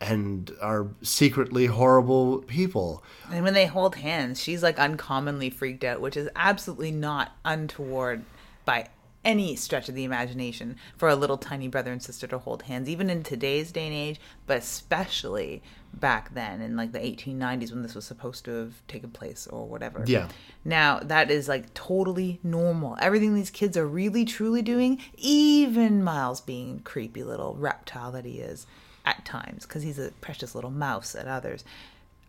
and 0.00 0.52
are 0.60 0.88
secretly 1.02 1.66
horrible 1.66 2.38
people. 2.42 3.02
And 3.32 3.44
when 3.44 3.54
they 3.54 3.66
hold 3.66 3.96
hands, 3.96 4.42
she's 4.42 4.62
like 4.62 4.78
uncommonly 4.78 5.50
freaked 5.50 5.84
out, 5.84 6.00
which 6.00 6.16
is 6.16 6.28
absolutely 6.36 6.90
not 6.90 7.32
untoward 7.44 8.24
by 8.64 8.88
any 9.24 9.56
stretch 9.56 9.88
of 9.88 9.94
the 9.94 10.04
imagination 10.04 10.76
for 10.96 11.08
a 11.08 11.16
little 11.16 11.36
tiny 11.36 11.66
brother 11.66 11.90
and 11.90 12.02
sister 12.02 12.26
to 12.28 12.38
hold 12.38 12.62
hands, 12.62 12.88
even 12.88 13.10
in 13.10 13.22
today's 13.22 13.72
day 13.72 13.86
and 13.86 13.94
age, 13.94 14.20
but 14.46 14.58
especially 14.58 15.62
back 15.92 16.32
then 16.34 16.60
in 16.60 16.76
like 16.76 16.92
the 16.92 16.98
1890s 16.98 17.72
when 17.72 17.82
this 17.82 17.94
was 17.94 18.04
supposed 18.04 18.44
to 18.44 18.52
have 18.52 18.86
taken 18.86 19.10
place 19.10 19.46
or 19.48 19.66
whatever. 19.66 20.04
Yeah. 20.06 20.28
Now, 20.64 21.00
that 21.00 21.30
is 21.30 21.48
like 21.48 21.74
totally 21.74 22.38
normal. 22.44 22.96
Everything 23.00 23.34
these 23.34 23.50
kids 23.50 23.76
are 23.76 23.86
really 23.86 24.24
truly 24.24 24.62
doing, 24.62 25.00
even 25.16 26.04
Miles 26.04 26.40
being 26.40 26.80
creepy 26.80 27.24
little 27.24 27.54
reptile 27.54 28.12
that 28.12 28.26
he 28.26 28.38
is 28.38 28.66
at 29.06 29.24
times, 29.24 29.64
because 29.64 29.82
he's 29.82 29.98
a 29.98 30.10
precious 30.20 30.54
little 30.54 30.70
mouse 30.70 31.14
at 31.14 31.26
others. 31.26 31.64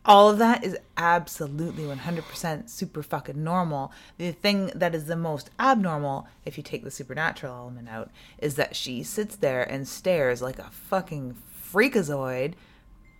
All 0.06 0.30
of 0.30 0.38
that 0.38 0.64
is 0.64 0.78
absolutely 0.96 1.84
100% 1.84 2.70
super 2.70 3.04
fucking 3.04 3.44
normal. 3.44 3.92
The 4.18 4.32
thing 4.32 4.72
that 4.74 4.96
is 4.96 5.06
the 5.06 5.18
most 5.18 5.50
abnormal, 5.60 6.28
if 6.46 6.56
you 6.56 6.64
take 6.64 6.86
the 6.86 6.92
supernatural 6.92 7.54
element 7.54 7.90
out, 7.90 8.10
is 8.38 8.56
that 8.56 8.76
she 8.76 9.04
sits 9.04 9.36
there 9.36 9.64
and 9.64 9.86
stares 9.86 10.42
like 10.42 10.60
a 10.60 10.70
fucking 10.72 11.36
freakazoid 11.74 12.54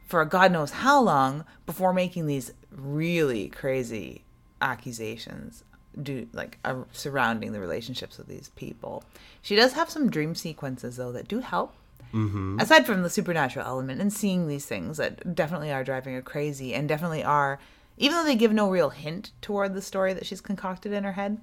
for 0.08 0.24
God 0.24 0.52
knows 0.54 0.72
how 0.72 1.02
long 1.02 1.44
before 1.66 1.94
making 1.94 2.28
these 2.28 2.54
really 2.72 3.50
crazy 3.50 4.24
accusations 4.62 5.64
do 6.02 6.28
like 6.32 6.58
uh, 6.64 6.84
surrounding 6.94 7.52
the 7.52 7.60
relationships 7.60 8.18
of 8.18 8.28
these 8.28 8.50
people. 8.56 9.04
She 9.42 9.56
does 9.56 9.74
have 9.74 9.90
some 9.90 10.10
dream 10.10 10.34
sequences 10.34 10.96
though 10.98 11.12
that 11.12 11.28
do 11.28 11.40
help. 11.40 11.74
Mm-hmm. 12.14 12.60
Aside 12.60 12.86
from 12.86 13.04
the 13.04 13.10
supernatural 13.10 13.66
element 13.66 14.02
and 14.02 14.12
seeing 14.12 14.48
these 14.48 14.66
things 14.66 14.98
that 14.98 15.36
definitely 15.36 15.72
are 15.72 15.84
driving 15.84 16.14
her 16.14 16.22
crazy 16.22 16.74
and 16.74 16.88
definitely 16.88 17.24
are, 17.24 17.60
even 17.98 18.18
though 18.18 18.26
they 18.26 18.36
give 18.36 18.54
no 18.54 18.70
real 18.70 18.90
hint 18.90 19.32
toward 19.42 19.74
the 19.74 19.82
story 19.82 20.14
that 20.14 20.26
she's 20.26 20.42
concocted 20.42 20.94
in 20.94 21.04
her 21.04 21.14
head, 21.14 21.40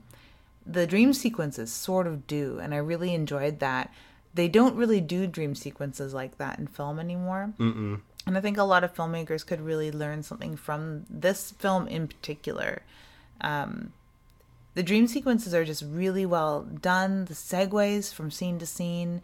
the 0.66 0.86
dream 0.86 1.12
sequences 1.12 1.72
sort 1.72 2.06
of 2.06 2.26
do, 2.26 2.58
and 2.58 2.72
I 2.74 2.78
really 2.78 3.14
enjoyed 3.14 3.60
that. 3.60 3.92
They 4.32 4.48
don't 4.48 4.76
really 4.76 5.00
do 5.00 5.26
dream 5.26 5.54
sequences 5.54 6.14
like 6.14 6.38
that 6.38 6.58
in 6.58 6.66
film 6.66 6.98
anymore. 6.98 7.52
Mm-mm. 7.58 8.00
And 8.26 8.38
I 8.38 8.40
think 8.40 8.56
a 8.56 8.64
lot 8.64 8.82
of 8.82 8.94
filmmakers 8.94 9.46
could 9.46 9.60
really 9.60 9.92
learn 9.92 10.22
something 10.22 10.56
from 10.56 11.04
this 11.10 11.50
film 11.52 11.86
in 11.86 12.08
particular. 12.08 12.82
Um, 13.40 13.92
the 14.74 14.82
dream 14.82 15.06
sequences 15.06 15.54
are 15.54 15.64
just 15.64 15.84
really 15.86 16.26
well 16.26 16.62
done. 16.62 17.26
The 17.26 17.34
segues 17.34 18.12
from 18.12 18.30
scene 18.30 18.58
to 18.58 18.66
scene 18.66 19.22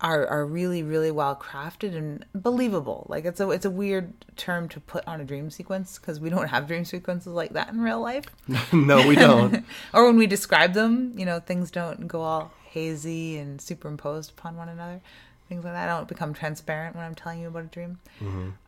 are 0.00 0.26
are 0.26 0.44
really 0.44 0.82
really 0.82 1.10
well 1.10 1.34
crafted 1.34 1.96
and 1.96 2.24
believable. 2.34 3.06
Like 3.08 3.24
it's 3.24 3.40
a 3.40 3.50
it's 3.50 3.64
a 3.64 3.70
weird 3.70 4.12
term 4.36 4.68
to 4.70 4.80
put 4.80 5.06
on 5.06 5.20
a 5.20 5.24
dream 5.24 5.50
sequence 5.50 5.98
because 5.98 6.20
we 6.20 6.28
don't 6.28 6.48
have 6.48 6.66
dream 6.66 6.84
sequences 6.84 7.32
like 7.32 7.52
that 7.54 7.68
in 7.68 7.80
real 7.80 8.00
life. 8.00 8.26
no, 8.72 9.06
we 9.08 9.16
don't. 9.16 9.64
or 9.94 10.06
when 10.06 10.16
we 10.16 10.26
describe 10.26 10.74
them, 10.74 11.14
you 11.16 11.24
know, 11.24 11.40
things 11.40 11.70
don't 11.70 12.06
go 12.06 12.20
all 12.22 12.52
hazy 12.70 13.38
and 13.38 13.60
superimposed 13.60 14.32
upon 14.32 14.56
one 14.56 14.68
another. 14.68 15.00
Things 15.48 15.64
like 15.64 15.72
that 15.72 15.86
don't 15.86 16.08
become 16.08 16.34
transparent 16.34 16.96
when 16.96 17.04
I'm 17.04 17.14
telling 17.14 17.40
you 17.40 17.48
about 17.48 17.64
a 17.64 17.68
dream. 17.68 17.98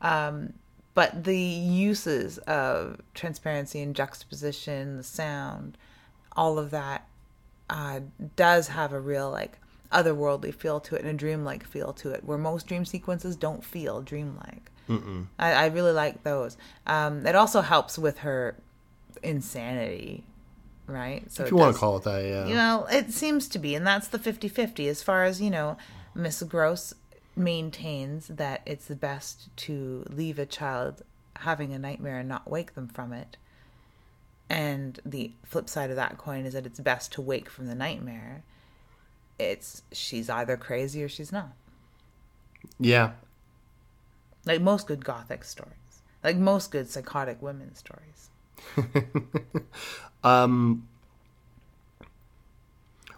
Um, 0.01 0.55
but 0.95 1.24
the 1.24 1.37
uses 1.37 2.39
of 2.39 3.01
transparency 3.14 3.81
and 3.81 3.95
juxtaposition, 3.95 4.97
the 4.97 5.03
sound, 5.03 5.76
all 6.37 6.59
of 6.59 6.70
that 6.70 7.07
uh, 7.68 8.01
does 8.37 8.68
have 8.68 8.93
a 8.93 9.01
real 9.01 9.31
like 9.31 9.59
otherworldly 9.93 10.55
feel 10.55 10.80
to 10.80 10.95
it 10.95 11.03
and 11.03 11.11
a 11.11 11.14
dreamlike 11.14 11.64
feel 11.64 11.93
to 11.95 12.11
it, 12.11 12.24
where 12.24 12.39
most 12.39 12.66
dream 12.66 12.84
sequences 12.84 13.36
don't 13.36 13.64
feel 13.64 14.03
dreamlike. 14.03 14.70
I, 15.39 15.53
I 15.53 15.66
really 15.66 15.93
like 15.93 16.22
those. 16.22 16.57
Um, 16.86 17.26
it 17.26 17.34
also 17.34 17.61
helps 17.61 17.99
with 17.99 18.18
her 18.18 18.57
insanity, 19.22 20.24
right? 20.86 21.30
So 21.30 21.45
if 21.45 21.51
you 21.51 21.57
want 21.57 21.74
to 21.74 21.80
call 21.80 21.97
it 21.99 22.05
that, 22.05 22.24
yeah. 22.24 22.47
you 22.47 22.55
know, 22.55 22.86
it 22.91 23.12
seems 23.12 23.49
to 23.49 23.59
be, 23.59 23.74
and 23.74 23.86
that's 23.86 24.09
the 24.09 24.18
50 24.18 24.49
50 24.49 24.89
as 24.89 25.03
far 25.03 25.24
as, 25.24 25.41
you 25.41 25.51
know, 25.51 25.76
Miss 26.14 26.43
Grose 26.43 26.95
maintains 27.36 28.28
that 28.28 28.62
it's 28.66 28.86
the 28.86 28.97
best 28.97 29.55
to 29.57 30.05
leave 30.09 30.39
a 30.39 30.47
child 30.47 31.03
having 31.36 31.72
a 31.72 31.78
nightmare 31.78 32.18
and 32.18 32.28
not 32.28 32.51
wake 32.51 32.74
them 32.74 32.89
from 32.89 33.12
it. 33.12 33.36
And 34.51 34.99
the 35.05 35.32
flip 35.45 35.68
side 35.68 35.91
of 35.91 35.97
that 35.97 36.18
coin 36.18 36.47
is 36.47 36.55
that 36.55 36.66
it's 36.66 36.80
best 36.80 37.12
to 37.12 37.22
wake 37.22 37.51
from 37.51 37.66
the 37.66 37.74
nightmare. 37.74 38.43
It's 39.39 39.82
she's 39.93 40.28
either 40.28 40.57
crazy 40.57 41.03
or 41.03 41.09
she's 41.09 41.32
not. 41.32 41.53
Yeah. 42.78 43.12
Like 44.45 44.61
most 44.61 44.86
good 44.86 45.05
gothic 45.05 45.45
stories. 45.45 45.74
Like 46.24 46.36
most 46.36 46.70
good 46.70 46.89
psychotic 46.89 47.41
women 47.41 47.74
stories. 47.74 48.30
um 50.24 50.89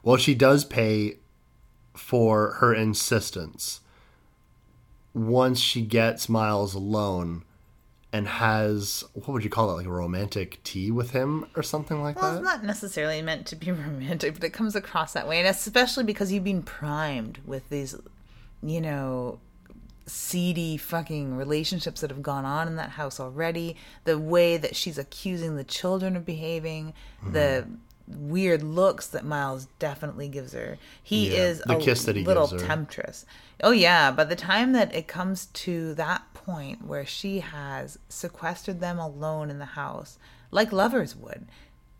Well, 0.02 0.16
she 0.16 0.34
does 0.34 0.64
pay 0.64 1.16
for 1.94 2.52
her 2.60 2.74
insistence 2.74 3.80
once 5.12 5.58
she 5.58 5.82
gets 5.82 6.28
Miles 6.28 6.74
alone 6.74 7.44
and 8.12 8.26
has 8.26 9.04
what 9.14 9.28
would 9.28 9.44
you 9.44 9.50
call 9.50 9.68
that 9.68 9.74
like 9.74 9.86
a 9.86 9.90
romantic 9.90 10.62
tea 10.64 10.90
with 10.90 11.12
him 11.12 11.46
or 11.56 11.62
something 11.62 12.02
like 12.02 12.16
that? 12.16 12.22
Well, 12.22 12.32
that 12.32 12.38
it's 12.38 12.44
not 12.44 12.64
necessarily 12.64 13.22
meant 13.22 13.46
to 13.46 13.56
be 13.56 13.70
romantic, 13.70 14.34
but 14.34 14.44
it 14.44 14.52
comes 14.52 14.74
across 14.74 15.12
that 15.12 15.28
way, 15.28 15.38
and 15.38 15.46
especially 15.46 16.04
because 16.04 16.32
you've 16.32 16.44
been 16.44 16.62
primed 16.62 17.38
with 17.46 17.68
these, 17.68 17.94
you 18.62 18.80
know, 18.80 19.38
seedy 20.06 20.76
fucking 20.76 21.36
relationships 21.36 22.00
that 22.00 22.10
have 22.10 22.22
gone 22.22 22.44
on 22.44 22.66
in 22.66 22.76
that 22.76 22.90
house 22.90 23.20
already. 23.20 23.76
The 24.04 24.18
way 24.18 24.56
that 24.56 24.74
she's 24.74 24.98
accusing 24.98 25.56
the 25.56 25.64
children 25.64 26.16
of 26.16 26.26
behaving, 26.26 26.94
mm-hmm. 27.22 27.32
the 27.32 27.66
weird 28.08 28.62
looks 28.62 29.06
that 29.08 29.24
Miles 29.24 29.68
definitely 29.78 30.28
gives 30.28 30.52
her. 30.52 30.78
He 31.02 31.30
Yeah, 31.30 31.42
is 31.42 31.62
a 31.68 31.76
kiss 31.76 32.04
that 32.04 32.16
he 32.16 32.24
little 32.24 32.48
temptress. 32.48 33.24
Oh 33.62 33.70
yeah, 33.70 34.10
by 34.10 34.24
the 34.24 34.36
time 34.36 34.72
that 34.72 34.94
it 34.94 35.06
comes 35.06 35.46
to 35.46 35.94
that 35.94 36.22
point 36.44 36.86
where 36.86 37.06
she 37.06 37.40
has 37.40 37.98
sequestered 38.08 38.80
them 38.80 38.98
alone 38.98 39.50
in 39.50 39.58
the 39.58 39.64
house, 39.64 40.18
like 40.50 40.72
lovers 40.72 41.14
would, 41.16 41.46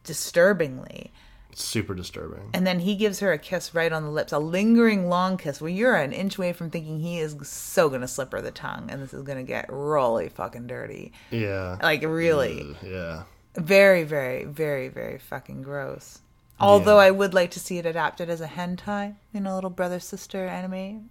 disturbingly, 0.04 1.10
it's 1.52 1.64
super 1.64 1.94
disturbing 1.96 2.48
and 2.54 2.64
then 2.64 2.78
he 2.78 2.94
gives 2.94 3.18
her 3.18 3.32
a 3.32 3.38
kiss 3.38 3.74
right 3.74 3.92
on 3.92 4.04
the 4.04 4.10
lips, 4.10 4.32
a 4.32 4.38
lingering 4.38 5.08
long 5.08 5.36
kiss 5.36 5.60
where 5.60 5.70
you're 5.70 5.96
an 5.96 6.12
inch 6.12 6.38
away 6.38 6.52
from 6.52 6.70
thinking 6.70 7.00
he 7.00 7.18
is 7.18 7.36
so 7.42 7.88
gonna 7.88 8.06
slip 8.06 8.30
her 8.30 8.40
the 8.40 8.52
tongue 8.52 8.88
and 8.88 9.02
this 9.02 9.12
is 9.12 9.24
gonna 9.24 9.42
get 9.42 9.66
really 9.68 10.28
fucking 10.28 10.66
dirty. 10.68 11.12
yeah 11.30 11.76
Like 11.82 12.02
really. 12.04 12.60
Ugh, 12.62 12.76
yeah 12.84 13.22
Very, 13.56 14.04
very, 14.04 14.44
very, 14.44 14.88
very 14.88 15.18
fucking 15.18 15.62
gross. 15.62 16.20
Although 16.60 16.98
I 16.98 17.10
would 17.10 17.34
like 17.34 17.50
to 17.52 17.58
see 17.60 17.78
it 17.78 17.86
adapted 17.86 18.30
as 18.30 18.40
a 18.40 18.46
hentai 18.46 19.16
in 19.34 19.46
a 19.46 19.54
little 19.54 19.70
brother 19.70 19.98
sister 19.98 20.46
anime 20.46 21.10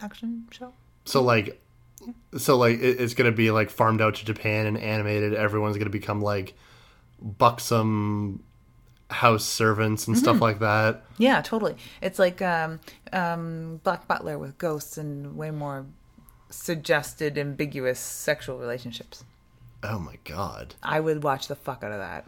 action 0.00 0.46
show. 0.52 0.72
so 1.04 1.20
like 1.20 1.60
so 2.36 2.56
like 2.56 2.78
it, 2.80 3.00
it's 3.00 3.14
gonna 3.14 3.32
be 3.32 3.50
like 3.50 3.70
farmed 3.70 4.00
out 4.00 4.14
to 4.16 4.24
japan 4.24 4.66
and 4.66 4.78
animated 4.78 5.34
everyone's 5.34 5.76
gonna 5.76 5.90
become 5.90 6.20
like 6.20 6.54
buxom 7.20 8.42
house 9.10 9.44
servants 9.44 10.06
and 10.06 10.16
Mm-hmm. 10.16 10.22
stuff 10.24 10.40
like 10.40 10.60
that 10.60 11.04
Yeah, 11.18 11.40
totally. 11.42 11.76
It's 12.00 12.18
like 12.18 12.40
um, 12.40 12.78
um, 13.12 13.80
Black 13.82 14.06
Butler 14.06 14.38
with 14.38 14.56
ghosts 14.56 14.96
and 14.96 15.36
way 15.36 15.50
more 15.50 15.84
suggested 16.48 17.36
ambiguous 17.38 17.98
sexual 17.98 18.58
relationships. 18.58 19.24
oh 19.82 19.98
my 19.98 20.16
god 20.24 20.74
I 20.82 21.00
would 21.00 21.22
watch 21.24 21.48
the 21.48 21.56
fuck 21.56 21.82
out 21.84 21.92
of 21.92 21.98
that. 21.98 22.24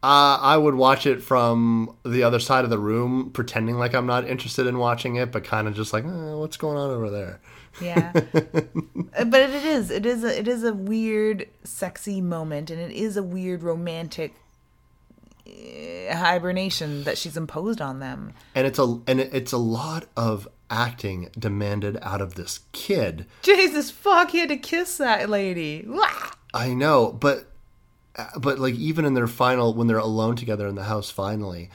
Uh, 0.00 0.38
I 0.40 0.56
would 0.56 0.76
watch 0.76 1.06
it 1.06 1.22
from 1.22 1.96
the 2.06 2.22
other 2.22 2.38
side 2.38 2.62
of 2.62 2.70
the 2.70 2.78
room, 2.78 3.30
pretending 3.32 3.76
like 3.78 3.94
I'm 3.94 4.06
not 4.06 4.28
interested 4.28 4.66
in 4.68 4.78
watching 4.78 5.16
it, 5.16 5.32
but 5.32 5.42
kind 5.42 5.66
of 5.66 5.74
just 5.74 5.92
like, 5.92 6.04
eh, 6.04 6.34
what's 6.34 6.56
going 6.56 6.78
on 6.78 6.90
over 6.90 7.10
there? 7.10 7.40
Yeah, 7.80 8.12
but 8.12 9.40
it 9.40 9.64
is 9.64 9.90
it 9.90 10.06
is 10.06 10.24
a, 10.24 10.38
it 10.38 10.48
is 10.48 10.64
a 10.64 10.72
weird 10.72 11.48
sexy 11.64 12.20
moment, 12.20 12.70
and 12.70 12.80
it 12.80 12.92
is 12.92 13.16
a 13.16 13.22
weird 13.22 13.62
romantic 13.62 14.34
uh, 15.46 16.16
hibernation 16.16 17.04
that 17.04 17.18
she's 17.18 17.36
imposed 17.36 17.80
on 17.80 18.00
them. 18.00 18.34
And 18.54 18.66
it's 18.66 18.78
a 18.78 19.00
and 19.06 19.20
it's 19.20 19.52
a 19.52 19.58
lot 19.58 20.06
of 20.16 20.48
acting 20.70 21.30
demanded 21.38 21.98
out 22.02 22.20
of 22.20 22.34
this 22.34 22.60
kid. 22.72 23.26
Jesus 23.42 23.90
fuck, 23.90 24.30
he 24.30 24.38
had 24.38 24.48
to 24.50 24.56
kiss 24.56 24.98
that 24.98 25.28
lady. 25.28 25.86
I 26.52 26.74
know, 26.74 27.12
but 27.12 27.50
uh, 28.16 28.38
but 28.38 28.58
like 28.58 28.74
even 28.74 29.04
in 29.04 29.14
their 29.14 29.26
final 29.26 29.74
when 29.74 29.86
they're 29.86 29.98
alone 29.98 30.36
together 30.36 30.66
in 30.66 30.74
the 30.74 30.84
house 30.84 31.10
finally, 31.10 31.70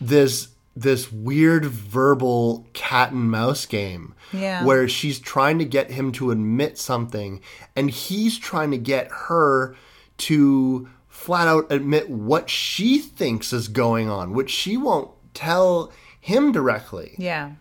this 0.00 0.48
this 0.76 1.12
weird 1.12 1.64
verbal 1.64 2.66
cat 2.72 3.12
and 3.12 3.30
mouse 3.30 3.64
game 3.66 4.14
Yeah. 4.32 4.64
where 4.64 4.88
she's 4.88 5.20
trying 5.20 5.58
to 5.60 5.64
get 5.64 5.90
him 5.92 6.10
to 6.12 6.30
admit 6.32 6.78
something 6.78 7.40
and 7.76 7.90
he's 7.90 8.38
trying 8.38 8.70
to 8.72 8.78
get 8.78 9.08
her 9.28 9.76
to 10.18 10.88
flat 11.08 11.46
out 11.48 11.66
admit 11.70 12.10
what 12.10 12.50
she 12.50 12.98
thinks 12.98 13.52
is 13.52 13.68
going 13.68 14.08
on, 14.10 14.32
which 14.32 14.50
she 14.50 14.76
won't 14.76 15.10
tell 15.32 15.92
him 16.20 16.50
directly. 16.52 17.14
Yeah, 17.18 17.52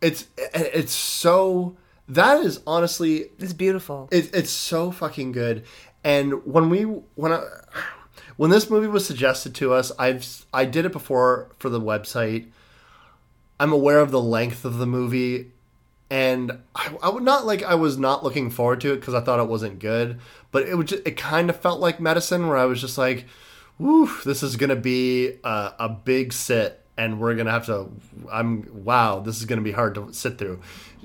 It's 0.00 0.26
it's 0.54 0.92
so 0.92 1.76
that 2.08 2.40
is 2.40 2.60
honestly 2.66 3.26
it's 3.38 3.52
beautiful. 3.52 4.08
it, 4.10 4.34
it's 4.34 4.50
so 4.50 4.90
fucking 4.90 5.32
good. 5.32 5.64
And 6.02 6.44
when 6.46 6.70
we 6.70 6.82
when 6.82 7.32
I 7.32 7.42
when 8.38 8.50
this 8.50 8.70
movie 8.70 8.86
was 8.86 9.04
suggested 9.04 9.52
to 9.56 9.74
us, 9.74 9.90
I've 9.98 10.46
I 10.54 10.64
did 10.64 10.86
it 10.86 10.92
before 10.92 11.50
for 11.58 11.68
the 11.68 11.80
website. 11.80 12.46
I'm 13.60 13.72
aware 13.72 13.98
of 13.98 14.12
the 14.12 14.22
length 14.22 14.64
of 14.64 14.78
the 14.78 14.86
movie, 14.86 15.50
and 16.08 16.52
I, 16.74 16.96
I 17.02 17.08
would 17.08 17.24
not 17.24 17.46
like 17.46 17.64
I 17.64 17.74
was 17.74 17.98
not 17.98 18.22
looking 18.22 18.48
forward 18.50 18.80
to 18.82 18.92
it 18.92 19.00
because 19.00 19.12
I 19.12 19.20
thought 19.20 19.40
it 19.40 19.48
wasn't 19.48 19.80
good. 19.80 20.20
But 20.52 20.68
it 20.68 20.76
would 20.76 20.86
just, 20.86 21.04
it 21.04 21.16
kind 21.16 21.50
of 21.50 21.60
felt 21.60 21.80
like 21.80 21.98
medicine 21.98 22.46
where 22.46 22.56
I 22.56 22.64
was 22.64 22.80
just 22.80 22.96
like, 22.96 23.26
"Woo, 23.76 24.08
this 24.24 24.44
is 24.44 24.54
gonna 24.54 24.76
be 24.76 25.32
a, 25.42 25.72
a 25.80 25.88
big 25.88 26.32
sit." 26.32 26.84
And 26.96 27.20
we're 27.20 27.34
gonna 27.34 27.50
have 27.50 27.66
to. 27.66 27.90
I'm 28.30 28.84
wow. 28.84 29.18
This 29.18 29.38
is 29.38 29.46
gonna 29.46 29.62
be 29.62 29.72
hard 29.72 29.96
to 29.96 30.12
sit 30.12 30.38
through, 30.38 30.60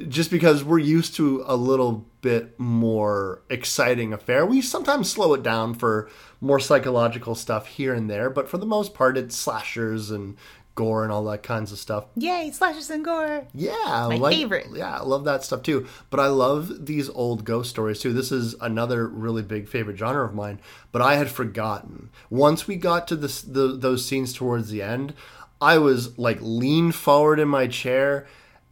just 0.08 0.30
because 0.30 0.64
we're 0.64 0.78
used 0.78 1.16
to 1.16 1.44
a 1.48 1.56
little 1.56 2.06
bit 2.24 2.60
more 2.60 3.44
exciting 3.50 4.14
affair. 4.14 4.46
We 4.46 4.62
sometimes 4.62 5.12
slow 5.12 5.36
it 5.36 5.44
down 5.44 5.76
for 5.76 6.10
more 6.42 6.60
psychological 6.60 7.36
stuff 7.36 7.68
here 7.68 7.94
and 7.94 8.10
there, 8.10 8.32
but 8.32 8.50
for 8.50 8.58
the 8.58 8.66
most 8.66 8.96
part, 8.96 9.18
it's 9.18 9.36
slashers 9.36 10.10
and 10.10 10.36
gore 10.76 11.04
and 11.04 11.12
all 11.12 11.24
that 11.26 11.44
kinds 11.44 11.72
of 11.72 11.78
stuff. 11.78 12.06
Yay, 12.16 12.50
slashers 12.52 12.90
and 12.90 13.06
gore. 13.06 13.46
Yeah, 13.54 14.08
My 14.10 14.16
like, 14.16 14.36
favorite. 14.36 14.68
Yeah, 14.74 14.98
I 14.98 15.04
love 15.04 15.26
that 15.26 15.44
stuff 15.44 15.62
too. 15.62 15.86
But 16.10 16.20
I 16.20 16.28
love 16.28 16.88
these 16.88 17.10
old 17.10 17.46
ghost 17.46 17.70
stories 17.70 18.00
too. 18.00 18.14
This 18.14 18.32
is 18.32 18.56
another 18.60 19.08
really 19.08 19.44
big 19.44 19.68
favorite 19.68 19.98
genre 19.98 20.26
of 20.26 20.34
mine. 20.34 20.60
But 20.92 21.04
I 21.04 21.16
had 21.16 21.30
forgotten. 21.30 22.10
Once 22.32 22.68
we 22.68 22.78
got 22.78 23.08
to 23.10 23.16
this, 23.16 23.42
the, 23.42 23.76
those 23.78 24.06
scenes 24.06 24.34
towards 24.34 24.70
the 24.70 24.82
end, 24.82 25.14
I 25.62 25.78
was 25.78 26.18
like 26.18 26.40
leaned 26.42 26.96
forward 26.96 27.40
in 27.40 27.50
my 27.50 27.68
chair, 27.68 28.26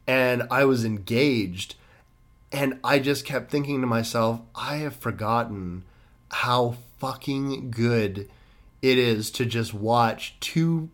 and 0.07 0.43
I 0.49 0.65
was 0.65 0.83
engaged, 0.83 1.75
and 2.51 2.79
I 2.83 2.99
just 2.99 3.25
kept 3.25 3.49
thinking 3.51 3.81
to 3.81 3.87
myself, 3.87 4.41
I 4.55 4.77
have 4.77 4.95
forgotten 4.95 5.83
how 6.29 6.75
fucking 6.99 7.71
good 7.71 8.29
it 8.81 8.97
is 8.97 9.31
to 9.31 9.45
just 9.45 9.73
watch 9.73 10.35
two 10.39 10.89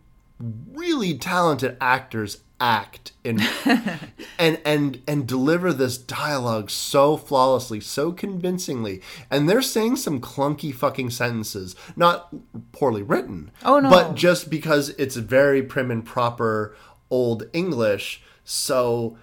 really 0.73 1.17
talented 1.17 1.77
actors 1.81 2.39
act 2.59 3.11
in 3.23 3.39
and 4.39 4.59
and 4.65 5.01
and 5.07 5.27
deliver 5.27 5.71
this 5.71 5.95
dialogue 5.97 6.71
so 6.71 7.15
flawlessly 7.15 7.79
so 7.79 8.11
convincingly 8.11 8.99
and 9.29 9.47
they're 9.47 9.61
saying 9.61 9.95
some 9.95 10.19
clunky 10.19 10.73
fucking 10.73 11.07
sentences 11.11 11.75
not 11.95 12.29
poorly 12.71 13.03
written 13.03 13.51
Oh, 13.63 13.79
no. 13.79 13.91
but 13.91 14.15
just 14.15 14.49
because 14.49 14.89
it's 14.89 15.15
very 15.17 15.61
prim 15.61 15.91
and 15.91 16.03
proper 16.03 16.75
old 17.11 17.43
english 17.53 18.23
so 18.43 19.17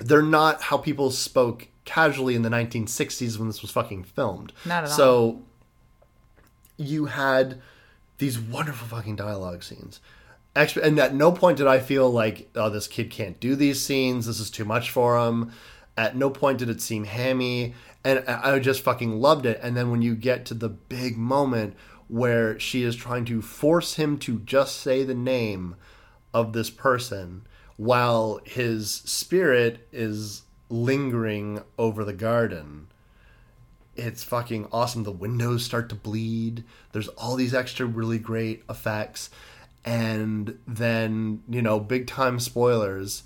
they're 0.00 0.22
not 0.22 0.62
how 0.62 0.76
people 0.76 1.10
spoke 1.10 1.68
casually 1.84 2.34
in 2.34 2.42
the 2.42 2.48
1960s 2.50 3.38
when 3.38 3.48
this 3.48 3.62
was 3.62 3.70
fucking 3.70 4.04
filmed 4.04 4.52
Not 4.66 4.84
at 4.84 4.90
all. 4.90 4.96
so 4.96 5.42
you 6.76 7.06
had 7.06 7.60
these 8.18 8.38
wonderful 8.38 8.86
fucking 8.88 9.16
dialogue 9.16 9.62
scenes. 9.62 10.00
And 10.54 10.98
at 10.98 11.14
no 11.14 11.30
point 11.30 11.58
did 11.58 11.66
I 11.68 11.78
feel 11.78 12.10
like, 12.10 12.50
oh, 12.56 12.68
this 12.68 12.88
kid 12.88 13.10
can't 13.10 13.38
do 13.38 13.54
these 13.54 13.80
scenes. 13.80 14.26
This 14.26 14.40
is 14.40 14.50
too 14.50 14.64
much 14.64 14.90
for 14.90 15.16
him. 15.18 15.52
At 15.96 16.16
no 16.16 16.30
point 16.30 16.58
did 16.58 16.68
it 16.68 16.80
seem 16.80 17.04
hammy. 17.04 17.74
And 18.04 18.24
I 18.28 18.58
just 18.58 18.82
fucking 18.82 19.20
loved 19.20 19.46
it. 19.46 19.60
And 19.62 19.76
then 19.76 19.90
when 19.90 20.02
you 20.02 20.14
get 20.16 20.44
to 20.46 20.54
the 20.54 20.68
big 20.68 21.16
moment 21.16 21.74
where 22.08 22.58
she 22.58 22.82
is 22.82 22.96
trying 22.96 23.24
to 23.26 23.40
force 23.42 23.94
him 23.94 24.18
to 24.18 24.40
just 24.40 24.76
say 24.80 25.04
the 25.04 25.14
name 25.14 25.76
of 26.34 26.52
this 26.52 26.70
person 26.70 27.46
while 27.78 28.40
his 28.44 28.90
spirit 28.92 29.88
is 29.92 30.42
lingering 30.68 31.62
over 31.78 32.04
the 32.04 32.12
garden 32.12 32.88
it's 33.98 34.22
fucking 34.22 34.68
awesome. 34.72 35.02
The 35.02 35.12
windows 35.12 35.64
start 35.64 35.88
to 35.88 35.94
bleed. 35.94 36.64
There's 36.92 37.08
all 37.08 37.34
these 37.34 37.52
extra 37.52 37.84
really 37.84 38.18
great 38.18 38.62
effects. 38.70 39.28
And 39.84 40.58
then, 40.66 41.42
you 41.48 41.60
know, 41.60 41.80
big 41.80 42.06
time 42.06 42.38
spoilers, 42.38 43.24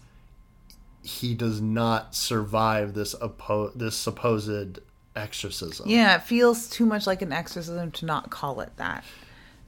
he 1.02 1.34
does 1.34 1.60
not 1.60 2.14
survive 2.14 2.94
this 2.94 3.14
oppo- 3.16 3.74
this 3.74 3.96
supposed 3.96 4.78
exorcism. 5.14 5.88
Yeah, 5.88 6.16
it 6.16 6.22
feels 6.22 6.68
too 6.68 6.86
much 6.86 7.06
like 7.06 7.20
an 7.20 7.32
exorcism 7.32 7.90
to 7.92 8.06
not 8.06 8.30
call 8.30 8.60
it 8.60 8.74
that. 8.76 9.04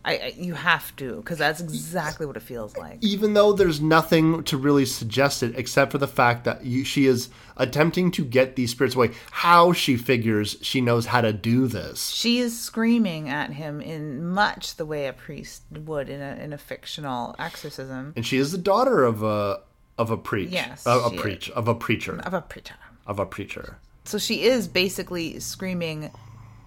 I, 0.04 0.12
I 0.16 0.34
you 0.36 0.54
have 0.54 0.94
to 0.96 1.16
because 1.16 1.38
that's 1.38 1.60
exactly 1.60 2.26
what 2.26 2.36
it 2.36 2.42
feels 2.42 2.76
like. 2.76 2.98
Even 3.00 3.34
though 3.34 3.52
there's 3.52 3.80
nothing 3.80 4.44
to 4.44 4.56
really 4.56 4.84
suggest 4.84 5.42
it 5.42 5.54
except 5.56 5.92
for 5.92 5.98
the 5.98 6.08
fact 6.08 6.44
that 6.44 6.64
you, 6.64 6.84
she 6.84 7.06
is 7.06 7.30
attempting 7.56 8.10
to 8.12 8.24
get 8.24 8.56
these 8.56 8.70
spirits 8.72 8.94
away. 8.94 9.12
How 9.30 9.72
she 9.72 9.96
figures 9.96 10.56
she 10.60 10.80
knows 10.80 11.06
how 11.06 11.20
to 11.20 11.32
do 11.32 11.66
this. 11.66 12.10
She 12.10 12.38
is 12.38 12.58
screaming 12.58 13.28
at 13.28 13.50
him 13.50 13.80
in 13.80 14.26
much 14.26 14.76
the 14.76 14.86
way 14.86 15.06
a 15.06 15.12
priest 15.12 15.62
would 15.70 16.08
in 16.08 16.20
a 16.20 16.36
in 16.36 16.52
a 16.52 16.58
fictional 16.58 17.34
exorcism 17.38 18.12
And 18.16 18.26
she 18.26 18.38
is 18.38 18.52
the 18.52 18.58
daughter 18.58 19.04
of 19.04 19.22
a 19.22 19.60
of 19.96 20.10
a 20.10 20.16
preach. 20.16 20.50
Yes, 20.50 20.86
a, 20.86 20.98
a 20.98 21.16
preach 21.16 21.50
of 21.50 21.68
a 21.68 21.74
preacher 21.74 22.20
of 22.24 22.34
a 22.34 22.40
preacher. 22.42 22.74
of 23.06 23.18
a 23.18 23.26
preacher. 23.26 23.78
So 24.04 24.18
she 24.18 24.42
is 24.42 24.68
basically 24.68 25.40
screaming 25.40 26.10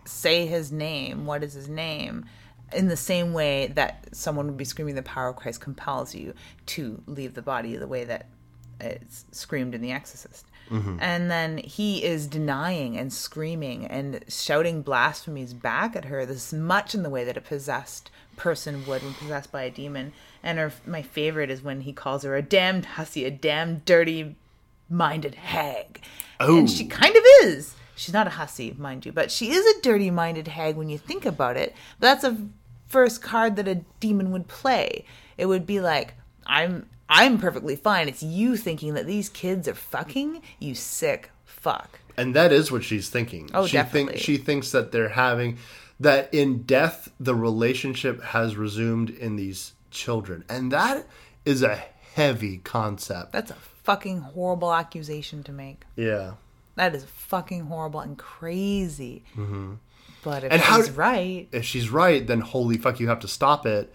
say 0.06 0.46
his 0.46 0.72
name. 0.72 1.26
What 1.26 1.44
is 1.44 1.54
his 1.54 1.70
name? 1.70 2.26
In 2.74 2.88
the 2.88 2.98
same 2.98 3.34
way 3.34 3.68
that 3.68 4.10
someone 4.12 4.48
would 4.48 4.58
be 4.58 4.66
screaming, 4.66 4.96
"The 4.96 5.04
power 5.04 5.30
of 5.30 5.38
Christ 5.38 5.62
compels 5.62 6.14
you 6.14 6.34
to 6.68 7.02
leave 7.08 7.34
the 7.34 7.42
body," 7.42 7.78
the 7.78 7.88
way 7.88 8.04
that 8.04 8.26
it's 8.80 9.26
screamed 9.32 9.74
in 9.74 9.82
The 9.82 9.92
Exorcist. 9.92 10.46
Mm-hmm. 10.70 10.98
And 11.00 11.32
then 11.32 11.58
he 11.60 12.04
is 12.04 12.28
denying 12.28 12.98
and 12.98 13.12
screaming 13.12 13.86
and 13.86 14.24
shouting 14.28 14.82
blasphemies 14.82 15.54
back 15.54 15.96
at 15.96 16.06
her, 16.06 16.26
this 16.26 16.52
much 16.52 16.94
in 16.94 17.04
the 17.04 17.10
way 17.10 17.24
that 17.24 17.38
a 17.38 17.42
possessed 17.42 18.12
person 18.36 18.86
would 18.86 19.02
when 19.02 19.14
possessed 19.14 19.52
by 19.52 19.64
a 19.64 19.72
demon. 19.72 20.12
And 20.44 20.60
her, 20.60 20.74
my 20.86 21.02
favorite 21.02 21.50
is 21.50 21.64
when 21.64 21.82
he 21.82 21.94
calls 21.94 22.24
her 22.24 22.36
a 22.36 22.42
damned 22.42 22.86
hussy, 22.86 23.24
a 23.24 23.32
damned 23.32 23.86
dirty 23.86 24.36
minded 24.90 25.36
hag. 25.36 26.02
And 26.40 26.70
she 26.70 26.86
oh. 26.86 26.90
kind 26.90 27.16
of 27.16 27.24
is. 27.44 27.76
She's 27.96 28.14
not 28.14 28.28
a 28.28 28.32
hussy, 28.32 28.76
mind 28.78 29.06
you, 29.06 29.12
but 29.12 29.32
she 29.32 29.50
is 29.52 29.66
a 29.66 29.82
dirty 29.82 30.12
minded 30.12 30.50
hag 30.50 30.76
when 30.76 30.90
you 30.90 31.00
think 31.00 31.26
about 31.26 31.58
it. 31.58 31.74
But 32.00 32.22
that's 32.22 32.24
a 32.24 32.38
first 32.88 33.22
card 33.22 33.56
that 33.58 33.68
a 33.68 33.82
demon 34.00 34.32
would 34.32 34.48
play. 34.48 35.06
It 35.38 35.46
would 35.46 35.66
be 35.66 35.80
like, 35.80 36.14
I'm 36.46 36.90
I'm 37.10 37.40
perfectly 37.40 37.76
fine. 37.76 38.08
It's 38.10 38.24
you 38.24 38.58
thinking 38.58 38.94
that 38.96 39.06
these 39.06 39.30
kids 39.30 39.68
are 39.68 39.74
fucking, 39.74 40.42
you 40.60 40.76
sick 40.76 41.30
fuck. 41.46 42.00
and 42.18 42.36
that 42.36 42.52
is 42.52 42.72
what 42.72 42.84
she's 42.84 43.10
thinking. 43.10 43.50
Oh, 43.54 43.66
she 43.66 43.78
definitely. 43.78 44.14
Think, 44.14 44.24
she 44.24 44.38
thinks 44.38 44.72
that 44.72 44.92
they're 44.92 45.10
having 45.10 45.58
that 46.00 46.34
in 46.34 46.64
death 46.64 47.10
the 47.20 47.34
relationship 47.36 48.22
has 48.24 48.56
resumed 48.56 49.10
in 49.10 49.36
these 49.36 49.74
children, 49.92 50.44
and 50.50 50.72
that 50.72 51.06
is 51.46 51.64
a 51.64 51.76
heavy 52.14 52.58
concept. 52.60 53.32
That's 53.32 53.52
a 53.52 53.56
fucking 53.84 54.20
horrible 54.20 54.74
accusation 54.74 55.44
to 55.44 55.52
make. 55.52 55.84
yeah. 55.96 56.34
That 56.76 56.94
is 56.94 57.06
fucking 57.06 57.62
horrible 57.62 58.02
and 58.02 58.16
crazy. 58.20 59.24
Mm-hmm. 59.36 59.74
But 60.30 60.44
if 60.44 60.52
And 60.52 60.62
how- 60.62 60.82
right, 60.94 61.48
if 61.54 61.64
she's 61.64 61.90
right, 61.90 62.26
then 62.28 62.42
holy 62.42 62.78
fuck, 62.78 63.00
you 63.00 63.08
have 63.08 63.22
to 63.22 63.28
stop 63.30 63.66
it. 63.66 63.94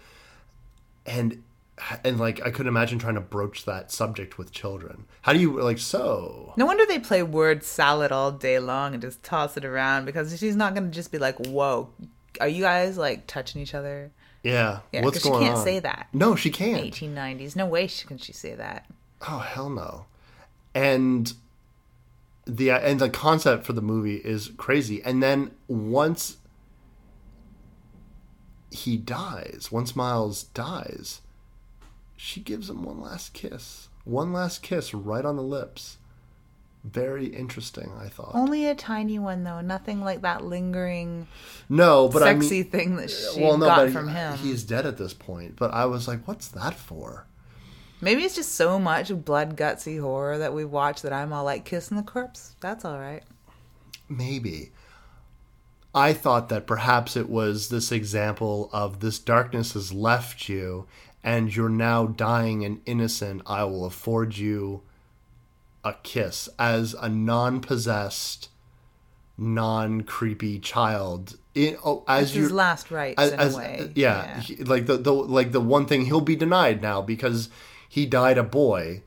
And 1.05 1.43
and 2.03 2.19
like 2.19 2.41
I 2.45 2.49
couldn't 2.49 2.67
imagine 2.69 2.97
trying 2.97 3.15
to 3.15 3.21
broach 3.21 3.65
that 3.65 3.91
subject 3.91 4.37
with 4.39 4.51
children. 4.51 5.05
How 5.23 5.33
do 5.33 5.39
you 5.39 5.59
like 5.61 5.77
so? 5.77 6.53
no 6.57 6.65
wonder 6.65 6.85
they 6.87 6.97
play 6.99 7.21
word 7.23 7.63
salad 7.63 8.11
all 8.11 8.31
day 8.31 8.57
long 8.59 8.93
and 8.93 9.01
just 9.01 9.21
toss 9.21 9.57
it 9.57 9.65
around 9.65 10.05
because 10.05 10.37
she's 10.39 10.55
not 10.55 10.73
going 10.73 10.85
to 10.89 10.91
just 10.95 11.11
be 11.11 11.17
like, 11.19 11.37
"Whoa, 11.45 11.89
are 12.41 12.47
you 12.47 12.61
guys 12.63 12.97
like 12.97 13.27
touching 13.27 13.61
each 13.61 13.73
other?" 13.75 14.11
Yeah, 14.43 14.79
Yeah, 14.91 15.03
what's 15.03 15.17
'cause 15.19 15.23
she 15.23 15.39
can't 15.39 15.55
on? 15.57 15.63
say 15.63 15.79
that. 15.79 16.07
No, 16.13 16.35
she 16.35 16.49
can't. 16.51 16.81
1890s. 16.83 17.55
No 17.55 17.65
way 17.65 17.85
she- 17.87 18.07
can 18.07 18.17
she 18.17 18.33
say 18.33 18.55
that. 18.55 18.85
Oh 19.27 19.39
hell 19.39 19.69
no. 19.69 20.05
And 20.75 21.31
the 22.45 22.71
uh, 22.71 22.79
and 22.79 22.99
the 22.99 23.09
concept 23.09 23.65
for 23.65 23.73
the 23.73 23.81
movie 23.81 24.17
is 24.17 24.51
crazy. 24.57 25.01
And 25.03 25.21
then 25.21 25.51
once 25.67 26.37
he 28.71 28.97
dies, 28.97 29.69
once 29.71 29.95
Miles 29.95 30.43
dies, 30.43 31.21
she 32.17 32.39
gives 32.39 32.69
him 32.69 32.83
one 32.83 33.01
last 33.01 33.33
kiss. 33.33 33.89
One 34.03 34.33
last 34.33 34.61
kiss 34.61 34.93
right 34.93 35.23
on 35.23 35.35
the 35.35 35.43
lips. 35.43 35.97
Very 36.83 37.27
interesting, 37.27 37.93
I 37.97 38.09
thought. 38.09 38.31
Only 38.33 38.67
a 38.67 38.75
tiny 38.75 39.17
one 39.17 39.45
though. 39.45 39.61
Nothing 39.61 40.01
like 40.01 40.21
that 40.23 40.43
lingering 40.43 41.27
no, 41.69 42.09
but 42.09 42.23
I 42.23 42.33
sexy 42.33 42.63
mean, 42.63 42.71
thing 42.71 42.95
that 42.97 43.09
she 43.09 43.41
well, 43.41 43.57
no, 43.57 43.67
got 43.67 43.89
from 43.91 44.09
him. 44.09 44.37
he's 44.37 44.63
dead 44.63 44.85
at 44.85 44.97
this 44.97 45.13
point. 45.13 45.55
But 45.55 45.73
I 45.73 45.85
was 45.85 46.09
like, 46.09 46.27
what's 46.27 46.49
that 46.49 46.73
for? 46.73 47.25
Maybe 48.03 48.23
it's 48.23 48.35
just 48.35 48.55
so 48.55 48.77
much 48.79 49.09
blood 49.23 49.55
gutsy 49.55 49.99
horror 49.99 50.37
that 50.37 50.53
we 50.53 50.65
watch 50.65 51.01
that 51.03 51.13
I'm 51.13 51.31
all 51.31 51.43
like 51.45 51.63
kissing 51.65 51.97
the 51.97 52.03
corpse. 52.03 52.55
That's 52.59 52.83
all 52.85 52.99
right. 52.99 53.23
Maybe. 54.09 54.71
I 55.95 56.13
thought 56.13 56.49
that 56.49 56.67
perhaps 56.67 57.15
it 57.15 57.29
was 57.29 57.69
this 57.69 57.91
example 57.91 58.69
of 58.73 58.99
this 58.99 59.19
darkness 59.19 59.73
has 59.73 59.93
left 59.93 60.49
you 60.49 60.85
and 61.23 61.55
you're 61.55 61.69
now 61.69 62.07
dying 62.07 62.65
and 62.65 62.81
innocent. 62.85 63.41
I 63.45 63.63
will 63.63 63.85
afford 63.85 64.35
you 64.37 64.81
a 65.83 65.93
kiss 66.03 66.49
as 66.59 66.93
a 66.95 67.07
non 67.09 67.61
possessed, 67.61 68.49
non 69.37 70.01
creepy 70.01 70.59
child. 70.59 71.37
In, 71.55 71.77
oh, 71.85 72.03
as 72.07 72.29
It's 72.29 72.35
you 72.35 72.49
last 72.49 72.89
rites 72.89 73.21
as, 73.21 73.31
in 73.31 73.39
as- 73.39 73.53
a 73.55 73.57
way. 73.57 73.91
yeah, 73.95 74.39
he- 74.41 74.55
like 74.63 74.87
the, 74.87 74.97
the 74.97 75.13
like 75.13 75.51
the 75.51 75.61
one 75.61 75.85
thing 75.85 76.05
he'll 76.05 76.21
be 76.21 76.35
denied 76.35 76.81
now 76.81 77.01
because 77.01 77.49
he 77.93 78.07
died 78.07 78.39
a 78.39 78.43
boy. 78.43 79.03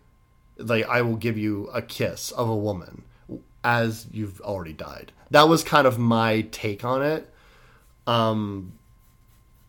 Like 0.59 0.87
I 0.87 1.03
will 1.03 1.16
give 1.16 1.37
you 1.37 1.66
a 1.74 1.82
kiss 1.82 2.30
of 2.30 2.49
a 2.49 2.55
woman 2.55 3.03
as 3.64 4.07
you've 4.12 4.41
already 4.43 4.74
died. 4.74 5.11
That 5.28 5.49
was 5.49 5.64
kind 5.64 5.89
of 5.89 5.99
my 5.99 6.43
take 6.53 6.84
on 6.84 7.03
it. 7.03 7.28
Um, 8.07 8.74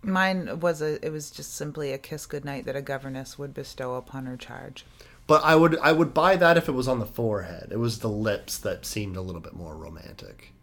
Mine 0.04 0.60
was 0.60 0.84
a. 0.84 1.04
It 1.04 1.12
was 1.12 1.32
just 1.32 1.56
simply 1.56 1.94
a 1.94 1.98
kiss 1.98 2.28
goodnight 2.28 2.66
that 2.66 2.76
a 2.76 2.82
governess 2.84 3.40
would 3.40 3.56
bestow 3.56 3.96
upon 3.96 4.28
her 4.28 4.38
charge. 4.38 4.86
But 5.26 5.44
I 5.44 5.56
would 5.56 5.80
I 5.80 5.94
would 5.94 6.14
buy 6.14 6.36
that 6.36 6.56
if 6.56 6.70
it 6.70 6.74
was 6.74 6.88
on 6.88 7.00
the 7.00 7.08
forehead. 7.08 7.70
It 7.72 7.80
was 7.80 7.98
the 7.98 8.10
lips 8.10 8.60
that 8.60 8.86
seemed 8.86 9.18
a 9.18 9.22
little 9.22 9.42
bit 9.42 9.56
more 9.56 9.76
romantic. 9.76 10.54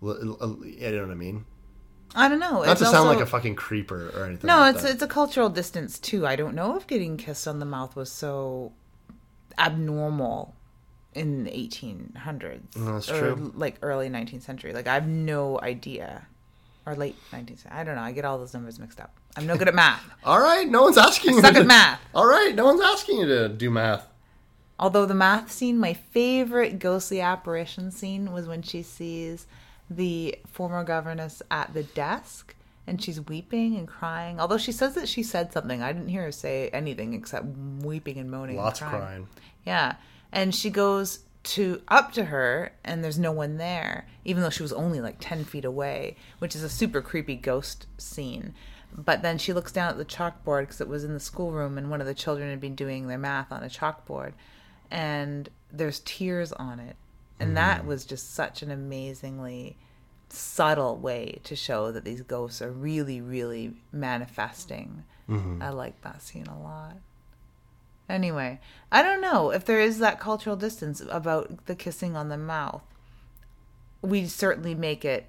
You 0.00 0.14
know 0.14 1.02
what 1.02 1.10
I 1.10 1.14
mean? 1.14 1.44
I 2.14 2.28
don't 2.28 2.38
know. 2.40 2.62
Not 2.62 2.68
it's 2.68 2.80
to 2.80 2.86
sound 2.86 2.96
also- 2.96 3.08
like 3.10 3.20
a 3.20 3.26
fucking 3.26 3.54
creeper 3.56 4.10
or 4.16 4.24
anything. 4.26 4.48
No, 4.48 4.58
like 4.58 4.74
it's 4.74 4.82
that. 4.84 4.92
it's 4.92 5.02
a 5.02 5.06
cultural 5.06 5.48
distance 5.48 5.98
too. 5.98 6.26
I 6.26 6.36
don't 6.36 6.54
know 6.54 6.76
if 6.76 6.86
getting 6.86 7.16
kissed 7.16 7.46
on 7.46 7.58
the 7.60 7.64
mouth 7.66 7.94
was 7.96 8.10
so 8.10 8.72
abnormal 9.58 10.54
in 11.14 11.44
the 11.44 11.50
1800s 11.50 12.60
that's 12.76 13.10
or 13.10 13.34
true. 13.34 13.52
like 13.56 13.76
early 13.82 14.08
19th 14.08 14.42
century. 14.42 14.72
Like 14.72 14.86
I 14.86 14.94
have 14.94 15.06
no 15.08 15.58
idea, 15.60 16.26
or 16.86 16.94
late 16.94 17.16
19th. 17.32 17.46
century. 17.62 17.70
I 17.72 17.84
don't 17.84 17.96
know. 17.96 18.02
I 18.02 18.12
get 18.12 18.24
all 18.24 18.38
those 18.38 18.54
numbers 18.54 18.78
mixed 18.78 19.00
up. 19.00 19.12
I'm 19.36 19.46
no 19.46 19.56
good 19.56 19.68
at 19.68 19.74
math. 19.74 20.02
All 20.24 20.40
right, 20.40 20.68
no 20.68 20.82
one's 20.82 20.98
asking 20.98 21.34
I 21.34 21.36
you. 21.36 21.40
Suck 21.42 21.54
to 21.54 21.60
at 21.60 21.66
math. 21.66 22.00
All 22.16 22.26
right, 22.26 22.52
no 22.52 22.64
one's 22.64 22.80
asking 22.80 23.18
you 23.18 23.26
to 23.26 23.48
do 23.48 23.70
math. 23.70 24.04
Although 24.76 25.06
the 25.06 25.14
math 25.14 25.52
scene, 25.52 25.78
my 25.78 25.92
favorite 25.94 26.80
ghostly 26.80 27.20
apparition 27.20 27.92
scene 27.92 28.32
was 28.32 28.48
when 28.48 28.62
she 28.62 28.82
sees 28.82 29.46
the 29.90 30.38
former 30.46 30.84
governess 30.84 31.42
at 31.50 31.74
the 31.74 31.82
desk 31.82 32.54
and 32.86 33.02
she's 33.02 33.20
weeping 33.20 33.76
and 33.76 33.86
crying. 33.86 34.40
Although 34.40 34.58
she 34.58 34.72
says 34.72 34.94
that 34.94 35.08
she 35.08 35.22
said 35.22 35.52
something, 35.52 35.82
I 35.82 35.92
didn't 35.92 36.08
hear 36.08 36.22
her 36.22 36.32
say 36.32 36.68
anything 36.70 37.14
except 37.14 37.44
weeping 37.46 38.18
and 38.18 38.30
moaning. 38.30 38.56
and 38.56 38.64
Lots 38.64 38.80
of 38.80 38.88
crying. 38.88 39.28
Yeah, 39.64 39.96
and 40.32 40.54
she 40.54 40.70
goes 40.70 41.20
to 41.42 41.80
up 41.88 42.12
to 42.12 42.24
her, 42.24 42.72
and 42.84 43.02
there's 43.02 43.18
no 43.18 43.32
one 43.32 43.56
there, 43.56 44.06
even 44.24 44.42
though 44.42 44.50
she 44.50 44.62
was 44.62 44.72
only 44.72 45.00
like 45.00 45.16
ten 45.20 45.44
feet 45.44 45.64
away, 45.64 46.16
which 46.38 46.56
is 46.56 46.62
a 46.62 46.68
super 46.68 47.00
creepy 47.00 47.36
ghost 47.36 47.86
scene. 47.98 48.54
But 48.92 49.22
then 49.22 49.38
she 49.38 49.52
looks 49.52 49.70
down 49.70 49.90
at 49.90 49.98
the 49.98 50.04
chalkboard 50.04 50.62
because 50.62 50.80
it 50.80 50.88
was 50.88 51.04
in 51.04 51.14
the 51.14 51.20
schoolroom, 51.20 51.78
and 51.78 51.90
one 51.90 52.00
of 52.00 52.06
the 52.06 52.14
children 52.14 52.50
had 52.50 52.60
been 52.60 52.74
doing 52.74 53.06
their 53.06 53.18
math 53.18 53.52
on 53.52 53.62
a 53.62 53.68
chalkboard, 53.68 54.32
and 54.90 55.48
there's 55.72 56.00
tears 56.00 56.52
on 56.52 56.80
it, 56.80 56.96
and 57.40 57.56
that 57.56 57.82
mm. 57.82 57.86
was 57.86 58.04
just 58.04 58.34
such 58.34 58.62
an 58.62 58.70
amazingly 58.70 59.76
subtle 60.28 60.96
way 60.96 61.40
to 61.44 61.56
show 61.56 61.90
that 61.92 62.04
these 62.04 62.22
ghosts 62.22 62.62
are 62.62 62.70
really, 62.70 63.20
really 63.20 63.74
manifesting. 63.92 65.04
Mm-hmm. 65.28 65.62
I 65.62 65.70
like 65.70 66.00
that 66.02 66.22
scene 66.22 66.46
a 66.46 66.60
lot. 66.60 66.96
Anyway, 68.08 68.60
I 68.90 69.02
don't 69.02 69.20
know 69.20 69.50
if 69.50 69.64
there 69.64 69.80
is 69.80 69.98
that 69.98 70.18
cultural 70.18 70.56
distance 70.56 71.00
about 71.08 71.66
the 71.66 71.76
kissing 71.76 72.16
on 72.16 72.28
the 72.28 72.36
mouth. 72.36 72.82
We 74.02 74.26
certainly 74.26 74.74
make 74.74 75.04
it 75.04 75.26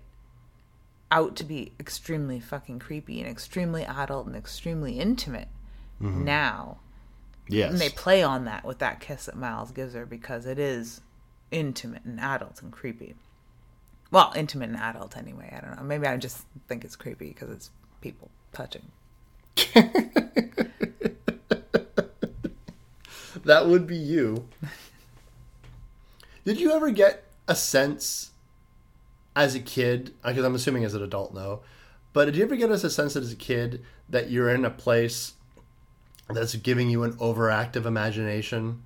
out 1.12 1.36
to 1.36 1.44
be 1.44 1.74
extremely 1.80 2.40
fucking 2.40 2.80
creepy 2.80 3.20
and 3.20 3.30
extremely 3.30 3.84
adult 3.84 4.26
and 4.28 4.36
extremely 4.36 5.00
intimate 5.00 5.50
mm-hmm. 6.02 6.24
now. 6.24 6.80
Yes. 7.48 7.72
And 7.72 7.80
they 7.80 7.90
play 7.90 8.24
on 8.24 8.46
that 8.46 8.64
with 8.64 8.80
that 8.80 9.00
kiss 9.00 9.26
that 9.26 9.36
Miles 9.36 9.72
gives 9.72 9.94
her 9.94 10.06
because 10.06 10.46
it 10.46 10.58
is 10.58 11.02
intimate 11.52 12.04
and 12.06 12.20
adult 12.20 12.62
and 12.62 12.72
creepy. 12.72 13.16
Well, 14.10 14.34
intimate 14.36 14.70
and 14.70 14.78
adult 14.78 15.16
anyway. 15.16 15.54
I 15.56 15.66
don't 15.66 15.78
know. 15.78 15.84
Maybe 15.84 16.08
I 16.08 16.18
just 16.18 16.46
think 16.68 16.84
it's 16.84 16.96
creepy 16.96 17.30
because 17.30 17.50
it's 17.50 17.70
people 18.02 18.30
touching. 18.52 18.92
That 23.46 23.68
would 23.68 23.88
be 23.88 23.98
you. 23.98 24.48
Did 26.46 26.60
you 26.60 26.72
ever 26.72 26.92
get 26.92 27.24
a 27.48 27.56
sense 27.56 28.32
as 29.36 29.56
a 29.56 29.60
kid? 29.60 30.14
Because 30.24 30.46
I'm 30.46 30.56
assuming 30.56 30.86
as 30.86 30.94
an 30.94 31.04
adult, 31.04 31.34
no. 31.34 31.62
But 32.14 32.26
did 32.26 32.36
you 32.36 32.44
ever 32.44 32.56
get 32.56 32.72
as 32.72 32.84
a 32.84 32.90
sense 32.90 33.16
as 33.16 33.32
a 33.32 33.36
kid 33.36 33.84
that 34.10 34.30
you're 34.30 34.50
in 34.50 34.66
a 34.66 34.70
place 34.70 35.34
that's 36.30 36.56
giving 36.56 36.90
you 36.90 37.04
an 37.04 37.14
overactive 37.14 37.86
imagination? 37.86 38.84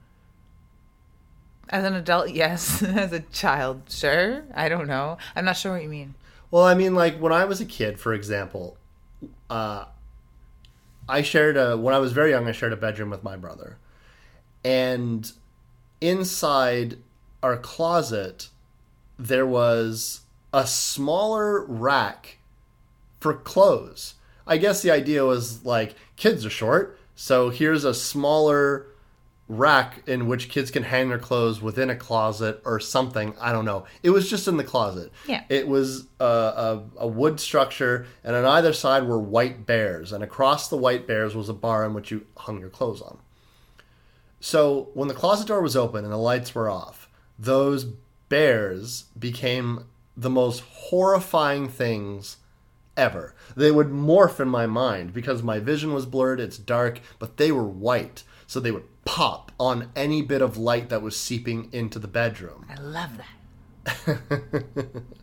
As 1.69 1.83
an 1.83 1.95
adult, 1.95 2.29
yes. 2.31 2.83
As 2.83 3.11
a 3.11 3.21
child, 3.21 3.83
sure. 3.89 4.43
I 4.53 4.69
don't 4.69 4.87
know. 4.87 5.17
I'm 5.35 5.45
not 5.45 5.57
sure 5.57 5.73
what 5.73 5.83
you 5.83 5.89
mean. 5.89 6.15
Well, 6.51 6.63
I 6.63 6.73
mean, 6.73 6.95
like 6.95 7.19
when 7.19 7.33
I 7.33 7.45
was 7.45 7.59
a 7.59 7.65
kid, 7.65 7.99
for 7.99 8.13
example, 8.13 8.77
uh, 9.49 9.85
I 11.07 11.21
shared 11.21 11.57
a 11.57 11.77
when 11.77 11.93
I 11.93 11.99
was 11.99 12.13
very 12.13 12.31
young. 12.31 12.47
I 12.47 12.51
shared 12.51 12.73
a 12.73 12.77
bedroom 12.77 13.09
with 13.09 13.23
my 13.23 13.35
brother, 13.35 13.77
and 14.63 15.31
inside 16.01 16.97
our 17.43 17.57
closet 17.57 18.49
there 19.17 19.45
was 19.45 20.21
a 20.53 20.65
smaller 20.65 21.63
rack 21.65 22.37
for 23.19 23.33
clothes. 23.33 24.15
I 24.47 24.57
guess 24.57 24.81
the 24.81 24.91
idea 24.91 25.25
was 25.25 25.65
like 25.65 25.95
kids 26.15 26.45
are 26.45 26.49
short, 26.49 26.99
so 27.15 27.49
here's 27.49 27.83
a 27.83 27.93
smaller 27.93 28.87
rack 29.47 30.01
in 30.07 30.27
which 30.27 30.49
kids 30.49 30.71
can 30.71 30.83
hang 30.83 31.09
their 31.09 31.19
clothes 31.19 31.61
within 31.61 31.89
a 31.89 31.95
closet 31.95 32.61
or 32.65 32.79
something. 32.79 33.35
I 33.39 33.51
don't 33.51 33.65
know. 33.65 33.85
It 34.01 34.09
was 34.09 34.29
just 34.29 34.47
in 34.47 34.57
the 34.57 34.63
closet. 34.63 35.11
Yeah. 35.27 35.43
It 35.49 35.67
was 35.67 36.07
a, 36.19 36.25
a, 36.25 36.83
a 36.97 37.07
wood 37.07 37.39
structure, 37.39 38.07
and 38.23 38.35
on 38.35 38.45
either 38.45 38.73
side 38.73 39.03
were 39.03 39.19
white 39.19 39.65
bears, 39.65 40.11
and 40.11 40.23
across 40.23 40.67
the 40.67 40.77
white 40.77 41.05
bears 41.05 41.35
was 41.35 41.49
a 41.49 41.53
bar 41.53 41.85
in 41.85 41.93
which 41.93 42.09
you 42.11 42.25
hung 42.37 42.59
your 42.59 42.69
clothes 42.69 43.01
on. 43.01 43.19
So 44.39 44.89
when 44.93 45.07
the 45.07 45.13
closet 45.13 45.47
door 45.47 45.61
was 45.61 45.75
open 45.75 46.03
and 46.03 46.13
the 46.13 46.17
lights 46.17 46.53
were 46.53 46.69
off, 46.69 47.09
those 47.37 47.85
bears 48.29 49.05
became 49.17 49.85
the 50.17 50.29
most 50.29 50.61
horrifying 50.61 51.67
things 51.67 52.37
ever. 52.97 53.35
They 53.55 53.71
would 53.71 53.89
morph 53.89 54.39
in 54.39 54.47
my 54.47 54.65
mind 54.65 55.13
because 55.13 55.43
my 55.43 55.59
vision 55.59 55.93
was 55.93 56.05
blurred, 56.05 56.39
it's 56.39 56.57
dark, 56.57 56.99
but 57.19 57.37
they 57.37 57.51
were 57.51 57.67
white. 57.67 58.23
So 58.47 58.59
they 58.59 58.71
would 58.71 58.85
pop 59.05 59.51
on 59.59 59.89
any 59.95 60.21
bit 60.21 60.41
of 60.41 60.57
light 60.57 60.89
that 60.89 61.01
was 61.01 61.15
seeping 61.15 61.69
into 61.71 61.99
the 61.99 62.07
bedroom. 62.07 62.65
I 62.69 62.75
love 62.81 63.11
that. 63.17 64.21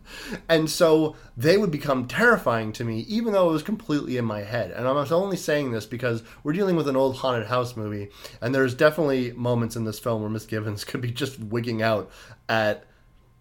And 0.49 0.69
so 0.69 1.15
they 1.35 1.57
would 1.57 1.71
become 1.71 2.07
terrifying 2.07 2.71
to 2.73 2.83
me, 2.83 2.99
even 3.01 3.33
though 3.33 3.49
it 3.49 3.53
was 3.53 3.63
completely 3.63 4.17
in 4.17 4.25
my 4.25 4.41
head. 4.41 4.71
And 4.71 4.87
I'm 4.87 4.97
only 5.11 5.37
saying 5.37 5.71
this 5.71 5.85
because 5.85 6.23
we're 6.43 6.53
dealing 6.53 6.75
with 6.75 6.87
an 6.87 6.95
old 6.95 7.17
haunted 7.17 7.47
house 7.47 7.75
movie, 7.75 8.09
and 8.41 8.53
there's 8.53 8.73
definitely 8.73 9.31
moments 9.33 9.75
in 9.75 9.85
this 9.85 9.99
film 9.99 10.21
where 10.21 10.29
Miss 10.29 10.45
Giddens 10.45 10.85
could 10.85 11.01
be 11.01 11.11
just 11.11 11.39
wigging 11.39 11.81
out 11.81 12.11
at 12.47 12.85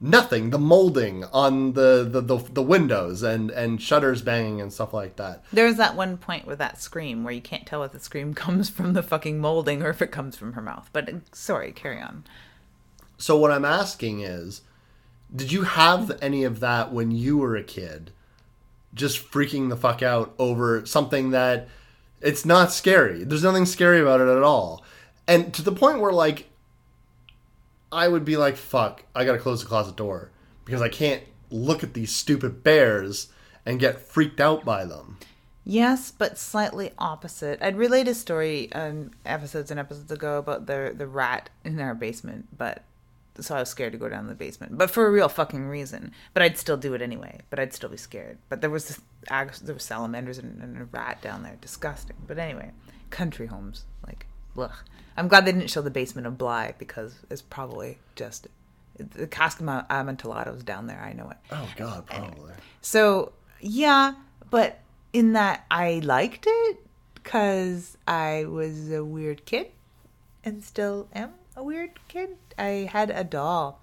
nothing, 0.03 0.50
the 0.50 0.59
molding 0.59 1.22
on 1.26 1.74
the, 1.74 2.07
the, 2.11 2.20
the, 2.20 2.36
the 2.53 2.62
windows 2.62 3.22
and, 3.22 3.50
and 3.53 3.80
shutters 3.80 4.20
banging 4.20 4.61
and 4.61 4.72
stuff 4.72 4.92
like 4.92 5.16
that. 5.16 5.44
There's 5.53 5.76
that 5.76 5.94
one 5.94 6.18
point 6.18 6.44
with 6.44 6.59
that 6.59 6.80
scream 6.80 7.22
where 7.22 7.32
you 7.32 7.40
can't 7.40 7.64
tell 7.64 7.84
if 7.84 7.92
the 7.92 8.00
scream 8.00 8.34
comes 8.34 8.68
from 8.68 8.92
the 8.92 9.03
fucking 9.03 9.38
molding 9.38 9.82
or 9.82 9.90
if 9.90 10.03
it 10.03 10.11
comes 10.11 10.36
from 10.36 10.55
her 10.55 10.61
mouth. 10.61 10.90
But 10.92 11.09
sorry, 11.32 11.70
carry 11.72 12.00
on. 12.00 12.24
So 13.16 13.38
what 13.38 13.53
I'm 13.53 13.64
asking 13.64 14.20
is, 14.20 14.62
did 15.34 15.53
you 15.53 15.62
have 15.62 16.18
any 16.20 16.42
of 16.42 16.61
that 16.61 16.92
when 16.92 17.12
you 17.12 17.38
were 17.38 17.57
a 17.57 17.62
kid? 17.62 18.11
Just 18.92 19.30
freaking 19.30 19.68
the 19.70 19.76
fuck 19.76 20.03
out 20.03 20.34
over 20.38 20.84
something 20.84 21.30
that 21.30 21.68
it's 22.20 22.44
not 22.44 22.72
scary. 22.72 23.24
There's 23.24 23.44
nothing 23.44 23.64
scary 23.64 24.00
about 24.00 24.20
it 24.20 24.28
at 24.28 24.42
all. 24.42 24.84
And 25.28 25.55
to 25.55 25.62
the 25.62 25.72
point 25.72 26.00
where 26.00 26.12
like 26.12 26.51
I 27.93 28.09
would 28.09 28.24
be 28.24 28.36
like, 28.36 28.57
fuck, 28.57 29.05
I 29.14 29.24
gotta 29.24 29.38
close 29.38 29.62
the 29.62 29.68
closet 29.68 29.97
door 29.97 30.30
because 30.64 30.80
I 30.80 30.88
can't 30.88 31.22
look 31.51 31.82
at 31.82 31.95
these 31.95 32.14
stupid 32.14 32.64
bears 32.64 33.28
and 33.66 33.78
get 33.78 34.01
freaked 34.01 34.40
out 34.40 34.64
by 34.64 34.84
them. 34.84 35.18
Yes, 35.64 36.11
but 36.11 36.38
slightly 36.38 36.90
opposite. 36.99 37.62
I'd 37.62 37.76
relayed 37.76 38.09
a 38.09 38.14
story 38.14 38.72
um, 38.72 39.12
episodes 39.24 39.70
and 39.70 39.78
episodes 39.78 40.11
ago 40.11 40.38
about 40.38 40.66
the 40.66 40.93
the 40.97 41.07
rat 41.07 41.51
in 41.64 41.78
our 41.78 41.95
basement, 41.95 42.49
but 42.57 42.82
so 43.40 43.55
I 43.55 43.61
was 43.61 43.68
scared 43.68 43.93
to 43.93 43.99
go 43.99 44.09
down 44.09 44.26
the 44.26 44.34
basement, 44.34 44.76
but 44.76 44.90
for 44.90 45.07
a 45.07 45.11
real 45.11 45.28
fucking 45.28 45.66
reason. 45.68 46.12
But 46.34 46.43
I'd 46.43 46.59
still 46.59 46.76
do 46.76 46.95
it 46.95 47.03
anyway. 47.03 47.40
But 47.49 47.61
I'd 47.61 47.72
still 47.72 47.88
be 47.88 47.97
scared. 47.97 48.38
But 48.49 48.61
there 48.61 48.70
was 48.70 48.88
this, 48.88 49.01
there 49.61 49.74
were 49.74 49.78
salamanders 49.78 50.38
and, 50.38 50.61
and 50.62 50.82
a 50.82 50.84
rat 50.84 51.22
down 51.22 51.43
there, 51.43 51.57
disgusting. 51.61 52.16
But 52.26 52.38
anyway, 52.38 52.72
country 53.11 53.47
homes, 53.47 53.84
like, 54.07 54.26
ugh. 54.59 54.74
I'm 55.16 55.28
glad 55.28 55.44
they 55.44 55.52
didn't 55.52 55.70
show 55.70 55.82
the 55.82 55.90
basement 55.90 56.26
of 56.26 56.38
Bly 56.38 56.74
because 56.78 57.14
it's 57.30 57.42
probably 57.42 57.98
just 58.16 58.48
the 58.96 59.26
cask 59.26 59.60
of 59.60 59.68
Amontillado 59.68 60.56
down 60.56 60.86
there. 60.86 61.00
I 61.00 61.12
know 61.12 61.30
it. 61.30 61.36
Oh 61.50 61.68
god, 61.76 62.06
probably. 62.06 62.52
So 62.80 63.32
yeah, 63.60 64.14
but 64.50 64.80
in 65.12 65.32
that 65.34 65.64
I 65.70 66.00
liked 66.04 66.46
it 66.48 66.78
because 67.14 67.96
I 68.06 68.44
was 68.44 68.90
a 68.90 69.04
weird 69.04 69.44
kid 69.44 69.68
and 70.44 70.62
still 70.62 71.08
am 71.14 71.34
a 71.56 71.62
weird 71.62 71.98
kid. 72.08 72.36
I 72.58 72.88
had 72.90 73.10
a 73.10 73.24
doll, 73.24 73.80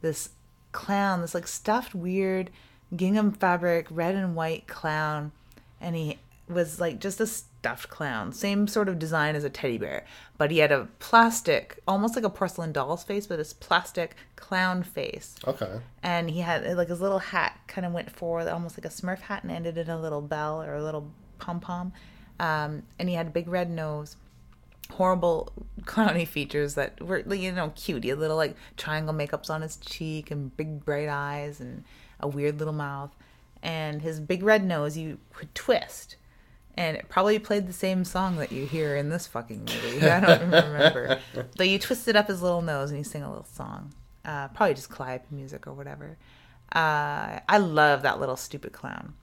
this 0.00 0.30
clown, 0.72 1.20
this 1.20 1.34
like 1.34 1.46
stuffed 1.46 1.94
weird 1.94 2.50
gingham 2.94 3.32
fabric, 3.32 3.86
red 3.90 4.14
and 4.14 4.34
white 4.34 4.66
clown, 4.66 5.32
and 5.80 5.94
he 5.94 6.18
was 6.48 6.80
like 6.80 7.00
just 7.00 7.20
a 7.20 7.26
stuffed 7.60 7.88
clown, 7.90 8.32
same 8.32 8.66
sort 8.66 8.88
of 8.88 8.98
design 8.98 9.36
as 9.36 9.44
a 9.44 9.50
teddy 9.50 9.78
bear, 9.78 10.04
but 10.38 10.50
he 10.50 10.58
had 10.58 10.72
a 10.72 10.88
plastic, 10.98 11.78
almost 11.86 12.16
like 12.16 12.24
a 12.24 12.30
porcelain 12.30 12.72
doll's 12.72 13.04
face, 13.04 13.26
but 13.26 13.36
this 13.36 13.52
plastic 13.52 14.16
clown 14.36 14.82
face. 14.82 15.36
Okay. 15.46 15.80
and 16.02 16.30
he 16.30 16.40
had 16.40 16.64
like 16.76 16.88
his 16.88 17.00
little 17.00 17.18
hat 17.18 17.58
kind 17.66 17.86
of 17.86 17.92
went 17.92 18.10
forward 18.10 18.48
almost 18.48 18.78
like 18.78 18.84
a 18.86 18.88
smurf 18.88 19.20
hat 19.20 19.42
and 19.42 19.52
ended 19.52 19.76
in 19.76 19.90
a 19.90 20.00
little 20.00 20.22
bell 20.22 20.62
or 20.62 20.74
a 20.74 20.82
little 20.82 21.10
pom 21.38 21.60
pom 21.60 21.92
um, 22.40 22.84
and 22.98 23.08
he 23.08 23.14
had 23.14 23.28
a 23.28 23.30
big 23.30 23.46
red 23.48 23.70
nose. 23.70 24.16
Horrible 24.92 25.52
clowny 25.82 26.26
features 26.26 26.74
that 26.74 27.00
were 27.00 27.22
you 27.32 27.52
know 27.52 27.72
cute. 27.76 28.02
He 28.02 28.08
had 28.08 28.18
little 28.18 28.36
like 28.36 28.56
triangle 28.76 29.14
makeups 29.14 29.50
on 29.50 29.62
his 29.62 29.76
cheek 29.76 30.30
and 30.30 30.56
big 30.56 30.84
bright 30.84 31.08
eyes 31.08 31.60
and 31.60 31.84
a 32.18 32.26
weird 32.26 32.58
little 32.58 32.72
mouth. 32.72 33.14
And 33.62 34.00
his 34.00 34.20
big 34.20 34.42
red 34.42 34.64
nose 34.64 34.96
you 34.96 35.18
could 35.34 35.54
twist 35.54 36.16
and 36.76 36.96
it 36.96 37.08
probably 37.08 37.38
played 37.38 37.66
the 37.66 37.72
same 37.72 38.04
song 38.04 38.36
that 38.36 38.52
you 38.52 38.66
hear 38.66 38.96
in 38.96 39.08
this 39.08 39.26
fucking 39.26 39.60
movie. 39.60 40.08
I 40.08 40.20
don't 40.20 40.40
remember. 40.40 41.20
but 41.56 41.68
you 41.68 41.78
twisted 41.78 42.16
up 42.16 42.28
his 42.28 42.42
little 42.42 42.62
nose 42.62 42.90
and 42.90 42.98
you 42.98 43.04
sing 43.04 43.22
a 43.22 43.28
little 43.28 43.46
song. 43.52 43.92
Uh, 44.24 44.48
probably 44.48 44.74
just 44.74 44.90
Calliope 44.90 45.26
music 45.30 45.66
or 45.66 45.72
whatever. 45.72 46.16
Uh, 46.72 47.40
I 47.48 47.58
love 47.58 48.02
that 48.02 48.20
little 48.20 48.36
stupid 48.36 48.72
clown. 48.72 49.14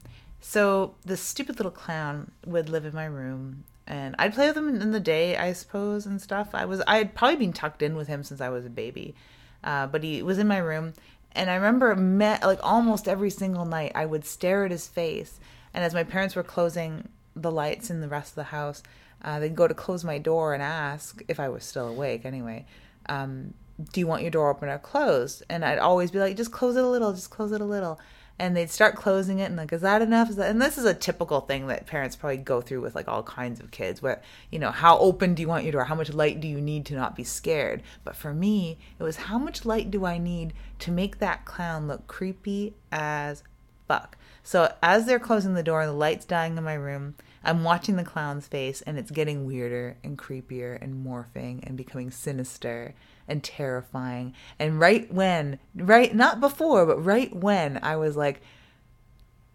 So 0.41 0.95
this 1.06 1.22
stupid 1.22 1.58
little 1.58 1.72
clown 1.72 2.32
would 2.45 2.70
live 2.70 2.86
in 2.86 2.93
my 2.93 3.06
room, 3.06 3.64
and 3.86 4.16
I'd 4.20 4.34
play 4.34 4.48
with 4.48 4.58
him 4.58 4.82
in 4.82 4.91
the 4.91 5.00
day, 5.00 5.38
I 5.38 5.54
suppose, 5.54 6.06
and 6.06 6.22
stuff. 6.22 6.50
I 6.54 6.66
was 6.66 6.82
I 6.88 6.98
had 6.98 7.16
probably 7.16 7.38
been 7.38 7.54
tucked 7.54 7.82
in 7.82 7.95
with 7.95 8.08
him 8.08 8.24
since 8.24 8.41
I 8.41 8.50
was 8.50 8.66
a 8.66 8.70
baby, 8.70 9.16
uh, 9.64 9.88
but 9.88 10.04
he 10.04 10.22
was 10.22 10.38
in 10.38 10.48
my 10.48 10.58
room, 10.58 10.93
and 11.32 11.50
I 11.50 11.56
remember 11.56 11.95
met 11.95 12.43
like 12.43 12.60
almost 12.62 13.08
every 13.08 13.30
single 13.30 13.66
night 13.66 13.93
I 13.95 14.06
would 14.06 14.26
stare 14.26 14.66
at 14.66 14.72
his 14.72 14.88
face, 14.88 15.39
and 15.74 15.84
as 15.84 15.93
my 15.93 16.04
parents 16.04 16.36
were 16.36 16.43
closing 16.43 17.10
the 17.42 17.52
lights 17.52 17.90
in 17.90 18.02
the 18.02 18.08
rest 18.08 18.32
of 18.32 18.36
the 18.36 18.44
house, 18.46 18.84
uh, 19.24 19.40
they'd 19.40 19.56
go 19.56 19.68
to 19.68 19.74
close 19.74 20.04
my 20.04 20.18
door 20.18 20.54
and 20.54 20.62
ask 20.62 21.22
if 21.28 21.40
I 21.40 21.50
was 21.50 21.64
still 21.64 21.88
awake. 21.88 22.26
Anyway, 22.26 22.66
um, 23.10 23.54
do 23.94 24.00
you 24.00 24.08
want 24.08 24.22
your 24.22 24.32
door 24.32 24.50
open 24.50 24.70
or 24.70 24.80
closed? 24.80 25.44
And 25.50 25.64
I'd 25.64 25.80
always 25.80 26.12
be 26.12 26.20
like, 26.20 26.38
just 26.38 26.52
close 26.52 26.76
it 26.76 26.84
a 26.84 26.88
little, 26.88 27.14
just 27.14 27.30
close 27.30 27.52
it 27.52 27.62
a 27.62 27.66
little. 27.66 28.00
And 28.40 28.56
they'd 28.56 28.70
start 28.70 28.96
closing 28.96 29.40
it 29.40 29.46
and 29.46 29.56
like, 29.56 29.74
is 29.74 29.82
that 29.82 30.04
enough? 30.04 30.30
Is 30.30 30.36
that? 30.36 30.52
And 30.52 30.62
this 30.62 30.78
is 30.78 30.86
a 30.86 30.94
typical 30.94 31.42
thing 31.42 31.66
that 31.68 31.88
parents 31.88 32.16
probably 32.16 32.38
go 32.38 32.62
through 32.62 32.82
with 32.82 32.94
like 32.94 33.08
all 33.08 33.24
kinds 33.24 33.60
of 33.60 33.72
kids. 33.72 34.00
Where 34.00 34.22
you 34.52 34.60
know, 34.60 34.70
how 34.70 35.00
open 35.00 35.34
do 35.34 35.42
you 35.42 35.48
want 35.48 35.64
your 35.64 35.72
door? 35.72 35.86
How 35.86 35.96
much 35.96 36.14
light 36.14 36.40
do 36.40 36.48
you 36.48 36.62
need 36.62 36.86
to 36.88 36.94
not 36.94 37.16
be 37.16 37.24
scared? 37.24 37.82
But 38.04 38.16
for 38.16 38.36
me, 38.36 38.78
it 39.00 39.04
was 39.04 39.16
how 39.16 39.40
much 39.40 39.66
light 39.66 39.90
do 39.90 40.06
I 40.06 40.20
need 40.20 40.54
to 40.80 40.92
make 40.92 41.18
that 41.18 41.46
clown 41.46 41.88
look 41.88 42.06
creepy 42.06 42.76
as 42.92 43.42
fuck. 43.88 44.18
So 44.44 44.72
as 44.84 45.08
they're 45.08 45.20
closing 45.20 45.56
the 45.56 45.64
door, 45.64 45.86
the 45.88 45.92
lights 45.92 46.26
dying 46.26 46.58
in 46.58 46.64
my 46.64 46.76
room, 46.76 47.16
I'm 47.44 47.64
watching 47.64 47.96
the 47.96 48.04
clown's 48.04 48.48
face 48.48 48.82
and 48.82 48.98
it's 48.98 49.12
getting 49.12 49.46
weirder 49.46 49.98
and 50.04 50.18
creepier 50.18 50.82
and 50.82 51.06
morphing 51.06 51.60
and 51.64 51.78
becoming 51.78 52.12
sinister 52.12 52.96
and 53.28 53.44
terrifying. 53.44 54.34
And 54.60 54.80
right 54.80 55.12
when, 55.14 55.60
right, 55.76 56.14
not 56.14 56.40
before, 56.40 56.86
but 56.86 57.04
right 57.04 57.34
when 57.36 57.80
I 57.82 57.96
was 57.96 58.16
like, 58.16 58.42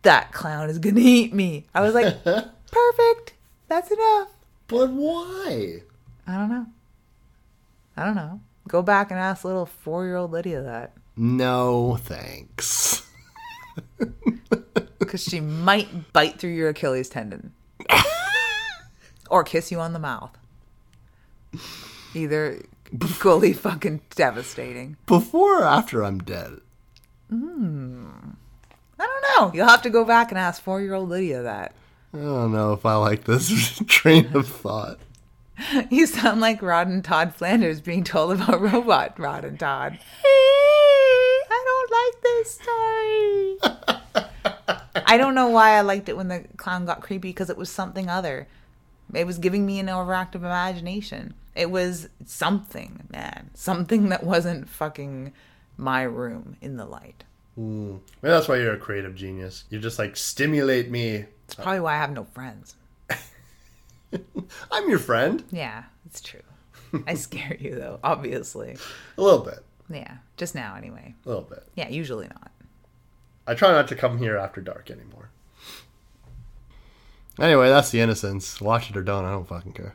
that 0.02 0.32
clown 0.32 0.68
is 0.68 0.78
gonna 0.78 1.00
eat 1.00 1.32
me, 1.32 1.66
I 1.74 1.80
was 1.80 1.94
like, 1.94 2.24
perfect, 2.70 3.34
that's 3.68 3.90
enough. 3.90 4.28
But 4.68 4.90
why? 4.90 5.82
I 6.26 6.36
don't 6.36 6.48
know. 6.48 6.66
I 7.96 8.04
don't 8.04 8.16
know. 8.16 8.40
Go 8.68 8.82
back 8.82 9.10
and 9.10 9.20
ask 9.20 9.44
little 9.44 9.66
four 9.66 10.06
year 10.06 10.16
old 10.16 10.32
Lydia 10.32 10.62
that. 10.62 10.92
No, 11.16 11.98
thanks. 12.00 13.06
Because 14.98 15.24
she 15.24 15.40
might 15.40 16.12
bite 16.14 16.38
through 16.38 16.52
your 16.52 16.70
Achilles 16.70 17.10
tendon. 17.10 17.52
Or 19.32 19.42
kiss 19.42 19.72
you 19.72 19.80
on 19.80 19.94
the 19.94 19.98
mouth. 19.98 20.36
Either 22.14 22.60
equally 22.92 23.52
fucking 23.54 24.02
devastating. 24.14 24.98
Before 25.06 25.62
or 25.62 25.64
after 25.64 26.04
I'm 26.04 26.18
dead? 26.18 26.60
Hmm. 27.30 28.08
I 29.00 29.06
don't 29.06 29.24
know. 29.40 29.52
You'll 29.54 29.68
have 29.68 29.82
to 29.82 29.90
go 29.90 30.04
back 30.04 30.30
and 30.30 30.38
ask 30.38 30.62
four 30.62 30.82
year 30.82 30.92
old 30.92 31.08
Lydia 31.08 31.42
that. 31.42 31.74
I 32.12 32.18
don't 32.18 32.52
know 32.52 32.74
if 32.74 32.84
I 32.84 32.96
like 32.96 33.24
this 33.24 33.82
train 33.86 34.30
of 34.36 34.46
thought. 34.46 34.98
You 35.90 36.06
sound 36.06 36.40
like 36.40 36.60
Rod 36.60 36.88
and 36.88 37.04
Todd 37.04 37.34
Flanders 37.36 37.80
being 37.80 38.02
told 38.02 38.32
about 38.32 38.60
robot 38.60 39.18
Rod 39.18 39.44
and 39.44 39.60
Todd. 39.60 39.92
Hey, 39.92 40.28
I 41.50 41.64
don't 41.64 41.90
like 41.92 42.22
this 42.22 42.54
story. 43.62 44.32
I 45.06 45.16
don't 45.16 45.34
know 45.36 45.48
why 45.48 45.76
I 45.76 45.82
liked 45.82 46.08
it 46.08 46.16
when 46.16 46.28
the 46.28 46.44
clown 46.56 46.84
got 46.84 47.00
creepy 47.00 47.28
because 47.28 47.48
it 47.48 47.56
was 47.56 47.70
something 47.70 48.08
other. 48.08 48.48
It 49.12 49.26
was 49.26 49.38
giving 49.38 49.66
me 49.66 49.78
an 49.78 49.86
overactive 49.86 50.36
imagination. 50.36 51.34
It 51.54 51.70
was 51.70 52.08
something, 52.24 53.08
man. 53.10 53.50
Something 53.54 54.08
that 54.08 54.24
wasn't 54.24 54.68
fucking 54.68 55.32
my 55.76 56.02
room 56.02 56.56
in 56.60 56.76
the 56.76 56.86
light. 56.86 57.24
Hmm. 57.54 57.96
Maybe 58.22 58.32
that's 58.32 58.48
why 58.48 58.56
you're 58.56 58.74
a 58.74 58.78
creative 58.78 59.14
genius. 59.14 59.64
You 59.68 59.78
just 59.78 59.98
like 59.98 60.16
stimulate 60.16 60.90
me. 60.90 61.26
It's 61.44 61.54
probably 61.54 61.80
why 61.80 61.94
I 61.94 61.98
have 61.98 62.12
no 62.12 62.24
friends. 62.24 62.76
I'm 64.70 64.88
your 64.88 64.98
friend. 64.98 65.44
Yeah, 65.50 65.84
it's 66.06 66.20
true. 66.20 66.40
I 67.06 67.14
scare 67.14 67.56
you 67.58 67.74
though, 67.74 68.00
obviously. 68.02 68.76
A 69.18 69.22
little 69.22 69.40
bit. 69.40 69.64
Yeah, 69.90 70.18
just 70.36 70.54
now 70.54 70.74
anyway. 70.76 71.14
A 71.26 71.28
little 71.28 71.44
bit. 71.44 71.64
Yeah, 71.74 71.88
usually 71.88 72.28
not. 72.28 72.50
I 73.46 73.54
try 73.54 73.72
not 73.72 73.88
to 73.88 73.96
come 73.96 74.18
here 74.18 74.36
after 74.36 74.60
dark 74.60 74.90
anymore. 74.90 75.28
Anyway, 77.40 77.68
that's 77.68 77.90
the 77.90 78.00
Innocents. 78.00 78.60
Watch 78.60 78.90
it 78.90 78.96
or 78.96 79.02
don't. 79.02 79.24
I 79.24 79.30
don't 79.30 79.48
fucking 79.48 79.72
care. 79.72 79.94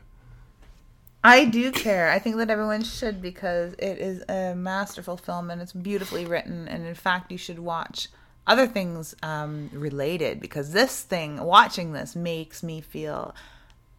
I 1.22 1.44
do 1.44 1.72
care. 1.72 2.10
I 2.10 2.18
think 2.18 2.36
that 2.36 2.50
everyone 2.50 2.82
should 2.82 3.20
because 3.20 3.74
it 3.74 3.98
is 3.98 4.22
a 4.28 4.54
masterful 4.54 5.16
film 5.16 5.50
and 5.50 5.60
it's 5.60 5.72
beautifully 5.72 6.24
written. 6.24 6.68
And 6.68 6.86
in 6.86 6.94
fact, 6.94 7.32
you 7.32 7.38
should 7.38 7.58
watch 7.58 8.08
other 8.46 8.66
things 8.66 9.14
um, 9.22 9.68
related 9.72 10.40
because 10.40 10.72
this 10.72 11.02
thing, 11.02 11.42
watching 11.42 11.92
this, 11.92 12.14
makes 12.14 12.62
me 12.62 12.80
feel 12.80 13.34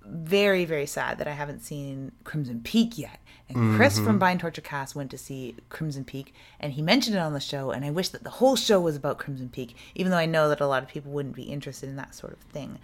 very, 0.06 0.66
very 0.66 0.86
sad 0.86 1.18
that 1.20 1.28
I 1.28 1.34
haven't 1.34 1.60
seen 1.60 2.14
Crimson 2.24 2.62
Peak 2.62 2.98
yet. 2.98 3.20
And 3.50 3.76
Chris 3.76 3.98
from 3.98 4.20
Bind 4.20 4.40
Torture 4.40 4.62
Cast 4.62 4.96
went 4.96 5.10
to 5.10 5.18
see 5.18 5.56
Crimson 5.70 6.06
Peak 6.06 6.36
and 6.60 6.74
he 6.74 6.84
mentioned 6.84 7.16
it 7.16 7.20
on 7.20 7.34
the 7.34 7.40
show. 7.40 7.72
And 7.72 7.84
I 7.84 7.90
wish 7.90 8.10
that 8.10 8.24
the 8.24 8.30
whole 8.30 8.56
show 8.56 8.80
was 8.80 8.96
about 8.96 9.18
Crimson 9.18 9.50
Peak, 9.50 9.76
even 9.96 10.12
though 10.12 10.18
I 10.18 10.28
know 10.28 10.50
that 10.50 10.62
a 10.62 10.68
lot 10.68 10.84
of 10.84 10.90
people 10.90 11.12
wouldn't 11.12 11.36
be 11.36 11.44
interested 11.44 11.90
in 11.90 11.96
that 11.96 12.14
sort 12.14 12.34
of 12.34 12.40
thing 12.40 12.78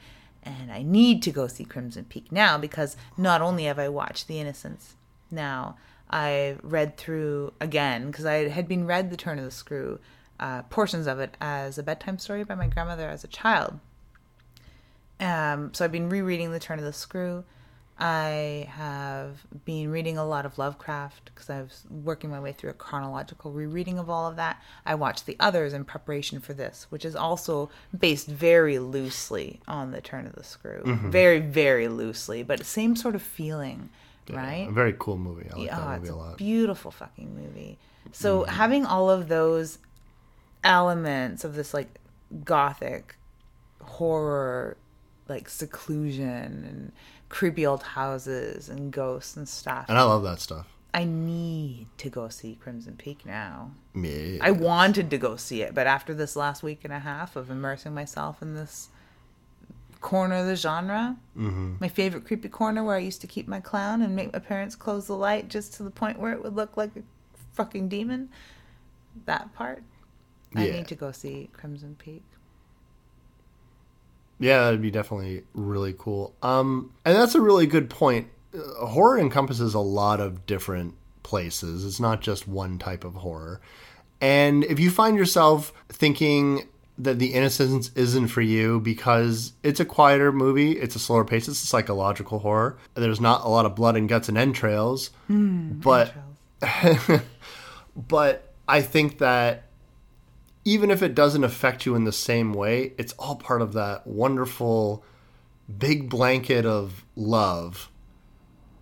and 0.46 0.72
I 0.72 0.84
need 0.84 1.22
to 1.24 1.32
go 1.32 1.48
see 1.48 1.66
Crimson 1.66 2.06
Peak 2.06 2.32
now 2.32 2.58
because 2.58 2.96
not 3.18 3.42
only 3.42 3.66
have 3.66 3.80
I 3.80 3.90
watched 3.90 4.28
The 4.28 4.40
Innocents 4.40 4.96
now, 5.32 5.78
I 6.10 6.58
read 6.62 6.98
through 6.98 7.54
again 7.60 8.08
because 8.08 8.26
I 8.26 8.50
had 8.50 8.68
been 8.68 8.86
read 8.86 9.10
The 9.10 9.18
Turn 9.18 9.40
of 9.40 9.46
the 9.46 9.52
Screw, 9.52 10.00
uh, 10.40 10.62
portions 10.64 11.08
of 11.08 11.20
it 11.20 11.36
as 11.42 11.78
a 11.78 11.84
bedtime 11.84 12.20
story 12.20 12.44
by 12.44 12.56
my 12.56 12.68
grandmother 12.68 13.10
as 13.10 13.24
a 13.24 13.28
child. 13.28 13.80
Um, 15.20 15.74
so 15.74 15.84
I've 15.84 15.92
been 15.92 16.10
rereading 16.10 16.52
The 16.52 16.60
Turn 16.60 16.78
of 16.78 16.86
the 16.86 16.94
Screw. 16.94 17.44
I 17.98 18.68
have 18.72 19.46
been 19.64 19.90
reading 19.90 20.18
a 20.18 20.26
lot 20.26 20.46
of 20.46 20.58
Lovecraft 20.58 21.32
because 21.34 21.50
I 21.50 21.62
was 21.62 21.86
working 21.90 22.30
my 22.30 22.42
way 22.42 22.52
through 22.52 22.72
a 22.72 22.74
chronological 22.74 23.52
rereading 23.54 23.98
of 23.98 24.10
all 24.10 24.28
of 24.30 24.36
that. 24.36 24.62
I 24.86 24.96
watched 24.96 25.26
the 25.26 25.38
others 25.40 25.74
in 25.74 25.86
preparation 25.86 26.42
for 26.42 26.54
this, 26.54 26.88
which 26.90 27.06
is 27.06 27.16
also 27.16 27.70
based 27.98 28.28
very 28.28 28.80
loosely 28.80 29.62
on 29.66 29.92
The 29.92 30.02
Turn 30.02 30.26
of 30.28 30.34
the 30.36 30.44
Screw. 30.44 30.82
Very, 30.86 31.40
very 31.40 31.88
loosely, 31.88 32.44
but 32.44 32.66
same 32.66 32.98
sort 32.98 33.16
of 33.16 33.22
feeling, 33.22 33.90
right? 34.30 34.68
A 34.68 34.74
very 34.74 34.96
cool 35.00 35.18
movie. 35.18 35.50
I 35.50 35.56
like 35.58 35.70
Oh, 35.72 35.76
that 35.76 35.92
it's 35.94 36.00
movie 36.02 36.10
a 36.10 36.16
lot. 36.16 36.28
Mm-hmm. 36.28 36.36
beautiful 36.38 36.92
fucking 36.92 37.34
movie. 37.34 37.80
So 38.12 38.44
having 38.44 38.86
all 38.86 39.10
of 39.10 39.30
those 39.30 39.80
elements 40.66 41.46
of 41.46 41.56
this 41.56 41.74
like 41.74 41.98
gothic 42.44 43.16
horror, 43.82 44.78
like 45.28 45.48
seclusion 45.50 46.28
and 46.68 46.92
creepy 47.36 47.66
old 47.66 47.84
houses 47.84 48.70
and 48.70 48.94
ghosts 48.94 49.36
and 49.36 49.48
stuff. 49.48 49.88
and 49.90 49.98
I 49.98 50.04
love 50.04 50.24
that 50.24 50.40
stuff. 50.40 50.68
I 50.94 51.04
need 51.04 51.88
to 51.98 52.10
go 52.10 52.30
see 52.30 52.56
Crimson 52.56 52.96
Peak 52.96 53.26
now. 53.26 53.72
Yeah. 53.94 54.38
I 54.40 54.52
wanted 54.52 55.10
to 55.10 55.18
go 55.18 55.36
see 55.36 55.62
it, 55.62 55.76
but 55.76 55.86
after 55.86 56.14
this 56.14 56.38
last 56.38 56.64
week 56.64 56.86
and 56.86 56.94
a 56.94 57.00
half 57.00 57.36
of 57.36 57.52
immersing 57.52 57.94
myself 57.94 58.42
in 58.42 58.56
this 58.56 58.88
corner 60.00 60.36
of 60.36 60.46
the 60.46 60.56
genre, 60.56 61.18
mm-hmm. 61.38 61.74
my 61.82 61.90
favorite 61.90 62.24
creepy 62.24 62.48
corner 62.48 62.86
where 62.86 62.96
I 62.96 63.00
used 63.00 63.20
to 63.20 63.28
keep 63.28 63.50
my 63.50 63.60
clown 63.60 64.02
and 64.02 64.16
make 64.16 64.32
my 64.32 64.40
parents 64.40 64.78
close 64.78 65.08
the 65.08 65.18
light 65.18 65.50
just 65.50 65.74
to 65.74 65.84
the 65.84 65.92
point 65.92 66.18
where 66.18 66.32
it 66.32 66.42
would 66.42 66.56
look 66.56 66.78
like 66.78 66.96
a 66.96 67.02
fucking 67.52 67.90
demon, 67.90 68.30
that 69.26 69.54
part, 69.54 69.84
yeah. 70.54 70.62
I 70.62 70.70
need 70.70 70.88
to 70.88 70.96
go 70.96 71.12
see 71.12 71.50
Crimson 71.52 71.98
Peak. 72.00 72.24
Yeah, 74.40 74.66
that'd 74.66 74.82
be 74.82 74.92
definitely 74.92 75.44
really 75.54 75.96
cool. 75.98 76.36
Um, 76.42 76.94
and 77.06 77.16
that's 77.16 77.36
a 77.36 77.42
really 77.42 77.68
good 77.68 77.90
point. 77.90 78.28
Uh, 78.54 78.86
horror 78.86 79.18
encompasses 79.20 79.74
a 79.74 79.80
lot 79.80 80.20
of 80.20 80.46
different 80.46 80.96
places. 81.24 81.86
It's 81.86 82.00
not 82.00 82.22
just 82.22 82.48
one 82.48 82.78
type 82.78 83.04
of 83.04 83.16
horror. 83.16 83.62
And 84.22 84.64
if 84.66 84.80
you 84.80 84.92
find 84.92 85.18
yourself 85.18 85.74
thinking 85.90 86.68
that 86.98 87.20
The 87.20 87.34
Innocents 87.34 87.92
isn't 87.96 88.30
for 88.30 88.42
you 88.42 88.80
because 88.80 89.54
it's 89.64 89.80
a 89.80 89.86
quieter 89.86 90.32
movie, 90.32 90.74
it's 90.74 90.96
a 90.96 91.00
slower 91.00 91.26
pace, 91.26 91.48
it's 91.48 91.62
a 91.62 91.68
psychological 91.68 92.40
horror. 92.40 92.78
There's 92.94 93.20
not 93.20 93.44
a 93.44 93.50
lot 93.50 93.66
of 93.66 93.76
blood 93.76 93.98
and 93.98 94.08
guts 94.08 94.30
and 94.30 94.38
entrails, 94.38 95.10
but 95.28 96.14
but 97.96 98.54
I 98.68 98.82
think 98.82 99.18
that 99.18 99.65
even 100.66 100.90
if 100.92 101.02
it 101.04 101.14
doesn't 101.16 101.44
affect 101.44 101.86
you 101.86 101.96
in 101.96 102.04
the 102.04 102.12
same 102.12 102.54
way, 102.54 102.94
it's 102.98 103.14
all 103.14 103.36
part 103.36 103.62
of 103.62 103.74
that 103.74 104.06
wonderful 104.08 105.04
big 105.78 106.10
blanket 106.10 106.66
of 106.66 107.06
love 107.16 107.90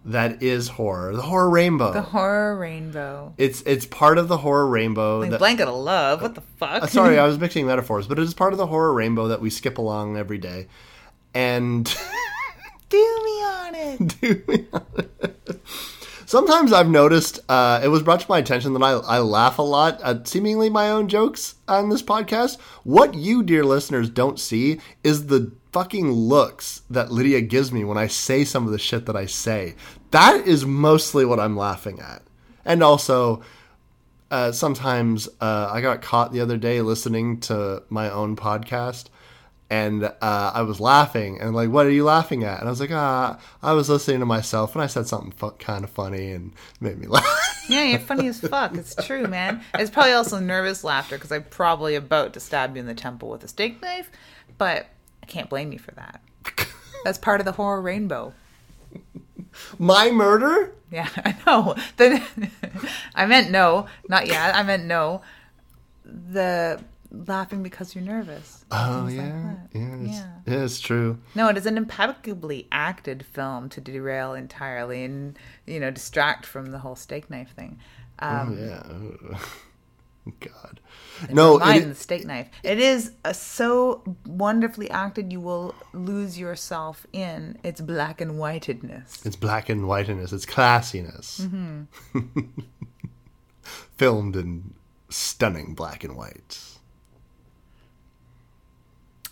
that 0.05 0.43
is 0.43 0.67
horror, 0.67 1.15
the 1.15 1.21
horror 1.21 1.49
rainbow. 1.49 1.93
The 1.93 2.01
horror 2.01 2.57
rainbow. 2.57 3.33
it's 3.37 3.61
it's 3.61 3.85
part 3.85 4.17
of 4.17 4.27
the 4.27 4.35
horror 4.37 4.67
rainbow. 4.67 5.19
Like 5.19 5.29
that- 5.31 5.39
blanket 5.39 5.67
of 5.67 5.75
love. 5.75 6.21
What 6.21 6.35
the 6.35 6.41
fuck? 6.41 6.83
Uh, 6.83 6.87
sorry, 6.87 7.17
I 7.19 7.25
was 7.25 7.37
mixing 7.39 7.65
metaphors, 7.67 8.07
but 8.07 8.19
it 8.19 8.23
is 8.23 8.33
part 8.33 8.51
of 8.53 8.57
the 8.57 8.67
horror 8.67 8.93
rainbow 8.93 9.29
that 9.29 9.39
we 9.39 9.49
skip 9.49 9.77
along 9.77 10.17
every 10.17 10.37
day. 10.39 10.67
And 11.33 11.85
Do 12.89 12.97
me 12.97 13.31
on 13.43 13.75
it. 13.75 14.15
Do 14.21 14.43
me 14.47 14.67
on 14.73 14.85
it. 14.97 15.61
Sometimes 16.33 16.73
I've 16.73 16.89
noticed 16.89 17.41
uh, 17.47 17.79
it 17.83 17.89
was 17.89 18.01
brought 18.01 18.21
to 18.21 18.25
my 18.27 18.39
attention 18.39 18.73
that 18.73 18.81
I, 18.81 18.93
I 18.93 19.19
laugh 19.19 19.59
a 19.59 19.61
lot 19.61 20.01
at 20.01 20.27
seemingly 20.27 20.67
my 20.67 20.89
own 20.89 21.07
jokes 21.07 21.53
on 21.67 21.89
this 21.89 22.01
podcast. 22.01 22.59
What 22.83 23.13
you, 23.13 23.43
dear 23.43 23.63
listeners, 23.63 24.09
don't 24.09 24.39
see 24.39 24.79
is 25.03 25.27
the 25.27 25.51
fucking 25.73 26.11
looks 26.11 26.81
that 26.89 27.11
Lydia 27.11 27.41
gives 27.41 27.71
me 27.71 27.83
when 27.83 27.99
I 27.99 28.07
say 28.07 28.45
some 28.45 28.65
of 28.65 28.71
the 28.71 28.79
shit 28.79 29.05
that 29.05 29.15
I 29.15 29.27
say. 29.27 29.75
That 30.09 30.47
is 30.47 30.65
mostly 30.65 31.23
what 31.23 31.39
I'm 31.39 31.55
laughing 31.55 31.99
at. 31.99 32.23
And 32.65 32.81
also, 32.81 33.43
uh, 34.31 34.51
sometimes 34.51 35.29
uh, 35.39 35.69
I 35.71 35.81
got 35.81 36.01
caught 36.01 36.33
the 36.33 36.41
other 36.41 36.57
day 36.57 36.81
listening 36.81 37.41
to 37.41 37.83
my 37.89 38.09
own 38.09 38.35
podcast. 38.35 39.05
And 39.73 40.03
uh, 40.03 40.51
I 40.53 40.61
was 40.61 40.79
laughing, 40.79 41.41
and 41.41 41.55
like, 41.55 41.69
what 41.69 41.87
are 41.87 41.91
you 41.91 42.03
laughing 42.03 42.43
at? 42.43 42.59
And 42.59 42.67
I 42.67 42.69
was 42.69 42.79
like, 42.79 42.91
ah, 42.91 43.39
I 43.63 43.73
was 43.73 43.89
listening 43.89 44.19
to 44.19 44.25
myself, 44.27 44.75
and 44.75 44.83
I 44.83 44.85
said 44.85 45.07
something 45.07 45.31
fu- 45.31 45.49
kind 45.49 45.83
of 45.83 45.89
funny, 45.89 46.31
and 46.31 46.53
made 46.79 46.99
me 46.99 47.07
laugh. 47.17 47.65
Yeah, 47.67 47.83
you're 47.83 47.97
funny 47.97 48.27
as 48.27 48.39
fuck. 48.39 48.75
It's 48.75 48.93
true, 49.03 49.25
man. 49.25 49.63
It's 49.73 49.89
probably 49.89 50.11
also 50.11 50.37
nervous 50.39 50.83
laughter 50.83 51.15
because 51.15 51.31
I'm 51.31 51.45
probably 51.45 51.95
about 51.95 52.33
to 52.33 52.39
stab 52.39 52.75
you 52.75 52.81
in 52.81 52.85
the 52.85 52.93
temple 52.93 53.29
with 53.29 53.43
a 53.43 53.47
steak 53.47 53.81
knife, 53.81 54.11
but 54.59 54.85
I 55.23 55.25
can't 55.25 55.49
blame 55.49 55.71
you 55.71 55.79
for 55.79 55.91
that. 55.95 56.21
That's 57.03 57.17
part 57.17 57.41
of 57.41 57.45
the 57.45 57.53
horror 57.53 57.81
rainbow. 57.81 58.35
My 59.79 60.11
murder? 60.11 60.75
Yeah, 60.91 61.09
I 61.17 61.35
know. 61.47 61.75
The, 61.97 62.21
I 63.15 63.25
meant 63.25 63.49
no, 63.49 63.87
not 64.07 64.27
yet. 64.27 64.53
I 64.53 64.61
meant 64.61 64.85
no. 64.85 65.23
The 66.05 66.79
laughing 67.13 67.61
because 67.63 67.93
you're 67.95 68.03
nervous. 68.03 68.65
Oh 68.71 69.05
Things 69.05 69.17
like 69.19 69.27
yeah, 69.27 69.55
yeah, 69.73 69.95
it's, 70.01 70.09
Yeah. 70.17 70.27
yeah, 70.47 70.63
it's 70.63 70.79
true. 70.79 71.19
No, 71.35 71.47
it 71.47 71.57
is 71.57 71.65
an 71.65 71.77
impeccably 71.77 72.67
acted 72.71 73.25
film 73.25 73.69
to 73.69 73.79
derail 73.81 74.33
entirely 74.33 75.03
and 75.03 75.37
you 75.65 75.79
know 75.79 75.91
distract 75.91 76.45
from 76.45 76.67
the 76.71 76.79
whole 76.79 76.95
steak 76.95 77.29
knife 77.29 77.51
thing. 77.55 77.79
Um, 78.19 78.57
oh 78.59 78.63
yeah. 78.65 79.39
God, 80.39 80.79
no, 81.29 81.59
Mine 81.59 81.89
the 81.89 81.95
steak 81.95 82.25
knife. 82.25 82.47
It 82.63 82.79
is 82.79 83.11
uh, 83.25 83.33
so 83.33 84.03
wonderfully 84.25 84.89
acted. 84.89 85.33
You 85.33 85.41
will 85.41 85.75
lose 85.93 86.39
yourself 86.39 87.05
in 87.11 87.57
its 87.61 87.81
black 87.81 88.21
and 88.21 88.31
whitedness. 88.39 89.25
it's 89.25 89.35
black 89.35 89.67
and 89.67 89.85
whiteness. 89.85 90.31
It's 90.31 90.45
classiness. 90.45 91.41
Mm-hmm. 91.41 92.39
Filmed 93.97 94.35
in 94.37 94.73
stunning 95.09 95.73
black 95.73 96.05
and 96.05 96.15
white. 96.15 96.72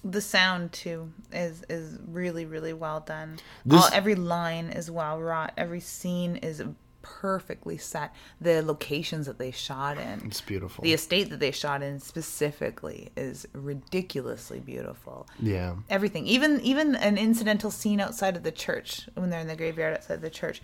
The 0.04 0.22
sound 0.22 0.72
too 0.72 1.12
is 1.32 1.64
is 1.70 2.00
really 2.08 2.46
really 2.46 2.74
well 2.74 3.00
done. 3.02 3.38
This- 3.66 3.84
All, 3.84 3.90
every 3.94 4.16
line 4.16 4.66
is 4.70 4.90
well 4.90 5.20
wrought. 5.22 5.54
Every 5.58 5.80
scene 5.80 6.38
is 6.38 6.64
perfectly 7.04 7.78
set. 7.78 8.14
The 8.40 8.62
locations 8.64 9.26
that 9.26 9.40
they 9.40 9.50
shot 9.52 9.98
in, 9.98 10.22
It's 10.26 10.40
beautiful. 10.42 10.84
the 10.84 10.94
estate 10.94 11.32
that 11.32 11.40
they 11.40 11.50
shot 11.52 11.82
in 11.82 12.00
specifically, 12.00 13.10
is 13.18 13.48
ridiculously 13.54 14.60
beautiful. 14.60 15.28
yeah. 15.40 15.76
everything 15.90 16.28
even 16.28 16.62
even 16.62 16.96
an 16.96 17.18
incidental 17.18 17.72
scene 17.72 18.00
outside 18.00 18.36
of 18.38 18.44
the 18.44 18.52
church 18.52 19.08
when 19.16 19.30
they're 19.32 19.40
in 19.40 19.48
the 19.48 19.56
graveyard 19.56 19.96
outside 19.96 20.22
the 20.22 20.30
church 20.30 20.62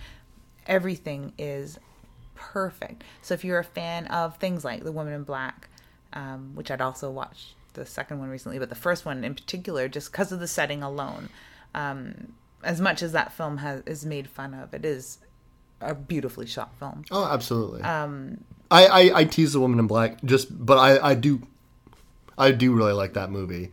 everything 0.67 1.33
is 1.39 1.79
perfect 2.35 3.03
so 3.23 3.33
if 3.33 3.43
you're 3.43 3.57
a 3.59 3.63
fan 3.63 4.05
of 4.07 4.37
things 4.37 4.63
like 4.63 4.83
the 4.83 4.91
woman 4.91 5.13
in 5.13 5.23
black 5.23 5.69
um, 6.13 6.51
which 6.55 6.69
i'd 6.69 6.81
also 6.81 7.09
watched 7.09 7.55
the 7.77 7.85
second 7.85 8.19
one 8.19 8.29
recently 8.29 8.59
but 8.59 8.69
the 8.69 8.75
first 8.75 9.05
one 9.05 9.23
in 9.23 9.33
particular 9.33 9.87
just 9.87 10.11
because 10.11 10.31
of 10.31 10.39
the 10.39 10.47
setting 10.47 10.83
alone 10.83 11.29
um, 11.75 12.33
as 12.63 12.81
much 12.81 13.01
as 13.01 13.11
that 13.13 13.31
film 13.31 13.57
has 13.57 13.81
is 13.85 14.05
made 14.05 14.27
fun 14.27 14.53
of 14.53 14.73
it 14.73 14.83
is 14.83 15.19
a 15.79 15.93
beautifully 15.93 16.45
shot 16.45 16.75
film 16.77 17.05
Oh, 17.11 17.25
absolutely. 17.25 17.81
Um, 17.81 18.43
I, 18.71 18.85
I 18.87 19.19
I 19.19 19.23
tease 19.25 19.53
the 19.53 19.59
woman 19.61 19.79
in 19.79 19.87
black 19.87 20.21
just, 20.25 20.47
but 20.65 20.77
I 20.77 21.11
I 21.11 21.13
do 21.13 21.41
I 22.37 22.51
do 22.51 22.73
really 22.73 22.93
like 22.93 23.13
that 23.13 23.31
movie. 23.31 23.71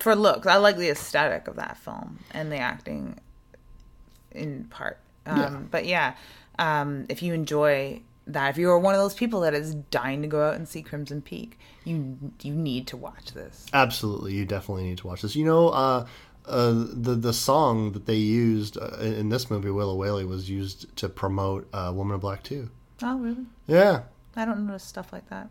For 0.00 0.14
looks, 0.14 0.46
I 0.46 0.56
like 0.56 0.76
the 0.76 0.88
aesthetic 0.90 1.48
of 1.48 1.56
that 1.56 1.76
film 1.78 2.20
and 2.30 2.52
the 2.52 2.58
acting 2.58 3.18
in 4.30 4.64
part. 4.70 4.98
Um, 5.26 5.36
Yeah. 5.38 5.58
But 5.70 5.86
yeah, 5.86 6.14
um, 6.58 7.06
if 7.08 7.22
you 7.22 7.34
enjoy 7.34 8.02
that, 8.26 8.50
if 8.50 8.56
you're 8.58 8.78
one 8.78 8.94
of 8.94 9.00
those 9.00 9.14
people 9.14 9.40
that 9.40 9.54
is 9.54 9.74
dying 9.74 10.22
to 10.22 10.28
go 10.28 10.46
out 10.46 10.54
and 10.54 10.68
see 10.68 10.82
Crimson 10.82 11.20
Peak, 11.22 11.58
you 11.90 12.32
you 12.42 12.54
need 12.54 12.86
to 12.88 12.96
watch 12.96 13.32
this. 13.32 13.66
Absolutely, 13.72 14.34
you 14.34 14.44
definitely 14.44 14.84
need 14.84 14.98
to 14.98 15.06
watch 15.06 15.22
this. 15.22 15.36
You 15.36 15.44
know, 15.44 15.68
uh, 15.68 16.06
uh, 16.46 16.72
the 16.72 17.14
the 17.14 17.32
song 17.32 17.92
that 17.92 18.06
they 18.06 18.16
used 18.16 18.78
uh, 18.78 18.96
in 19.00 19.28
this 19.28 19.50
movie, 19.50 19.70
Willow 19.70 19.96
Waly, 19.96 20.26
was 20.26 20.48
used 20.48 20.96
to 20.96 21.08
promote 21.08 21.68
uh, 21.72 21.92
Woman 21.94 22.14
in 22.14 22.20
Black 22.20 22.42
too. 22.42 22.70
Oh, 23.02 23.18
really? 23.18 23.46
Yeah. 23.66 24.02
I 24.36 24.44
don't 24.44 24.66
notice 24.66 24.84
stuff 24.84 25.12
like 25.12 25.28
that. 25.30 25.48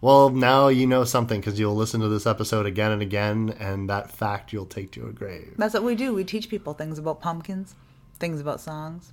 Well, 0.00 0.30
now 0.30 0.68
you 0.68 0.86
know 0.86 1.04
something 1.04 1.40
because 1.40 1.58
you'll 1.60 1.74
listen 1.76 2.00
to 2.00 2.08
this 2.08 2.26
episode 2.26 2.66
again 2.66 2.92
and 2.92 3.02
again, 3.02 3.54
and 3.58 3.88
that 3.90 4.10
fact 4.10 4.52
you'll 4.52 4.66
take 4.66 4.90
to 4.92 5.06
a 5.06 5.12
grave. 5.12 5.54
That's 5.58 5.74
what 5.74 5.84
we 5.84 5.94
do. 5.94 6.14
We 6.14 6.24
teach 6.24 6.48
people 6.48 6.74
things 6.74 6.98
about 6.98 7.20
pumpkins, 7.20 7.74
things 8.18 8.40
about 8.40 8.60
songs. 8.60 9.12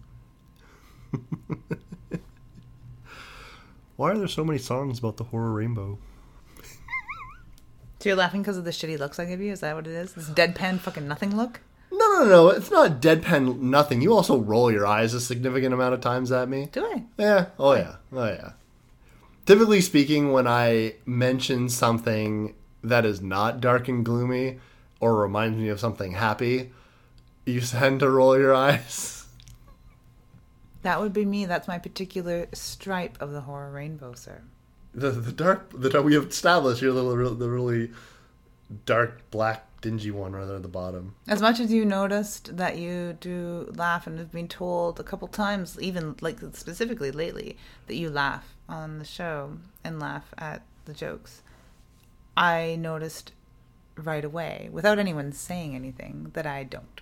Why 3.97 4.11
are 4.11 4.17
there 4.17 4.27
so 4.27 4.45
many 4.45 4.59
songs 4.59 4.99
about 4.99 5.17
the 5.17 5.25
horror 5.25 5.51
rainbow? 5.51 5.99
So 7.99 8.09
you're 8.09 8.15
laughing 8.17 8.41
because 8.41 8.57
of 8.57 8.63
the 8.63 8.71
shitty 8.71 8.97
looks 8.97 9.19
I 9.19 9.25
give 9.25 9.41
you? 9.41 9.51
Is 9.51 9.59
that 9.59 9.75
what 9.75 9.85
it 9.85 9.93
is? 9.93 10.13
This 10.13 10.29
deadpan 10.29 10.79
fucking 10.79 11.07
nothing 11.07 11.35
look? 11.35 11.59
No, 11.91 11.97
no, 11.97 12.25
no. 12.25 12.49
It's 12.49 12.71
not 12.71 13.01
deadpan 13.01 13.59
nothing. 13.59 14.01
You 14.01 14.13
also 14.13 14.37
roll 14.37 14.71
your 14.71 14.87
eyes 14.87 15.13
a 15.13 15.19
significant 15.19 15.73
amount 15.73 15.93
of 15.93 16.01
times 16.01 16.31
at 16.31 16.47
me. 16.47 16.69
Do 16.71 16.85
I? 16.85 17.03
Yeah. 17.17 17.47
Oh, 17.59 17.73
yeah. 17.73 17.95
Oh, 18.13 18.25
yeah. 18.25 18.51
Typically 19.45 19.81
speaking, 19.81 20.31
when 20.31 20.47
I 20.47 20.95
mention 21.05 21.67
something 21.67 22.55
that 22.83 23.05
is 23.05 23.21
not 23.21 23.59
dark 23.59 23.89
and 23.89 24.05
gloomy 24.05 24.59
or 25.01 25.17
reminds 25.17 25.57
me 25.57 25.67
of 25.67 25.79
something 25.79 26.13
happy, 26.13 26.71
you 27.45 27.59
tend 27.59 27.99
to 27.99 28.09
roll 28.09 28.37
your 28.37 28.53
eyes. 28.67 29.25
That 30.83 31.01
would 31.01 31.11
be 31.11 31.25
me. 31.25 31.45
That's 31.45 31.67
my 31.67 31.79
particular 31.79 32.47
stripe 32.53 33.17
of 33.19 33.31
the 33.31 33.41
horror 33.41 33.71
rainbow, 33.71 34.13
sir. 34.13 34.41
The, 34.93 35.11
the 35.11 35.31
dark, 35.31 35.71
the 35.73 35.89
dark, 35.89 36.03
we 36.05 36.15
have 36.15 36.25
established 36.27 36.81
you're 36.81 36.93
the, 36.93 37.03
the, 37.03 37.35
the 37.35 37.49
really 37.49 37.91
dark, 38.85 39.29
black, 39.31 39.65
dingy 39.81 40.11
one 40.11 40.33
rather 40.33 40.55
at 40.55 40.61
the 40.61 40.67
bottom. 40.67 41.15
As 41.27 41.41
much 41.41 41.59
as 41.59 41.71
you 41.71 41.85
noticed 41.85 42.57
that 42.57 42.77
you 42.77 43.17
do 43.19 43.71
laugh 43.75 44.07
and 44.07 44.19
have 44.19 44.31
been 44.31 44.47
told 44.47 44.99
a 44.99 45.03
couple 45.03 45.27
times, 45.27 45.77
even 45.79 46.15
like 46.21 46.39
specifically 46.53 47.11
lately, 47.11 47.57
that 47.87 47.95
you 47.95 48.09
laugh 48.09 48.55
on 48.67 48.99
the 48.99 49.05
show 49.05 49.57
and 49.83 49.99
laugh 49.99 50.33
at 50.37 50.63
the 50.85 50.93
jokes, 50.93 51.43
I 52.35 52.75
noticed 52.77 53.31
right 53.95 54.25
away, 54.25 54.69
without 54.71 54.99
anyone 54.99 55.31
saying 55.31 55.75
anything, 55.75 56.31
that 56.33 56.45
I 56.45 56.63
don't. 56.63 57.01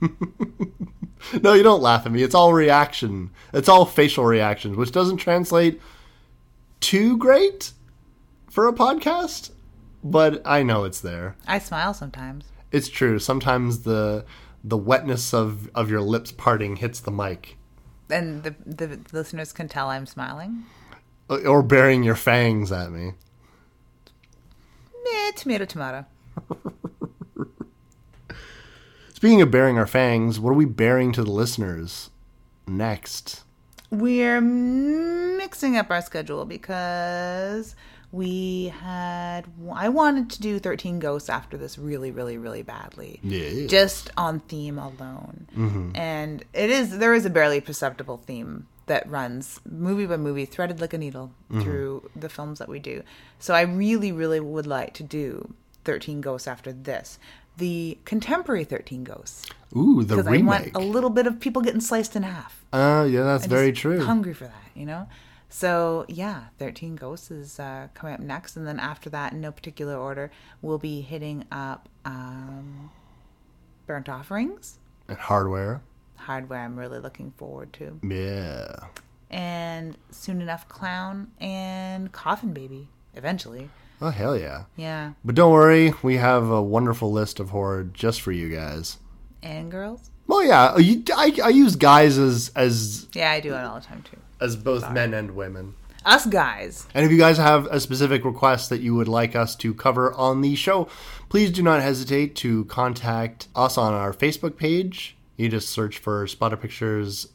No, 1.42 1.54
you 1.54 1.62
don't 1.62 1.82
laugh 1.82 2.06
at 2.06 2.12
me. 2.12 2.22
It's 2.22 2.34
all 2.34 2.52
reaction. 2.52 3.30
It's 3.52 3.68
all 3.68 3.86
facial 3.86 4.24
reactions, 4.24 4.76
which 4.76 4.92
doesn't 4.92 5.16
translate 5.16 5.80
too 6.80 7.16
great 7.16 7.72
for 8.50 8.68
a 8.68 8.72
podcast, 8.72 9.50
but 10.02 10.42
I 10.44 10.62
know 10.62 10.84
it's 10.84 11.00
there. 11.00 11.36
I 11.46 11.58
smile 11.58 11.94
sometimes. 11.94 12.44
It's 12.72 12.88
true. 12.88 13.18
Sometimes 13.18 13.80
the 13.82 14.24
the 14.62 14.76
wetness 14.76 15.34
of 15.34 15.70
of 15.74 15.90
your 15.90 16.00
lips 16.00 16.32
parting 16.32 16.76
hits 16.76 17.00
the 17.00 17.10
mic, 17.10 17.56
And 18.10 18.42
the, 18.42 18.54
the 18.66 18.98
listeners 19.12 19.52
can 19.52 19.68
tell 19.68 19.88
I'm 19.90 20.06
smiling. 20.06 20.64
Uh, 21.30 21.36
or 21.46 21.62
burying 21.62 22.02
your 22.02 22.16
fangs 22.16 22.72
at 22.72 22.90
me. 22.90 23.12
Meh, 25.04 25.30
tomato, 25.36 25.64
tomato. 25.64 26.06
Speaking 29.12 29.40
of 29.40 29.50
bearing 29.50 29.78
our 29.78 29.86
fangs, 29.86 30.38
what 30.40 30.50
are 30.50 30.54
we 30.54 30.64
bearing 30.66 31.12
to 31.12 31.22
the 31.22 31.30
listeners 31.30 32.10
next? 32.66 33.43
We're 33.94 34.40
mixing 34.40 35.76
up 35.76 35.90
our 35.90 36.02
schedule 36.02 36.44
because 36.44 37.76
we 38.12 38.72
had. 38.80 39.42
I 39.72 39.88
wanted 39.88 40.30
to 40.30 40.40
do 40.40 40.58
13 40.58 40.98
Ghosts 40.98 41.28
after 41.28 41.56
this 41.56 41.78
really, 41.78 42.10
really, 42.10 42.38
really 42.38 42.62
badly. 42.62 43.20
Yeah. 43.22 43.66
Just 43.66 44.10
on 44.16 44.40
theme 44.40 44.78
alone. 44.78 45.48
Mm-hmm. 45.56 45.96
And 45.96 46.44
it 46.52 46.70
is, 46.70 46.98
there 46.98 47.14
is 47.14 47.24
a 47.24 47.30
barely 47.30 47.60
perceptible 47.60 48.18
theme 48.18 48.66
that 48.86 49.08
runs 49.08 49.60
movie 49.64 50.06
by 50.06 50.16
movie, 50.16 50.44
threaded 50.44 50.80
like 50.80 50.92
a 50.92 50.98
needle 50.98 51.32
through 51.50 52.10
the 52.14 52.28
films 52.28 52.58
that 52.58 52.68
we 52.68 52.78
do. 52.78 53.02
So 53.38 53.54
I 53.54 53.62
really, 53.62 54.12
really 54.12 54.40
would 54.40 54.66
like 54.66 54.92
to 54.94 55.02
do 55.02 55.54
13 55.84 56.20
Ghosts 56.20 56.46
after 56.46 56.72
this. 56.72 57.18
The 57.56 57.96
contemporary 58.04 58.64
13 58.64 59.04
Ghosts. 59.04 59.46
Ooh, 59.76 60.02
the 60.04 60.16
Because 60.16 60.26
I 60.32 60.36
want 60.42 60.70
a 60.74 60.78
little 60.80 61.10
bit 61.10 61.26
of 61.26 61.40
people 61.40 61.62
getting 61.62 61.80
sliced 61.80 62.14
in 62.16 62.22
half. 62.22 62.64
uh, 62.72 63.06
yeah, 63.10 63.22
that's 63.22 63.44
I'm 63.44 63.50
very 63.50 63.72
true. 63.72 64.04
Hungry 64.04 64.34
for 64.34 64.44
that, 64.44 64.70
you 64.74 64.86
know. 64.86 65.08
So 65.48 66.04
yeah, 66.08 66.44
Thirteen 66.58 66.96
Ghosts 66.96 67.30
is 67.30 67.60
uh, 67.60 67.88
coming 67.94 68.14
up 68.14 68.20
next, 68.20 68.56
and 68.56 68.66
then 68.66 68.80
after 68.80 69.08
that, 69.10 69.32
in 69.32 69.40
no 69.40 69.52
particular 69.52 69.96
order, 69.96 70.30
we'll 70.62 70.78
be 70.78 71.00
hitting 71.00 71.44
up 71.52 71.88
um, 72.04 72.90
Burnt 73.86 74.08
Offerings, 74.08 74.78
And 75.08 75.18
hardware. 75.18 75.82
Hardware. 76.16 76.60
I'm 76.60 76.76
really 76.78 76.98
looking 76.98 77.32
forward 77.36 77.72
to, 77.74 78.00
Yeah. 78.02 78.74
and 79.30 79.96
soon 80.10 80.40
enough, 80.40 80.68
Clown 80.68 81.30
and 81.40 82.10
Coffin 82.12 82.52
Baby. 82.52 82.88
Eventually, 83.16 83.70
Oh 84.00 84.10
hell 84.10 84.36
yeah. 84.36 84.64
yeah, 84.76 85.12
But 85.24 85.36
don't 85.36 85.52
worry, 85.52 85.92
we 86.02 86.16
have 86.16 86.50
a 86.50 86.60
wonderful 86.60 87.12
list 87.12 87.38
of 87.38 87.50
horror 87.50 87.84
just 87.84 88.20
for 88.22 88.32
you 88.32 88.48
guys. 88.48 88.98
And 89.44 89.70
girls. 89.70 90.10
Well, 90.26 90.42
yeah, 90.42 90.76
you, 90.78 91.04
I, 91.14 91.38
I 91.44 91.48
use 91.50 91.76
guys 91.76 92.16
as 92.18 92.50
as 92.56 93.06
Yeah, 93.12 93.30
I 93.30 93.40
do 93.40 93.52
it 93.54 93.58
all 93.62 93.74
the 93.78 93.84
time 93.86 94.02
too. 94.10 94.16
as 94.40 94.56
both 94.56 94.90
men 94.90 95.12
and 95.14 95.36
women. 95.36 95.74
Us 96.04 96.26
guys. 96.26 96.86
And 96.94 97.06
if 97.06 97.12
you 97.12 97.18
guys 97.18 97.36
have 97.38 97.66
a 97.66 97.78
specific 97.80 98.24
request 98.24 98.68
that 98.70 98.80
you 98.80 98.94
would 98.94 99.08
like 99.08 99.34
us 99.36 99.54
to 99.56 99.72
cover 99.72 100.12
on 100.14 100.40
the 100.42 100.54
show, 100.54 100.88
please 101.30 101.50
do 101.50 101.62
not 101.62 101.80
hesitate 101.80 102.34
to 102.36 102.64
contact 102.66 103.48
us 103.54 103.78
on 103.78 103.94
our 103.94 104.12
Facebook 104.12 104.56
page. 104.56 105.16
You 105.36 105.48
just 105.48 105.70
search 105.70 105.98
for 105.98 106.26
Splatter 106.26 106.56
Pictures 106.58 107.28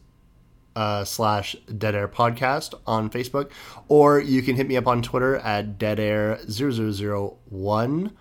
uh, 0.75 1.03
slash 1.03 1.55
Dead 1.77 1.95
Air 1.95 2.07
Podcast 2.07 2.73
on 2.85 3.09
Facebook, 3.09 3.49
or 3.87 4.19
you 4.19 4.41
can 4.43 4.55
hit 4.55 4.67
me 4.67 4.77
up 4.77 4.87
on 4.87 5.01
Twitter 5.01 5.37
at 5.37 5.77
Dead 5.79 5.99
Air 5.99 6.39
0001 6.47 8.11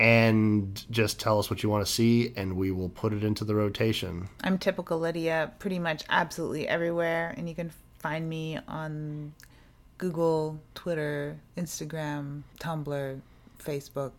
and 0.00 0.82
just 0.90 1.20
tell 1.20 1.38
us 1.38 1.50
what 1.50 1.62
you 1.62 1.68
want 1.68 1.86
to 1.86 1.92
see, 1.92 2.32
and 2.34 2.56
we 2.56 2.70
will 2.70 2.88
put 2.88 3.12
it 3.12 3.22
into 3.22 3.44
the 3.44 3.54
rotation. 3.54 4.30
I'm 4.42 4.56
typical 4.56 4.98
Lydia, 4.98 5.52
pretty 5.58 5.78
much 5.78 6.04
absolutely 6.08 6.66
everywhere, 6.66 7.34
and 7.36 7.46
you 7.46 7.54
can 7.54 7.70
find 7.98 8.26
me 8.26 8.58
on 8.66 9.34
Google, 9.98 10.58
Twitter, 10.74 11.38
Instagram, 11.58 12.44
Tumblr, 12.58 13.20
Facebook, 13.62 14.12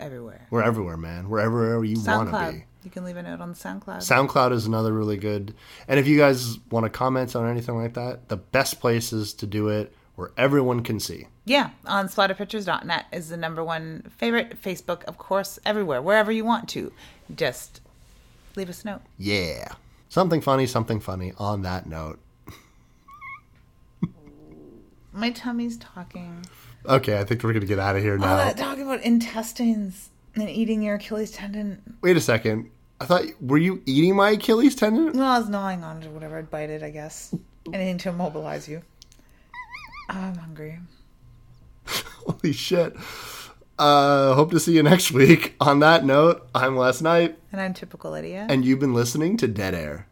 everywhere. 0.00 0.46
We're 0.48 0.62
everywhere, 0.62 0.96
man. 0.96 1.28
We're 1.28 1.40
everywhere 1.40 1.84
you 1.84 2.02
want 2.02 2.30
to 2.30 2.52
be. 2.52 2.64
You 2.82 2.90
can 2.90 3.04
leave 3.04 3.18
a 3.18 3.22
note 3.22 3.42
on 3.42 3.52
SoundCloud. 3.52 3.98
SoundCloud 3.98 4.52
is 4.52 4.64
another 4.64 4.94
really 4.94 5.18
good. 5.18 5.54
And 5.88 6.00
if 6.00 6.08
you 6.08 6.16
guys 6.16 6.58
want 6.70 6.84
to 6.84 6.90
comment 6.90 7.36
on 7.36 7.46
anything 7.46 7.76
like 7.76 7.92
that, 7.94 8.30
the 8.30 8.38
best 8.38 8.80
place 8.80 9.12
is 9.12 9.34
to 9.34 9.46
do 9.46 9.68
it 9.68 9.94
where 10.16 10.30
everyone 10.36 10.82
can 10.82 11.00
see. 11.00 11.26
yeah, 11.44 11.70
on 11.86 12.06
splatterpictures.net 12.08 13.06
is 13.12 13.28
the 13.30 13.36
number 13.36 13.64
one 13.64 14.02
favorite. 14.16 14.60
Facebook, 14.62 15.04
of 15.04 15.16
course, 15.18 15.58
everywhere, 15.64 16.02
wherever 16.02 16.30
you 16.30 16.44
want 16.44 16.68
to. 16.70 16.92
Just 17.34 17.80
leave 18.56 18.68
us 18.68 18.82
a 18.82 18.86
note. 18.86 19.00
Yeah. 19.18 19.72
Something 20.08 20.40
funny, 20.42 20.66
something 20.66 21.00
funny 21.00 21.32
on 21.38 21.62
that 21.62 21.86
note. 21.86 22.18
My 25.12 25.30
tummy's 25.30 25.76
talking. 25.76 26.44
Okay, 26.86 27.18
I 27.18 27.24
think 27.24 27.42
we're 27.42 27.52
going 27.52 27.60
to 27.60 27.66
get 27.66 27.78
out 27.78 27.96
of 27.96 28.02
here 28.02 28.14
All 28.14 28.18
now. 28.18 28.36
that 28.38 28.56
talk 28.56 28.78
about 28.78 29.02
intestines 29.02 30.10
and 30.34 30.48
eating 30.48 30.82
your 30.82 30.94
Achilles 30.96 31.30
tendon. 31.30 31.96
Wait 32.00 32.16
a 32.16 32.20
second. 32.20 32.70
I 33.00 33.04
thought, 33.04 33.24
were 33.40 33.58
you 33.58 33.82
eating 33.84 34.16
my 34.16 34.30
Achilles 34.30 34.74
tendon? 34.74 35.12
Well, 35.18 35.28
I 35.30 35.38
was 35.38 35.48
gnawing 35.48 35.84
on 35.84 36.02
it 36.02 36.06
or 36.06 36.10
whatever. 36.10 36.38
I'd 36.38 36.50
bite 36.50 36.70
it, 36.70 36.82
I 36.82 36.90
guess. 36.90 37.34
Anything 37.72 37.98
to 37.98 38.08
immobilize 38.10 38.68
you. 38.68 38.82
I'm 40.12 40.36
hungry. 40.36 40.78
Holy 41.86 42.52
shit. 42.52 42.94
Uh, 43.78 44.34
hope 44.34 44.50
to 44.52 44.60
see 44.60 44.74
you 44.76 44.82
next 44.82 45.10
week. 45.20 45.54
On 45.60 45.80
that 45.80 46.04
note, 46.04 46.46
I'm 46.54 46.76
Les 46.76 47.00
Night. 47.00 47.38
And 47.50 47.60
I'm 47.60 47.74
typical 47.74 48.10
Lydia. 48.12 48.46
and 48.48 48.64
you've 48.64 48.78
been 48.78 48.94
listening 48.94 49.36
to 49.38 49.48
Dead 49.48 49.74
Air. 49.74 50.06